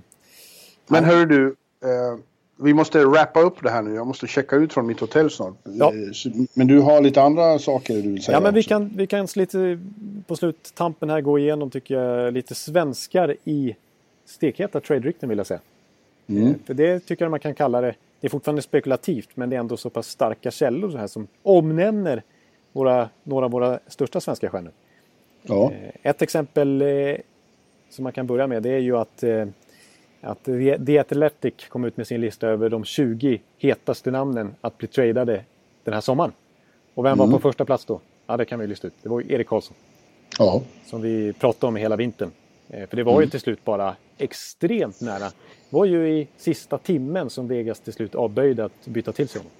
men 0.88 1.04
hör 1.04 1.26
du, 1.26 1.46
eh, 1.82 2.18
vi 2.56 2.74
måste 2.74 3.04
wrappa 3.04 3.40
upp 3.40 3.62
det 3.62 3.70
här 3.70 3.82
nu. 3.82 3.94
Jag 3.94 4.06
måste 4.06 4.26
checka 4.26 4.56
ut 4.56 4.72
från 4.72 4.86
mitt 4.86 5.00
hotell 5.00 5.30
snart. 5.30 5.54
Ja. 5.64 5.92
Eh, 5.92 6.32
men 6.54 6.66
du 6.66 6.80
har 6.80 7.00
lite 7.00 7.22
andra 7.22 7.58
saker 7.58 7.94
du 7.94 8.02
vill 8.02 8.22
säga? 8.22 8.36
Ja, 8.36 8.40
men 8.40 8.54
vi 8.54 8.62
kan, 8.62 8.92
vi 8.96 9.06
kan 9.06 9.28
lite 9.34 9.78
på 10.26 10.36
sluttampen 10.36 11.10
här 11.10 11.20
gå 11.20 11.38
igenom, 11.38 11.70
tycker 11.70 11.94
jag, 11.94 12.32
lite 12.32 12.54
svenskar 12.54 13.36
i 13.44 13.76
stekheta 14.26 14.80
trade-rykten 14.80 15.28
vill 15.28 15.38
jag 15.38 15.46
säga. 15.46 15.60
Mm. 16.26 16.46
Eh, 16.46 16.54
för 16.64 16.74
det 16.74 17.00
tycker 17.00 17.24
jag 17.24 17.30
man 17.30 17.40
kan 17.40 17.54
kalla 17.54 17.80
det. 17.80 17.94
Det 18.20 18.26
är 18.26 18.30
fortfarande 18.30 18.62
spekulativt, 18.62 19.28
men 19.34 19.50
det 19.50 19.56
är 19.56 19.60
ändå 19.60 19.76
så 19.76 19.90
pass 19.90 20.08
starka 20.08 20.50
källor 20.50 20.90
så 20.90 20.98
här 20.98 21.06
som 21.06 21.26
omnämner 21.42 22.22
våra, 22.72 23.08
några 23.22 23.44
av 23.44 23.50
våra 23.50 23.78
största 23.86 24.20
svenska 24.20 24.50
stjärnor. 24.50 24.72
Ja. 25.42 25.72
Eh, 25.72 26.10
ett 26.10 26.22
exempel 26.22 26.84
som 27.90 28.02
man 28.02 28.12
kan 28.12 28.26
börja 28.26 28.46
med 28.46 28.62
det 28.62 28.70
är 28.70 28.78
ju 28.78 28.96
att 28.96 29.24
att 30.24 30.44
The 30.86 30.98
Athletic 30.98 31.54
kom 31.68 31.84
ut 31.84 31.96
med 31.96 32.06
sin 32.06 32.20
lista 32.20 32.48
över 32.48 32.68
de 32.68 32.84
20 32.84 33.40
hetaste 33.58 34.10
namnen 34.10 34.54
att 34.60 34.78
bli 34.78 34.88
tradade 34.88 35.44
den 35.84 35.94
här 35.94 36.00
sommaren. 36.00 36.32
Och 36.94 37.04
vem 37.04 37.12
mm. 37.12 37.18
var 37.18 37.38
på 37.38 37.42
första 37.42 37.64
plats 37.64 37.84
då? 37.84 38.00
Ja, 38.26 38.36
det 38.36 38.44
kan 38.44 38.58
vi 38.58 38.66
lista 38.66 38.86
ut. 38.86 38.94
Det 39.02 39.08
var 39.08 39.20
ju 39.20 39.34
Erik 39.34 39.46
Karlsson. 39.46 39.76
Ja. 40.38 40.62
Som 40.86 41.02
vi 41.02 41.32
pratade 41.32 41.68
om 41.68 41.76
hela 41.76 41.96
vintern. 41.96 42.30
Eh, 42.68 42.88
för 42.88 42.96
det 42.96 43.02
var 43.02 43.12
mm. 43.12 43.24
ju 43.24 43.30
till 43.30 43.40
slut 43.40 43.64
bara 43.64 43.96
extremt 44.18 45.00
nära. 45.00 45.18
Det 45.18 45.32
var 45.70 45.84
ju 45.84 46.08
i 46.08 46.28
sista 46.36 46.78
timmen 46.78 47.30
som 47.30 47.48
Vegas 47.48 47.80
till 47.80 47.92
slut 47.92 48.14
avböjde 48.14 48.64
att 48.64 48.86
byta 48.86 49.12
till 49.12 49.28
sig 49.28 49.38
honom. 49.38 49.52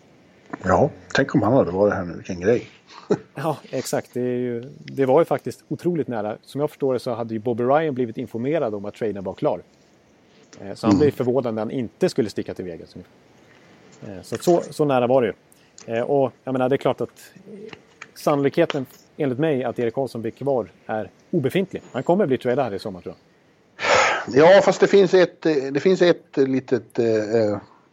Ja, 0.64 0.90
tänk 1.14 1.34
om 1.34 1.42
han 1.42 1.52
hade 1.52 1.70
varit 1.70 1.94
här 1.94 2.04
nu. 2.04 2.14
Vilken 2.14 2.40
grej. 2.40 2.66
ja, 3.34 3.56
exakt. 3.70 4.14
Det, 4.14 4.20
ju, 4.20 4.60
det, 4.78 5.06
var 5.06 5.20
ju 5.20 5.24
faktiskt 5.24 5.64
otroligt 5.68 6.08
nära. 6.08 6.36
Som 6.42 6.60
jag 6.60 6.70
förstår 6.70 6.92
det 6.92 6.98
så 6.98 7.14
hade 7.14 7.34
ju 7.34 7.40
Bobby 7.40 7.64
Ryan 7.64 7.94
blivit 7.94 8.16
informerad 8.16 8.74
om 8.74 8.84
att 8.84 8.94
traden 8.94 9.24
var 9.24 9.34
klar. 9.34 9.62
Eh, 10.60 10.74
så 10.74 10.86
han 10.86 10.98
blev 10.98 11.10
förvånad 11.10 11.54
när 11.54 11.62
han 11.62 11.70
inte 11.70 12.08
skulle 12.08 12.30
sticka 12.30 12.54
till 12.54 12.64
Vegas. 12.64 12.96
Eh, 14.06 14.22
så, 14.22 14.36
så, 14.36 14.62
så 14.70 14.84
nära 14.84 15.06
var 15.06 15.22
det 15.22 15.28
ju. 15.28 15.34
Eh, 15.94 16.02
och 16.02 16.32
jag 16.44 16.52
menar, 16.52 16.68
det 16.68 16.74
är 16.74 16.78
klart 16.78 17.00
att 17.00 17.32
sannolikheten 18.14 18.86
enligt 19.16 19.38
mig 19.38 19.64
att 19.64 19.78
Erik 19.78 19.94
Karlsson 19.94 20.22
blir 20.22 20.30
kvar 20.30 20.72
är 20.86 21.10
obefintlig. 21.30 21.82
Han 21.92 22.02
kommer 22.02 22.26
bli 22.26 22.38
tradad 22.38 22.64
här 22.64 22.74
i 22.74 22.78
sommar 22.78 23.00
tror 23.00 23.14
jag. 23.14 23.22
Ja, 24.34 24.60
fast 24.62 24.80
det 24.80 24.86
finns 24.86 25.14
ett, 25.14 25.42
det 25.42 25.82
finns 25.82 26.02
ett 26.02 26.36
litet, 26.36 26.98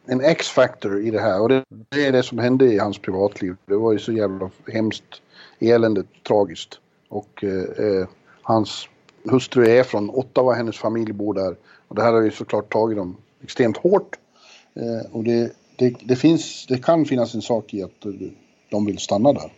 en 0.10 0.22
X-factor 0.22 1.02
i 1.02 1.12
det 1.12 1.20
här 1.20 1.42
och 1.42 1.50
det, 1.50 1.64
det, 1.90 2.06
är 2.06 2.12
det 2.12 2.24
som 2.24 2.40
hände 2.40 2.66
i 2.66 2.78
hans 2.78 2.98
privatliv. 3.00 3.56
Det 3.66 3.76
var 3.76 3.94
ju 3.94 4.00
så 4.00 4.12
jävla 4.12 4.50
hemskt, 4.68 5.22
eländigt, 5.60 6.24
tragiskt. 6.28 6.80
Och 7.10 7.44
eh, 7.44 7.86
eh, 7.86 8.08
hans 8.42 8.88
hustru 9.24 9.68
är 9.68 9.84
från 9.84 10.10
Ottawa, 10.10 10.54
hennes 10.54 10.78
familj 10.78 11.14
bor 11.14 11.34
där. 11.34 11.56
Och 11.88 11.96
det 11.96 12.02
här 12.02 12.14
har 12.14 12.22
ju 12.22 12.32
såklart 12.32 12.74
tagit 12.74 12.98
dem 12.98 13.18
extremt 13.44 13.78
hårt. 13.78 14.20
Eh, 14.74 15.12
och 15.12 15.24
det, 15.24 15.54
det, 15.76 15.96
det, 16.04 16.16
finns, 16.16 16.66
det 16.66 16.78
kan 16.78 17.06
finnas 17.06 17.36
en 17.36 17.42
sak 17.42 17.74
i 17.74 17.84
att 17.84 18.06
eh, 18.06 18.12
de 18.70 18.86
vill 18.86 18.98
stanna 18.98 19.34
där. 19.34 19.52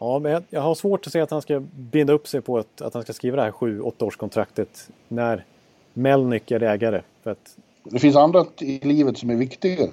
Ja, 0.00 0.18
men 0.18 0.44
jag, 0.50 0.60
har 0.60 0.74
svårt 0.74 1.06
att 1.06 1.12
se 1.12 1.20
att 1.20 1.30
han 1.30 1.42
ska 1.42 1.62
binda 1.74 2.12
upp 2.12 2.28
sig 2.28 2.40
på 2.40 2.58
att, 2.58 2.80
att 2.80 2.94
han 2.94 3.02
ska 3.02 3.12
skriva 3.12 3.36
det 3.36 3.42
här 3.42 3.50
7-8 3.50 4.04
årskontraktet 4.04 4.88
när 5.08 5.44
Melnick 5.92 6.50
är 6.50 6.62
ägare. 6.62 7.02
För 7.22 7.30
att... 7.30 7.56
Det 7.84 7.98
finns 7.98 8.16
andra 8.16 8.46
i 8.58 8.78
livet 8.82 9.18
som 9.18 9.30
är 9.30 9.34
viktigare. 9.34 9.90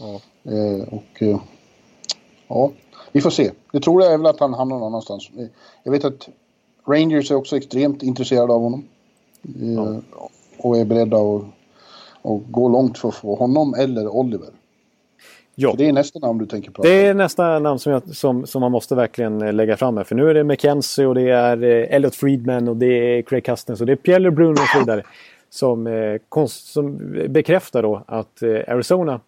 Ja. 0.00 0.20
Eh, 0.52 0.88
och 0.88 1.22
eh, 1.22 1.40
ja, 2.48 2.70
vi 3.12 3.20
får 3.20 3.30
se. 3.30 3.50
Det 3.72 3.80
tror 3.80 4.02
jag 4.02 4.12
är 4.12 4.18
väl 4.18 4.26
att 4.26 4.40
han 4.40 4.54
hamnar 4.54 4.78
någon 4.78 4.86
annanstans. 4.86 5.30
Eh, 5.38 5.46
jag 5.82 5.92
vet 5.92 6.04
att 6.04 6.28
Rangers 6.86 7.30
är 7.30 7.34
också 7.34 7.56
extremt 7.56 8.02
intresserade 8.02 8.52
av 8.52 8.60
honom. 8.60 8.84
Eh, 9.42 9.72
ja 9.72 10.30
och 10.58 10.78
är 10.78 10.84
beredda 10.84 11.16
att, 11.16 11.42
att 12.22 12.40
gå 12.50 12.68
långt 12.68 12.98
för 12.98 13.08
att 13.08 13.14
få 13.14 13.34
honom 13.34 13.74
eller 13.74 14.08
Oliver. 14.08 14.48
Ja. 15.54 15.74
det 15.78 15.88
är 15.88 15.92
nästa 15.92 16.18
namn 16.18 16.38
du 16.38 16.46
tänker 16.46 16.70
prata 16.70 16.88
om? 16.88 16.94
Det 16.94 17.06
är 17.06 17.14
nästa 17.14 17.58
namn 17.58 17.78
som, 17.78 17.92
jag, 17.92 18.16
som, 18.16 18.46
som 18.46 18.60
man 18.60 18.72
måste 18.72 18.94
verkligen 18.94 19.42
eh, 19.42 19.52
lägga 19.52 19.76
fram 19.76 19.96
här. 19.96 20.04
För 20.04 20.14
nu 20.14 20.30
är 20.30 20.34
det 20.34 20.44
McKenzie 20.44 21.06
och 21.06 21.14
det 21.14 21.30
är 21.30 21.64
eh, 21.64 21.94
Elliot 21.94 22.14
Friedman 22.14 22.68
och 22.68 22.76
det 22.76 22.86
är 23.18 23.22
Craig 23.22 23.44
Custens 23.44 23.80
och 23.80 23.86
det 23.86 23.92
är 23.92 23.96
Pierre 23.96 24.30
Bruno 24.30 24.52
och 24.52 24.68
så 24.72 24.78
vidare. 24.78 25.02
Som, 25.50 25.86
eh, 25.86 26.46
som 26.46 26.98
bekräftar 27.28 27.82
då 27.82 28.02
att 28.06 28.42
eh, 28.42 28.60
Arizona 28.68 29.20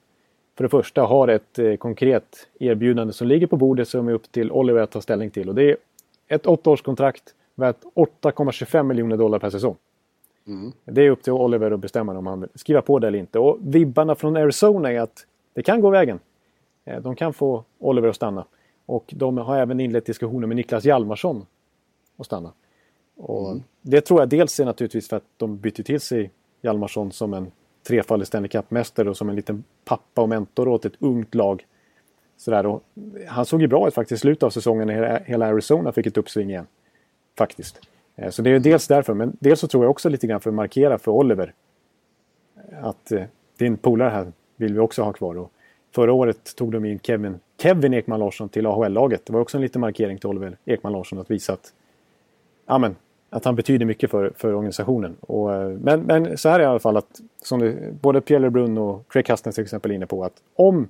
för 0.57 0.65
det 0.65 0.69
första 0.69 1.03
har 1.03 1.29
ett 1.29 1.59
eh, 1.59 1.77
konkret 1.77 2.49
erbjudande 2.59 3.13
som 3.13 3.27
ligger 3.27 3.47
på 3.47 3.57
bordet 3.57 3.89
som 3.89 4.09
är 4.09 4.13
upp 4.13 4.33
till 4.33 4.53
Oliver 4.53 4.81
att 4.81 4.91
ta 4.91 5.01
ställning 5.01 5.31
till. 5.31 5.49
Och 5.49 5.55
det 5.55 5.63
är 5.63 5.77
ett 6.29 6.47
åttaårskontrakt 6.47 7.35
värt 7.55 7.83
8,25 7.95 8.83
miljoner 8.83 9.17
dollar 9.17 9.39
per 9.39 9.51
säsong. 9.51 9.77
Mm. 10.47 10.73
Det 10.85 11.03
är 11.03 11.11
upp 11.11 11.23
till 11.23 11.33
Oliver 11.33 11.71
att 11.71 11.81
bestämma 11.81 12.19
om 12.19 12.27
han 12.27 12.41
vill 12.41 12.49
skriva 12.55 12.83
på 12.83 12.99
det 12.99 13.07
eller 13.07 13.19
inte. 13.19 13.39
Och 13.39 13.59
vibbarna 13.61 14.15
från 14.15 14.37
Arizona 14.37 14.93
är 14.93 15.01
att 15.01 15.27
det 15.55 15.63
kan 15.63 15.81
gå 15.81 15.91
vägen. 15.91 16.19
De 17.01 17.17
kan 17.17 17.33
få 17.33 17.65
Oliver 17.79 18.09
att 18.09 18.17
stanna. 18.17 18.45
Och 18.87 19.15
de 19.17 19.39
har 19.39 19.57
även 19.57 19.81
inlett 19.81 20.07
diskussioner 20.07 20.47
med 20.47 20.57
Niklas 20.57 20.85
Hjalmarsson 20.85 21.47
att 22.17 22.27
stanna. 22.27 22.53
Och 23.17 23.51
mm. 23.51 23.63
Det 23.83 24.01
tror 24.01 24.21
jag 24.21 24.29
dels 24.29 24.61
är 24.61 24.65
naturligtvis 24.65 25.09
för 25.09 25.17
att 25.17 25.25
de 25.37 25.57
bytte 25.57 25.83
till 25.83 26.01
sig 26.01 26.31
Hjalmarsson 26.63 27.13
som 27.13 27.35
en 27.35 27.53
trefaldig 27.83 28.27
Stanley 28.27 28.49
Cup-mästare 28.49 29.11
och 29.11 29.17
som 29.17 29.29
en 29.29 29.37
liten 29.37 29.65
pappa 29.85 30.23
och 30.23 30.29
mentor 30.29 30.69
åt 30.69 30.85
ett 30.85 30.93
ungt 30.99 31.35
lag. 31.35 31.67
Sådär, 32.37 32.67
och 32.67 32.83
han 33.27 33.47
såg 33.47 33.61
ju 33.61 33.69
bra 33.69 33.89
ut 33.89 33.95
faktiskt 33.95 34.19
i 34.19 34.23
slutet 34.23 34.43
av 34.43 34.51
säsongen 34.51 34.87
när 34.87 35.25
hela 35.27 35.47
Arizona 35.47 35.93
fick 35.93 36.07
ett 36.07 36.17
uppsving 36.17 36.51
igen. 36.51 36.67
Faktiskt. 37.39 37.81
Eh, 38.17 38.31
så 38.31 38.43
det 38.43 38.51
är 38.51 38.61
dels 38.61 38.87
därför, 38.87 39.15
men 39.15 39.37
dels 39.41 39.61
så 39.61 39.69
tror 39.69 39.85
jag 39.85 39.91
också 39.91 40.09
lite 40.09 40.27
grann 40.27 40.41
för 40.41 40.51
att 40.51 40.55
markera 40.55 40.99
för 40.99 41.11
Oliver 41.13 41.55
att 42.83 43.13
eh, 43.13 43.23
din 43.57 43.77
polare 43.77 44.11
här 44.11 44.33
vill 44.57 44.75
vi 44.75 44.81
också 44.81 45.03
ha 45.03 45.13
kvar. 45.13 45.39
Och 45.39 45.53
förra 45.95 46.13
året 46.13 46.57
tog 46.57 46.73
de 46.73 46.85
in 46.85 46.99
Kevin, 46.99 47.41
Kevin 47.63 47.95
Ekman 47.95 48.21
Larsson 48.21 48.49
till 48.49 48.67
AHL-laget. 48.67 49.27
Det 49.27 49.33
var 49.33 49.41
också 49.41 49.57
en 49.59 49.63
liten 49.63 49.81
markering 49.81 50.19
till 50.19 50.29
Oliver 50.29 50.57
Ekman 50.65 50.93
Larsson 50.93 51.19
att 51.19 51.31
visa 51.31 51.53
att, 51.53 51.73
amen, 52.67 52.97
att 53.31 53.45
han 53.45 53.57
betyder 53.57 53.87
mycket 53.87 54.11
för, 54.11 54.33
för 54.37 54.55
organisationen. 54.55 55.17
Och, 55.21 55.55
eh, 55.55 55.69
men, 55.69 56.01
men 56.01 56.39
så 56.39 56.49
här 56.49 56.61
är 56.61 56.65
i 56.65 56.67
alla 56.67 56.79
fall 56.79 56.97
att 56.97 57.21
som 57.43 57.61
det, 57.61 57.95
både 58.01 58.21
Pierre 58.21 58.43
LeBrun 58.43 58.79
och 58.79 59.13
Craig 59.13 59.27
Custens 59.27 59.55
till 59.55 59.65
exempel 59.65 59.91
är 59.91 59.95
inne 59.95 60.07
på 60.07 60.25
att 60.25 60.43
om 60.57 60.89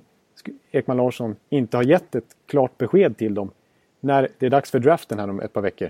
Ekman 0.71 0.97
Larsson 0.97 1.35
inte 1.49 1.77
har 1.77 1.83
gett 1.83 2.15
ett 2.15 2.35
klart 2.45 2.77
besked 2.77 3.17
till 3.17 3.33
dem 3.33 3.51
när 3.99 4.27
det 4.39 4.45
är 4.45 4.49
dags 4.49 4.71
för 4.71 4.79
draften 4.79 5.19
här 5.19 5.29
om 5.29 5.39
ett 5.39 5.53
par 5.53 5.61
veckor. 5.61 5.89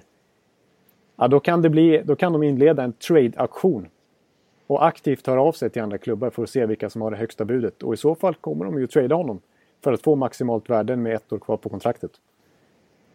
Ja, 1.15 1.27
då, 1.27 1.39
kan 1.39 1.61
det 1.61 1.69
bli, 1.69 2.01
då 2.05 2.15
kan 2.15 2.33
de 2.33 2.43
inleda 2.43 2.83
en 2.83 2.93
trade-aktion 2.93 3.87
och 4.67 4.85
aktivt 4.85 5.27
höra 5.27 5.41
av 5.41 5.51
sig 5.51 5.69
till 5.69 5.81
andra 5.81 5.97
klubbar 5.97 6.29
för 6.29 6.43
att 6.43 6.49
se 6.49 6.65
vilka 6.65 6.89
som 6.89 7.01
har 7.01 7.11
det 7.11 7.17
högsta 7.17 7.45
budet. 7.45 7.83
Och 7.83 7.93
i 7.93 7.97
så 7.97 8.15
fall 8.15 8.35
kommer 8.35 8.65
de 8.65 8.79
ju 8.79 8.87
trada 8.87 9.15
honom 9.15 9.39
för 9.83 9.93
att 9.93 10.01
få 10.01 10.15
maximalt 10.15 10.69
värde 10.69 10.95
med 10.95 11.15
ett 11.15 11.33
år 11.33 11.39
kvar 11.39 11.57
på 11.57 11.69
kontraktet. 11.69 12.11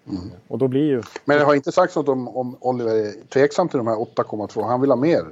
Mm. 0.08 0.30
Och 0.48 0.58
då 0.58 0.68
blir 0.68 0.84
ju... 0.84 1.02
Men 1.24 1.38
det 1.38 1.44
har 1.44 1.54
inte 1.54 1.72
sagts 1.72 1.96
något 1.96 2.08
om, 2.08 2.28
om 2.28 2.56
Oliver 2.60 2.94
är 2.94 3.12
tveksam 3.28 3.68
till 3.68 3.78
de 3.78 3.86
här 3.86 3.94
8,2. 3.96 4.62
Han 4.62 4.80
vill 4.80 4.90
ha 4.90 4.96
mer? 4.96 5.24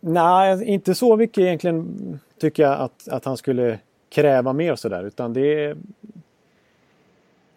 Nej, 0.00 0.64
inte 0.64 0.94
så 0.94 1.16
mycket 1.16 1.38
egentligen 1.38 2.20
tycker 2.40 2.62
jag 2.62 2.80
att, 2.80 3.08
att 3.08 3.24
han 3.24 3.36
skulle 3.36 3.78
kräva 4.08 4.52
mer 4.52 4.74
sådär. 4.74 5.04
Utan 5.04 5.32
det 5.32 5.64
är... 5.64 5.76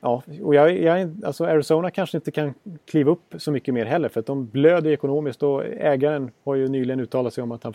Ja, 0.02 0.24
och 0.44 0.56
jag, 0.56 0.78
jag, 0.78 1.12
alltså 1.26 1.46
Arizona 1.46 1.92
kanske 1.92 2.18
inte 2.18 2.32
kan 2.32 2.54
kliva 2.86 3.12
upp 3.12 3.36
så 3.38 3.52
mycket 3.52 3.74
mer 3.74 3.86
heller 3.86 4.10
för 4.10 4.20
att 4.20 4.26
de 4.26 4.46
blöder 4.46 4.92
ekonomiskt 4.92 5.44
och 5.44 5.66
ägaren 5.66 6.32
har 6.44 6.56
ju 6.56 6.68
nyligen 6.68 7.00
uttalat 7.00 7.34
sig 7.34 7.42
om 7.42 7.52
att 7.52 7.64
han 7.64 7.74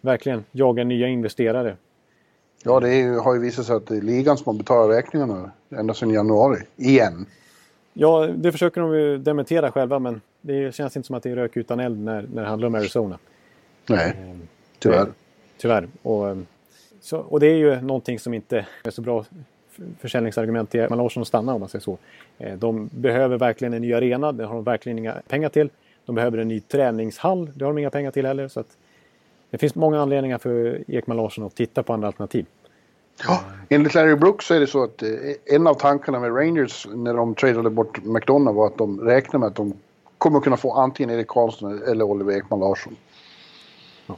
verkligen 0.00 0.44
jagar 0.52 0.84
nya 0.84 1.08
investerare. 1.08 1.76
Ja, 2.68 2.80
det 2.80 2.88
är, 2.88 3.20
har 3.20 3.34
ju 3.34 3.40
visat 3.40 3.66
sig 3.66 3.76
att 3.76 3.86
det 3.86 3.96
är 3.96 4.00
ligan 4.00 4.36
som 4.36 4.46
har 4.46 4.54
betalat 4.54 4.96
räkningarna 4.96 5.50
ända 5.70 5.94
sedan 5.94 6.10
januari. 6.10 6.58
Igen. 6.76 7.26
Ja, 7.92 8.26
det 8.26 8.52
försöker 8.52 8.80
de 8.80 8.94
ju 8.94 9.18
dementera 9.18 9.72
själva 9.72 9.98
men 9.98 10.20
det 10.40 10.74
känns 10.74 10.96
inte 10.96 11.06
som 11.06 11.16
att 11.16 11.22
det 11.22 11.30
är 11.30 11.36
rök 11.36 11.56
utan 11.56 11.80
eld 11.80 11.98
när, 11.98 12.26
när 12.34 12.42
det 12.42 12.48
handlar 12.48 12.68
om 12.68 12.74
Arizona. 12.74 13.18
Nej, 13.86 14.16
ehm, 14.20 14.48
tyvärr. 14.78 15.06
Tyvärr. 15.58 15.88
Och, 16.02 16.28
ehm, 16.28 16.46
så, 17.00 17.18
och 17.18 17.40
det 17.40 17.46
är 17.46 17.56
ju 17.56 17.80
någonting 17.80 18.18
som 18.18 18.34
inte 18.34 18.66
är 18.84 18.90
så 18.90 19.02
bra 19.02 19.24
försäljningsargument 20.00 20.70
till 20.70 20.80
Ekman 20.80 20.98
Larsson 20.98 21.20
att 21.20 21.28
stanna 21.28 21.54
om 21.54 21.60
man 21.60 21.68
säger 21.68 21.82
så. 21.82 21.98
Ehm, 22.38 22.58
de 22.58 22.90
behöver 22.92 23.38
verkligen 23.38 23.74
en 23.74 23.82
ny 23.82 23.94
arena, 23.94 24.32
det 24.32 24.44
har 24.44 24.54
de 24.54 24.64
verkligen 24.64 24.98
inga 24.98 25.14
pengar 25.28 25.48
till. 25.48 25.70
De 26.06 26.14
behöver 26.14 26.38
en 26.38 26.48
ny 26.48 26.60
träningshall, 26.60 27.50
det 27.54 27.64
har 27.64 27.72
de 27.72 27.78
inga 27.78 27.90
pengar 27.90 28.10
till 28.10 28.26
heller. 28.26 28.48
Så 28.48 28.60
att 28.60 28.76
det 29.56 29.60
finns 29.60 29.74
många 29.74 30.00
anledningar 30.00 30.38
för 30.38 30.84
Ekman 30.88 31.16
Larsson 31.16 31.44
att 31.44 31.54
titta 31.54 31.82
på 31.82 31.92
andra 31.92 32.06
alternativ. 32.06 32.46
Ja, 33.26 33.40
enligt 33.68 33.94
Larry 33.94 34.14
Brooks 34.14 34.46
så 34.46 34.54
är 34.54 34.60
det 34.60 34.66
så 34.66 34.82
att 34.84 35.02
eh, 35.02 35.08
en 35.44 35.66
av 35.66 35.74
tankarna 35.74 36.20
med 36.20 36.36
Rangers 36.36 36.86
när 36.94 37.14
de 37.14 37.34
tradade 37.34 37.70
bort 37.70 38.04
McDonough 38.04 38.56
var 38.56 38.66
att 38.66 38.78
de 38.78 39.00
räknar 39.00 39.40
med 39.40 39.46
att 39.46 39.54
de 39.54 39.72
kommer 40.18 40.40
kunna 40.40 40.56
få 40.56 40.72
antingen 40.72 41.10
Erik 41.10 41.26
Karlsson 41.26 41.82
eller 41.82 42.04
Oliver 42.04 42.36
Ekman 42.36 42.60
Larsson. 42.60 42.96
Ja. 44.06 44.16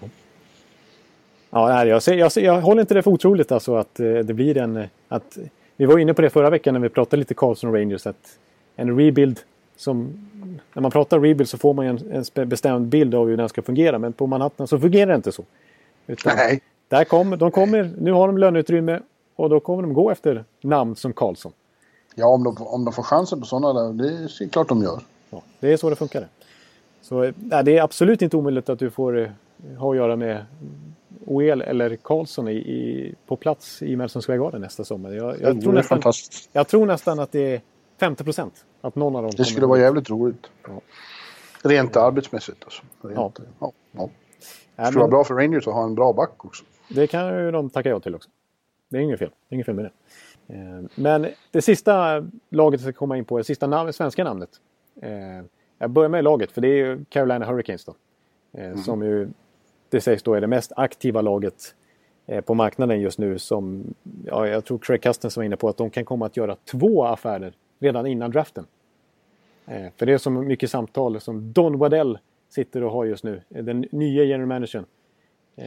Ja, 1.50 1.84
jag, 1.84 2.02
ser, 2.02 2.14
jag, 2.14 2.32
ser, 2.32 2.42
jag 2.42 2.60
håller 2.60 2.80
inte 2.80 2.94
det 2.94 3.02
för 3.02 3.10
otroligt 3.10 3.52
alltså 3.52 3.76
att 3.76 4.00
eh, 4.00 4.12
det 4.12 4.34
blir 4.34 4.56
en... 4.56 4.84
Att, 5.08 5.38
vi 5.76 5.86
var 5.86 5.98
inne 5.98 6.14
på 6.14 6.22
det 6.22 6.30
förra 6.30 6.50
veckan 6.50 6.74
när 6.74 6.80
vi 6.80 6.88
pratade 6.88 7.16
lite 7.20 7.34
Karlsson 7.34 7.70
och 7.70 7.76
Rangers. 7.76 8.06
Att 8.06 8.38
en 8.76 8.98
rebuild 8.98 9.40
som... 9.78 10.28
När 10.72 10.82
man 10.82 10.90
pratar 10.90 11.20
rebuild 11.20 11.48
så 11.48 11.58
får 11.58 11.74
man 11.74 11.86
en, 11.86 12.24
en 12.34 12.48
bestämd 12.48 12.86
bild 12.86 13.14
av 13.14 13.28
hur 13.28 13.36
den 13.36 13.48
ska 13.48 13.62
fungera. 13.62 13.98
Men 13.98 14.12
på 14.12 14.26
Manhattan 14.26 14.66
så 14.66 14.78
fungerar 14.78 15.06
det 15.06 15.14
inte 15.14 15.32
så. 15.32 15.44
Utan 16.06 16.36
Nej. 16.36 16.60
Där 16.88 17.04
kommer, 17.04 17.36
de 17.36 17.50
kommer, 17.50 17.90
nu 17.98 18.12
har 18.12 18.26
de 18.26 18.38
löneutrymme 18.38 19.00
och 19.36 19.50
då 19.50 19.60
kommer 19.60 19.82
de 19.82 19.92
gå 19.92 20.10
efter 20.10 20.44
namn 20.60 20.96
som 20.96 21.12
Karlsson. 21.12 21.52
Ja, 22.14 22.26
om 22.26 22.44
de, 22.44 22.56
om 22.58 22.84
de 22.84 22.94
får 22.94 23.02
chansen 23.02 23.40
på 23.40 23.46
sådana, 23.46 23.92
det 23.92 24.08
är 24.08 24.48
klart 24.48 24.68
de 24.68 24.82
gör. 24.82 25.00
Ja, 25.30 25.42
det 25.60 25.72
är 25.72 25.76
så 25.76 25.90
det 25.90 25.96
funkar. 25.96 26.28
Så 27.02 27.32
nej, 27.36 27.64
det 27.64 27.78
är 27.78 27.82
absolut 27.82 28.22
inte 28.22 28.36
omöjligt 28.36 28.68
att 28.68 28.78
du 28.78 28.90
får 28.90 29.18
eh, 29.18 29.28
ha 29.78 29.90
att 29.90 29.96
göra 29.96 30.16
med 30.16 30.44
OEL 31.26 31.62
eller 31.62 31.96
Karlsson 31.96 32.48
i, 32.48 32.52
i, 32.52 33.14
på 33.26 33.36
plats 33.36 33.82
i 33.82 33.96
Madison 33.96 34.22
Square 34.22 34.38
Garden 34.38 34.60
nästa 34.60 34.84
sommar. 34.84 35.10
Jag, 35.10 35.40
jag, 35.40 35.62
tror 35.62 35.72
nästan, 35.72 36.02
jag 36.52 36.68
tror 36.68 36.86
nästan 36.86 37.18
att 37.18 37.32
det 37.32 37.54
är 37.54 37.60
50 38.00 38.24
procent. 38.24 38.64
Att 38.80 38.94
någon 38.94 39.16
av 39.16 39.22
dem 39.22 39.32
Det 39.36 39.44
skulle 39.44 39.66
vara 39.66 39.80
jävligt 39.80 40.10
roligt. 40.10 40.50
Ja. 40.66 40.80
Rent 41.62 41.96
arbetsmässigt 41.96 42.64
alltså. 42.64 42.82
Rent, 43.00 43.16
ja. 43.16 43.32
Ja, 43.60 43.72
ja. 43.92 44.10
Det 44.76 44.86
skulle 44.86 44.98
vara 44.98 45.10
bra 45.10 45.24
för 45.24 45.34
Rangers 45.34 45.68
att 45.68 45.74
ha 45.74 45.84
en 45.84 45.94
bra 45.94 46.12
back 46.12 46.44
också. 46.44 46.64
Det 46.88 47.06
kan 47.06 47.44
ju 47.44 47.50
de 47.50 47.70
tacka 47.70 47.88
ja 47.88 48.00
till 48.00 48.14
också. 48.14 48.30
Det 48.88 48.96
är 48.96 49.00
inget 49.00 49.18
fel. 49.18 49.30
Det 49.48 49.52
är 49.52 49.54
inget 49.54 49.66
fel 49.66 49.74
med 49.74 49.84
det. 49.84 49.90
Eh, 50.54 50.84
men 50.94 51.26
det 51.50 51.62
sista 51.62 52.24
laget 52.50 52.80
jag 52.80 52.90
ska 52.90 52.98
komma 52.98 53.16
in 53.18 53.24
på, 53.24 53.38
det 53.38 53.44
sista 53.44 53.66
namn, 53.66 53.92
svenska 53.92 54.24
namnet. 54.24 54.50
Eh, 55.02 55.10
jag 55.78 55.90
börjar 55.90 56.08
med 56.08 56.24
laget, 56.24 56.52
för 56.52 56.60
det 56.60 56.68
är 56.68 56.76
ju 56.86 57.04
Carolina 57.04 57.46
Hurricanes 57.46 57.84
då. 57.84 57.94
Eh, 58.52 58.66
mm. 58.66 58.78
Som 58.78 59.02
ju, 59.02 59.28
det 59.88 60.00
sägs 60.00 60.22
då 60.22 60.34
är 60.34 60.40
det 60.40 60.46
mest 60.46 60.72
aktiva 60.76 61.20
laget 61.20 61.74
på 62.44 62.54
marknaden 62.54 63.00
just 63.00 63.18
nu. 63.18 63.38
Som, 63.38 63.94
ja, 64.24 64.46
jag 64.46 64.64
tror 64.64 64.78
Craig 64.78 65.02
Custens 65.02 65.36
var 65.36 65.44
inne 65.44 65.56
på 65.56 65.68
att 65.68 65.76
de 65.76 65.90
kan 65.90 66.04
komma 66.04 66.26
att 66.26 66.36
göra 66.36 66.56
två 66.64 67.04
affärer 67.04 67.52
redan 67.78 68.06
innan 68.06 68.30
draften. 68.30 68.66
För 69.96 70.06
det 70.06 70.12
är 70.12 70.18
så 70.18 70.30
mycket 70.30 70.70
samtal 70.70 71.20
som 71.20 71.52
Don 71.52 71.78
Waddell 71.78 72.18
sitter 72.48 72.84
och 72.84 72.92
har 72.92 73.04
just 73.04 73.24
nu. 73.24 73.42
Den 73.48 73.84
nya 73.90 74.24
general 74.24 74.46
managern. 74.46 74.84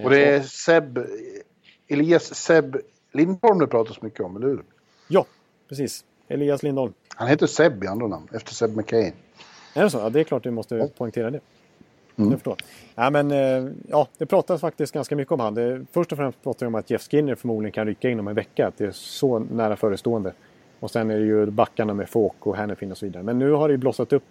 Och 0.04 0.10
det 0.10 0.26
är 0.26 0.42
Seb, 0.42 1.00
Elias 1.88 2.36
Seb 2.36 2.78
Lindholm 3.12 3.60
det 3.60 3.68
pratas 3.68 4.02
mycket 4.02 4.20
om, 4.20 4.36
eller 4.36 4.48
hur? 4.48 4.64
Ja, 5.08 5.26
precis. 5.70 6.06
Elias 6.28 6.64
Lindholm. 6.64 6.94
Han 7.16 7.28
heter 7.28 7.48
Seb 7.48 7.84
i 7.84 7.88
andra 7.88 8.08
namn, 8.08 8.28
efter 8.34 8.54
Seb 8.54 8.78
McCain. 8.78 9.14
Är 9.74 9.84
det 9.84 9.90
så? 9.90 9.98
Ja, 9.98 10.10
det 10.10 10.20
är 10.20 10.24
klart 10.24 10.44
du 10.44 10.52
måste 10.52 10.76
ja. 10.76 10.88
poängtera 10.98 11.32
det. 11.32 11.40
Mm. 12.16 12.32
Jag 12.32 12.40
förstår. 12.40 12.56
Ja, 12.96 13.10
men, 13.10 13.32
eh, 13.32 13.72
ja, 13.90 14.08
det 14.18 14.26
pratas 14.26 14.62
faktiskt 14.62 14.94
ganska 14.94 15.16
mycket 15.16 15.32
om 15.32 15.40
han. 15.40 15.54
Det, 15.54 15.86
först 15.92 16.12
och 16.12 16.18
främst 16.18 16.44
pratar 16.44 16.66
vi 16.66 16.68
om 16.68 16.76
att 16.76 16.90
Jeff 16.90 17.02
Skinner 17.02 17.36
förmodligen 17.36 17.72
kan 17.72 17.88
rycka 17.88 18.10
inom 18.10 18.28
en 18.28 18.36
vecka. 18.36 18.68
Att 18.68 18.78
det 18.78 18.86
är 18.86 18.92
så 18.92 19.40
nära 19.40 19.76
förestående. 19.76 20.34
Och 20.82 20.92
sen 20.92 21.12
är 21.12 21.20
det 21.20 21.26
ju 21.26 21.46
backarna 21.46 21.94
med 21.94 22.10
Fåk 22.10 22.48
och 22.48 22.58
Hannifin 22.58 22.92
och 22.92 22.98
så 22.98 23.06
vidare. 23.06 23.24
Men 23.24 23.40
nu 23.40 23.52
har 23.52 23.68
det 23.68 23.72
ju 23.72 23.78
blossat 23.78 24.14
upp 24.14 24.26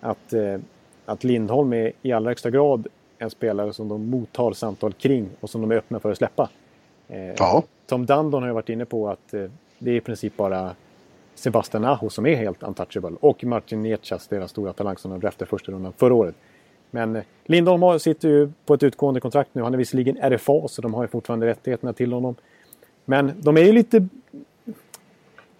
att, 0.00 0.32
eh, 0.32 0.58
att 1.04 1.24
Lindholm 1.24 1.72
är 1.72 1.92
i 2.02 2.12
allra 2.12 2.30
högsta 2.30 2.50
grad 2.50 2.86
en 3.18 3.30
spelare 3.30 3.72
som 3.72 3.88
de 3.88 4.10
mottar 4.10 4.52
samtal 4.52 4.92
kring 4.92 5.28
och 5.40 5.50
som 5.50 5.60
de 5.60 5.70
är 5.70 5.76
öppna 5.76 6.00
för 6.00 6.10
att 6.10 6.18
släppa. 6.18 6.50
Eh, 7.08 7.34
ja. 7.38 7.62
Tom 7.86 8.06
Dundon 8.06 8.42
har 8.42 8.48
ju 8.48 8.54
varit 8.54 8.68
inne 8.68 8.84
på 8.84 9.08
att 9.08 9.34
eh, 9.34 9.44
det 9.78 9.90
är 9.90 9.94
i 9.94 10.00
princip 10.00 10.36
bara 10.36 10.74
Sebastian 11.34 11.84
Aho 11.84 12.10
som 12.10 12.26
är 12.26 12.36
helt 12.36 12.62
untouchable 12.62 13.16
och 13.20 13.44
Martin 13.44 13.82
Nietschas, 13.82 14.28
deras 14.28 14.50
stora 14.50 14.72
talang 14.72 14.96
som 14.96 15.10
de 15.10 15.20
draftade 15.20 15.48
första 15.48 15.72
rundan 15.72 15.92
förra 15.96 16.14
året. 16.14 16.34
Men 16.90 17.22
Lindholm 17.44 17.98
sitter 17.98 18.28
ju 18.28 18.52
på 18.66 18.74
ett 18.74 18.82
utgående 18.82 19.20
kontrakt 19.20 19.50
nu. 19.52 19.62
Han 19.62 19.74
är 19.74 19.78
visserligen 19.78 20.16
RFA 20.16 20.68
så 20.68 20.82
de 20.82 20.94
har 20.94 21.02
ju 21.02 21.08
fortfarande 21.08 21.46
rättigheterna 21.46 21.92
till 21.92 22.12
honom. 22.12 22.34
Men 23.04 23.32
de 23.36 23.56
är 23.56 23.62
ju 23.62 23.72
lite... 23.72 24.08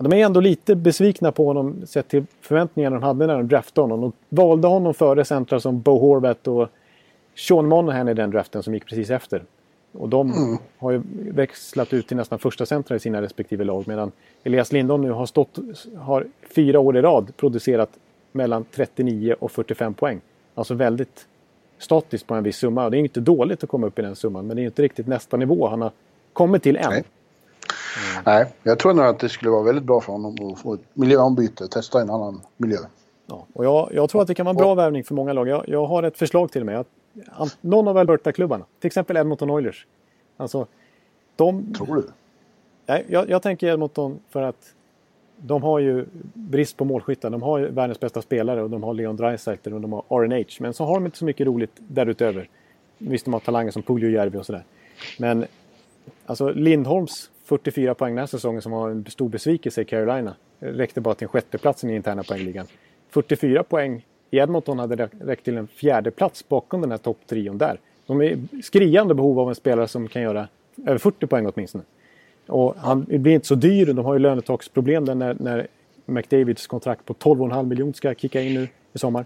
De 0.03 0.13
är 0.13 0.25
ändå 0.27 0.41
lite 0.41 0.75
besvikna 0.75 1.33
på 1.33 1.47
honom 1.47 1.87
sett 1.87 2.09
till 2.09 2.25
förväntningarna 2.41 2.97
de 2.97 3.03
hade 3.03 3.27
när 3.27 3.37
de 3.37 3.49
draftade 3.49 3.83
honom. 3.83 4.13
De 4.29 4.37
valde 4.37 4.69
honom 4.69 4.95
före 4.95 5.25
centrar 5.25 5.59
som 5.59 5.81
Bo 5.81 5.99
Horvath 5.99 6.49
och 6.49 6.69
Sean 7.35 7.69
Monahan 7.69 8.09
i 8.09 8.15
den 8.15 8.31
draften 8.31 8.63
som 8.63 8.75
gick 8.75 8.87
precis 8.87 9.11
efter. 9.11 9.43
Och 9.93 10.09
de 10.09 10.33
mm. 10.33 10.59
har 10.79 10.91
ju 10.91 11.03
växlat 11.15 11.93
ut 11.93 12.09
till 12.09 12.17
nästan 12.17 12.39
första 12.39 12.67
centra 12.67 12.97
i 12.97 12.99
sina 12.99 13.23
respektive 13.23 13.65
lag. 13.65 13.89
Medan 13.89 14.13
Elias 14.45 14.73
Lindholm 14.73 15.03
nu 15.03 15.11
har, 15.11 15.27
stått, 15.27 15.59
har 15.99 16.27
fyra 16.55 16.81
år 16.81 16.97
i 16.97 17.03
rad 17.03 17.37
producerat 17.37 17.91
mellan 18.33 18.65
39 18.65 19.35
och 19.39 19.51
45 19.51 19.95
poäng. 19.95 20.21
Alltså 20.55 20.75
väldigt 20.75 21.27
statiskt 21.79 22.27
på 22.27 22.35
en 22.35 22.45
viss 22.45 22.57
summa. 22.57 22.91
Det 22.91 22.97
är 22.97 22.99
inte 22.99 23.21
dåligt 23.21 23.65
att 23.65 23.71
komma 23.71 23.87
upp 23.87 23.99
i 23.99 24.03
den 24.03 24.17
summan, 24.17 24.47
men 24.47 24.57
det 24.57 24.63
är 24.63 24.65
inte 24.65 24.83
riktigt 24.83 25.07
nästa 25.07 25.37
nivå 25.37 25.69
han 25.69 25.83
har 25.83 25.91
kommit 26.33 26.63
till 26.63 26.77
än. 26.77 26.91
Nej. 26.91 27.05
Mm. 27.97 28.23
Nej, 28.27 28.53
jag 28.63 28.79
tror 28.79 28.95
nog 28.95 29.05
att 29.05 29.19
det 29.19 29.29
skulle 29.29 29.51
vara 29.51 29.63
väldigt 29.63 29.85
bra 29.85 30.01
för 30.01 30.13
honom 30.13 30.53
att 30.53 30.59
få 30.59 30.75
ett 30.75 30.81
miljöombyte, 30.95 31.69
testa 31.69 32.01
en 32.01 32.11
annan 32.11 32.41
miljö. 32.57 32.79
Ja, 33.27 33.47
och 33.53 33.65
jag, 33.65 33.89
jag 33.93 34.11
tror 34.11 34.23
att 34.23 34.29
det 34.29 34.35
kan 34.35 34.47
vara 34.47 34.51
en 34.51 34.57
bra 34.57 34.73
och, 34.73 34.79
värvning 34.79 35.05
för 35.05 35.15
många 35.15 35.33
lag. 35.33 35.49
Jag, 35.49 35.69
jag 35.69 35.87
har 35.87 36.03
ett 36.03 36.19
förslag 36.19 36.53
till 36.53 36.65
mig. 36.65 36.75
Att, 36.75 36.87
någon 37.61 37.89
av 37.89 37.97
Alberta-klubbarna, 37.97 38.65
till 38.81 38.87
exempel 38.87 39.17
Edmonton 39.17 39.51
Oilers. 39.51 39.87
Alltså, 40.37 40.67
de... 41.37 41.75
Tror 41.75 41.97
du? 41.97 42.03
Nej, 42.87 43.05
jag, 43.09 43.31
jag 43.31 43.43
tänker 43.43 43.67
Edmonton 43.67 44.19
för 44.31 44.43
att 44.43 44.75
de 45.37 45.63
har 45.63 45.79
ju 45.79 46.07
brist 46.35 46.77
på 46.77 46.85
målskyttar. 46.85 47.31
De 47.31 47.43
har 47.43 47.59
ju 47.59 47.69
världens 47.69 48.01
bästa 48.01 48.23
spelare 48.23 48.63
och 48.63 48.71
de 48.71 48.83
har 48.83 48.95
Leon 48.95 49.17
Draisaitl 49.17 49.75
och 49.75 49.81
de 49.81 49.93
har 49.93 50.05
RNH. 50.09 50.47
Men 50.61 50.75
så 50.75 50.85
har 50.85 50.95
de 50.95 51.05
inte 51.07 51.19
så 51.19 51.25
mycket 51.25 51.47
roligt 51.47 51.73
därutöver. 51.77 52.49
Visst, 52.99 53.25
de 53.25 53.35
har 53.35 53.41
talanger 53.41 53.71
som 53.71 53.83
Puljujärvi 53.83 54.39
och 54.39 54.47
sådär. 54.47 54.65
Men 55.19 55.47
alltså 56.27 56.51
Lindholms 56.51 57.31
44 57.45 57.95
poäng 57.95 58.15
den 58.15 58.19
här 58.19 58.27
säsongen 58.27 58.63
som 58.63 58.73
var 58.73 58.91
en 58.91 59.07
stor 59.07 59.29
besvikelse 59.29 59.81
i 59.83 59.85
Carolina. 59.85 60.35
Räckte 60.59 61.01
bara 61.01 61.15
till 61.15 61.25
en 61.25 61.29
sjätteplatsen 61.29 61.91
i 61.91 61.95
interna 61.95 62.23
poängligan. 62.23 62.67
44 63.11 63.63
poäng 63.63 64.07
i 64.31 64.39
Edmonton 64.39 64.79
hade 64.79 65.09
räckt 65.21 65.45
till 65.45 65.57
en 65.57 65.67
fjärde 65.67 66.11
plats 66.11 66.49
bakom 66.49 66.81
den 66.81 66.91
här 66.91 66.99
topptrion 66.99 67.59
där. 67.59 67.79
De 68.07 68.21
är 68.21 68.25
i 68.25 68.63
skriande 68.63 69.15
behov 69.15 69.41
av 69.41 69.49
en 69.49 69.55
spelare 69.55 69.89
som 69.89 70.09
kan 70.09 70.23
göra 70.23 70.49
över 70.87 70.99
40 70.99 71.27
poäng 71.27 71.47
åtminstone. 71.47 71.85
Och 72.47 72.75
han 72.77 73.05
blir 73.09 73.35
inte 73.35 73.47
så 73.47 73.55
dyr. 73.55 73.87
De 73.87 74.05
har 74.05 74.13
ju 74.13 74.19
lönetaksproblem 74.19 75.05
där 75.05 75.15
när, 75.15 75.37
när 75.41 75.67
McDavids 76.07 76.67
kontrakt 76.67 77.05
på 77.05 77.15
12,5 77.15 77.67
miljoner 77.67 77.93
ska 77.93 78.15
kicka 78.15 78.41
in 78.41 78.55
nu 78.55 78.69
i 78.93 78.99
sommar. 78.99 79.25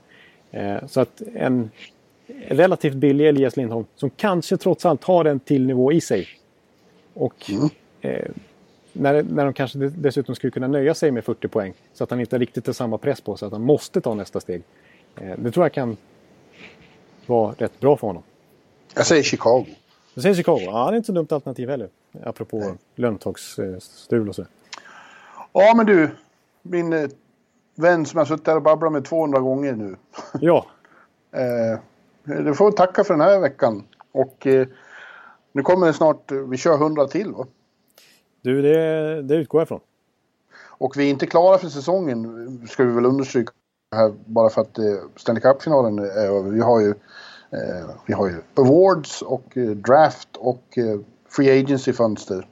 Eh, 0.50 0.86
så 0.86 1.00
att 1.00 1.22
en 1.34 1.70
relativt 2.48 2.94
billig 2.94 3.28
Elias 3.28 3.56
Lindholm 3.56 3.86
som 3.96 4.10
kanske 4.10 4.56
trots 4.56 4.86
allt 4.86 5.04
har 5.04 5.24
en 5.24 5.40
till 5.40 5.66
nivå 5.66 5.92
i 5.92 6.00
sig. 6.00 6.28
Och 7.14 7.50
mm 7.50 7.68
eh, 8.06 8.30
när, 8.92 9.22
när 9.22 9.44
de 9.44 9.52
kanske 9.52 9.78
dessutom 9.78 10.34
skulle 10.34 10.50
kunna 10.50 10.68
nöja 10.68 10.94
sig 10.94 11.10
med 11.10 11.24
40 11.24 11.48
poäng 11.48 11.74
så 11.92 12.04
att 12.04 12.10
han 12.10 12.20
inte 12.20 12.38
riktigt 12.38 12.66
har 12.66 12.74
samma 12.74 12.98
press 12.98 13.20
på 13.20 13.36
sig 13.36 13.46
att 13.46 13.52
han 13.52 13.62
måste 13.62 14.00
ta 14.00 14.14
nästa 14.14 14.40
steg. 14.40 14.62
Eh, 15.16 15.38
det 15.38 15.50
tror 15.50 15.64
jag 15.64 15.72
kan 15.72 15.96
vara 17.26 17.54
rätt 17.58 17.80
bra 17.80 17.96
för 17.96 18.06
honom. 18.06 18.22
Jag 18.94 19.06
säger 19.06 19.22
Chicago. 19.22 19.66
Du 20.14 20.20
säger 20.20 20.34
Chicago? 20.34 20.60
Ja, 20.60 20.90
det 20.90 20.94
är 20.94 20.96
inte 20.96 21.06
så 21.06 21.12
dumt 21.12 21.26
alternativ 21.30 21.68
heller. 21.68 21.88
Apropå 22.24 22.74
löntagsstrul 22.94 24.28
och 24.28 24.34
så. 24.34 24.44
Ja, 25.52 25.74
men 25.76 25.86
du. 25.86 26.10
Min 26.62 26.92
eh, 26.92 27.08
vän 27.74 28.06
som 28.06 28.18
jag 28.18 28.28
suttit 28.28 28.46
här 28.46 28.56
och 28.56 28.62
babblat 28.62 28.92
med 28.92 29.04
200 29.04 29.40
gånger 29.40 29.72
nu. 29.72 29.96
Ja. 30.40 30.66
eh, 31.32 31.78
du 32.24 32.54
får 32.54 32.72
tacka 32.72 33.04
för 33.04 33.14
den 33.14 33.20
här 33.20 33.40
veckan. 33.40 33.84
Och 34.12 34.46
eh, 34.46 34.66
nu 35.52 35.62
kommer 35.62 35.86
det 35.86 35.92
snart, 35.92 36.32
vi 36.32 36.56
kör 36.56 36.74
100 36.74 37.06
till 37.06 37.32
va? 37.32 37.46
Du, 38.46 38.62
det, 38.62 39.22
det 39.22 39.34
utgår 39.34 39.60
jag 39.60 39.66
ifrån. 39.66 39.80
Och 40.58 40.96
vi 40.96 41.06
är 41.06 41.10
inte 41.10 41.26
klara 41.26 41.58
för 41.58 41.68
säsongen, 41.68 42.68
ska 42.68 42.84
vi 42.84 42.92
väl 42.92 43.06
understryka 43.06 43.52
här, 43.96 44.12
bara 44.24 44.50
för 44.50 44.60
att 44.60 44.78
eh, 44.78 44.84
Stanley 45.16 45.42
Cup-finalen 45.42 45.98
är 45.98 46.26
över. 46.26 46.50
Vi 46.50 46.60
har 46.60 46.80
ju, 46.80 46.88
eh, 47.50 47.90
vi 48.06 48.12
har 48.12 48.28
ju 48.28 48.34
awards 48.54 49.22
och 49.22 49.56
eh, 49.56 49.70
draft 49.70 50.28
och 50.36 50.78
eh, 50.78 51.00
free 51.28 51.60
agency-fönster 51.60 52.46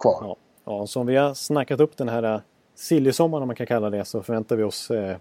kvar. 0.00 0.18
Ja, 0.20 0.36
ja, 0.64 0.86
som 0.86 1.06
vi 1.06 1.16
har 1.16 1.34
snackat 1.34 1.80
upp 1.80 1.96
den 1.96 2.08
här 2.08 2.34
eh, 2.34 2.40
silly-sommaren 2.74 3.42
om 3.42 3.48
man 3.48 3.56
kan 3.56 3.66
kalla 3.66 3.90
det 3.90 4.04
så 4.04 4.22
förväntar 4.22 4.56
vi 4.56 4.62
oss 4.62 4.90
eh, 4.90 5.16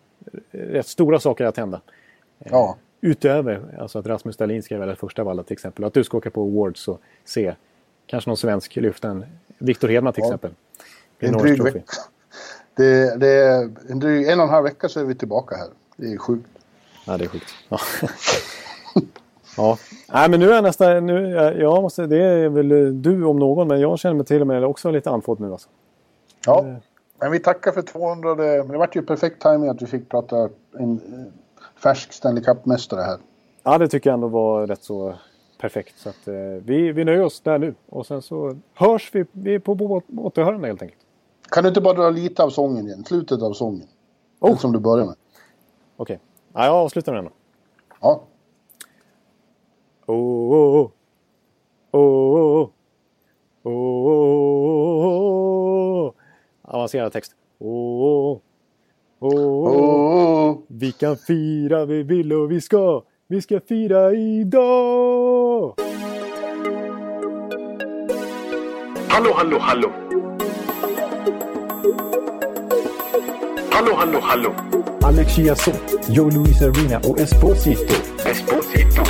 rätt 0.51 0.87
stora 0.87 1.19
saker 1.19 1.45
att 1.45 1.57
hända. 1.57 1.81
Ja. 2.37 2.77
Utöver 3.01 3.77
alltså 3.79 3.99
att 3.99 4.07
Rasmus 4.07 4.37
Dahlin 4.37 4.63
ska 4.63 4.77
välja 4.77 4.95
första 4.95 5.23
valet 5.23 5.47
till 5.47 5.53
exempel. 5.53 5.85
Att 5.85 5.93
du 5.93 6.03
ska 6.03 6.17
åka 6.17 6.31
på 6.31 6.41
awards 6.41 6.87
och 6.87 7.01
se 7.25 7.55
kanske 8.05 8.29
någon 8.29 8.37
svensk 8.37 8.75
lyfta 8.75 9.09
en 9.09 9.25
Viktor 9.59 9.87
Hedman 9.87 10.13
till 10.13 10.21
ja. 10.21 10.27
exempel. 10.27 10.51
En 11.19 11.37
dryg 11.37 11.63
vecka. 11.63 11.81
Det, 12.75 13.19
det 13.19 13.27
är 13.27 13.71
en, 13.89 13.99
dryg, 13.99 14.27
en 14.27 14.39
och 14.39 14.45
en 14.45 14.51
halv 14.51 14.63
vecka 14.63 14.89
så 14.89 14.99
är 14.99 15.03
vi 15.03 15.15
tillbaka 15.15 15.55
här. 15.55 15.67
Det 15.97 16.13
är 16.13 16.17
sjukt. 16.17 16.49
Ja, 17.05 17.17
det 17.17 17.23
är 17.23 17.27
sjukt. 17.27 17.45
Ja. 17.69 17.79
ja. 19.57 19.77
Nej, 20.13 20.29
men 20.29 20.39
nu 20.39 20.51
är 20.51 20.61
nästan... 20.61 21.05
Nu, 21.05 21.31
jag 21.59 21.81
måste, 21.81 22.07
det 22.07 22.23
är 22.23 22.49
väl 22.49 23.01
du 23.01 23.23
om 23.23 23.39
någon, 23.39 23.67
men 23.67 23.79
jag 23.79 23.99
känner 23.99 24.15
mig 24.15 24.25
till 24.25 24.41
och 24.41 24.47
med 24.47 24.65
också 24.65 24.91
lite 24.91 25.09
andfådd 25.09 25.39
nu. 25.39 25.51
Alltså. 25.51 25.69
Ja, 26.45 26.59
eh. 26.59 26.75
men 27.19 27.31
vi 27.31 27.39
tackar 27.39 27.71
för 27.71 27.81
200. 27.81 28.35
Det 28.35 28.63
vart 28.63 28.95
ju 28.95 29.01
perfekt 29.01 29.41
timing 29.41 29.69
att 29.69 29.81
vi 29.81 29.85
fick 29.85 30.09
prata 30.09 30.49
en 30.79 31.01
färsk 31.83 32.13
Stanley 32.13 32.43
Cup-mästare 32.43 33.01
här. 33.01 33.17
Ja, 33.63 33.77
det 33.77 33.87
tycker 33.87 34.09
jag 34.09 34.13
ändå 34.13 34.27
var 34.27 34.67
rätt 34.67 34.83
så 34.83 35.15
perfekt. 35.59 35.99
Så 35.99 36.09
att, 36.09 36.27
eh, 36.27 36.35
vi, 36.65 36.91
vi 36.91 37.05
nöjer 37.05 37.23
oss 37.23 37.41
där 37.41 37.59
nu. 37.59 37.75
Och 37.89 38.05
sen 38.05 38.21
så 38.21 38.57
hörs 38.73 39.09
vi, 39.13 39.25
vi 39.31 39.59
på 39.59 40.01
återhörande 40.17 40.67
helt 40.67 40.81
enkelt. 40.81 41.01
Kan 41.49 41.63
du 41.63 41.67
inte 41.69 41.81
bara 41.81 41.93
dra 41.93 42.09
lite 42.09 42.43
av 42.43 42.49
sången 42.49 42.87
igen? 42.87 43.03
Slutet 43.03 43.41
av 43.41 43.53
sången. 43.53 43.87
Oh. 44.39 44.57
Som 44.57 44.71
du 44.71 44.79
börjar 44.79 45.05
med. 45.05 45.15
Okej. 45.95 46.15
Okay. 46.15 46.17
Ja, 46.53 46.65
jag 46.65 46.75
avslutar 46.75 47.11
med 47.13 47.23
den 47.23 47.31
då. 47.31 47.31
Ja. 48.01 48.23
Oh, 50.05 50.53
oh, 50.53 50.75
oh. 50.75 50.91
Oh, 51.91 52.69
oh, 53.63 53.77
oh. 56.05 56.13
Avancerad 56.61 57.13
text. 57.13 57.35
Oh, 57.59 58.39
oh, 59.19 59.29
oh. 59.29 60.57
Vi 60.67 60.91
kan 60.91 61.17
fira, 61.17 61.85
vi 61.85 62.03
vill 62.03 62.33
och 62.33 62.51
vi 62.51 62.61
ska. 62.61 63.03
Vi 63.31 63.41
ska 63.41 63.59
fira 63.69 64.13
idag! 64.13 65.73
Hallå, 69.07 69.33
hallå, 69.35 69.57
hallå! 69.59 69.91
Hallå, 73.71 73.95
hallå, 73.95 74.19
hallå! 74.21 74.55
Alex 75.01 75.35
Chiazot, 75.35 75.75
Joe 76.07 76.29
Luis 76.31 76.61
Arena 76.61 76.99
och 77.03 77.19
Esposito. 77.19 77.93
Esposito. 78.25 79.01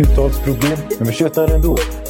Uttalsproblem, 0.00 0.78
men 0.98 1.06
vi 1.06 1.12
tjötar 1.12 1.54
ändå. 1.54 1.76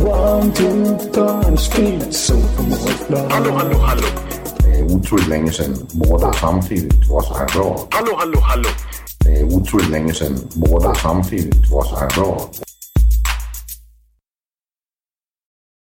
One, 0.00 0.52
two, 0.52 0.98
times 1.12 1.64
speed, 1.64 2.14
so 2.14 2.34
Hallå, 3.30 3.50
hallå, 3.50 3.78
hallå! 3.78 4.02
Det 4.58 4.78
är 4.78 4.84
otroligt 4.84 5.28
länge 5.28 5.52
sedan 5.52 5.76
båda 5.92 6.32
samtidigt 6.32 7.08
var 7.08 7.22
så 7.22 7.34
här 7.34 7.46
bra. 7.46 7.88
Hallå, 7.90 8.12
hallå, 8.16 8.38
hallå! 8.40 8.68
Det 9.18 9.40
är 9.40 9.44
otroligt 9.44 9.90
länge 9.90 10.14
sedan 10.14 10.38
båda 10.54 10.94
samtidigt 10.94 11.70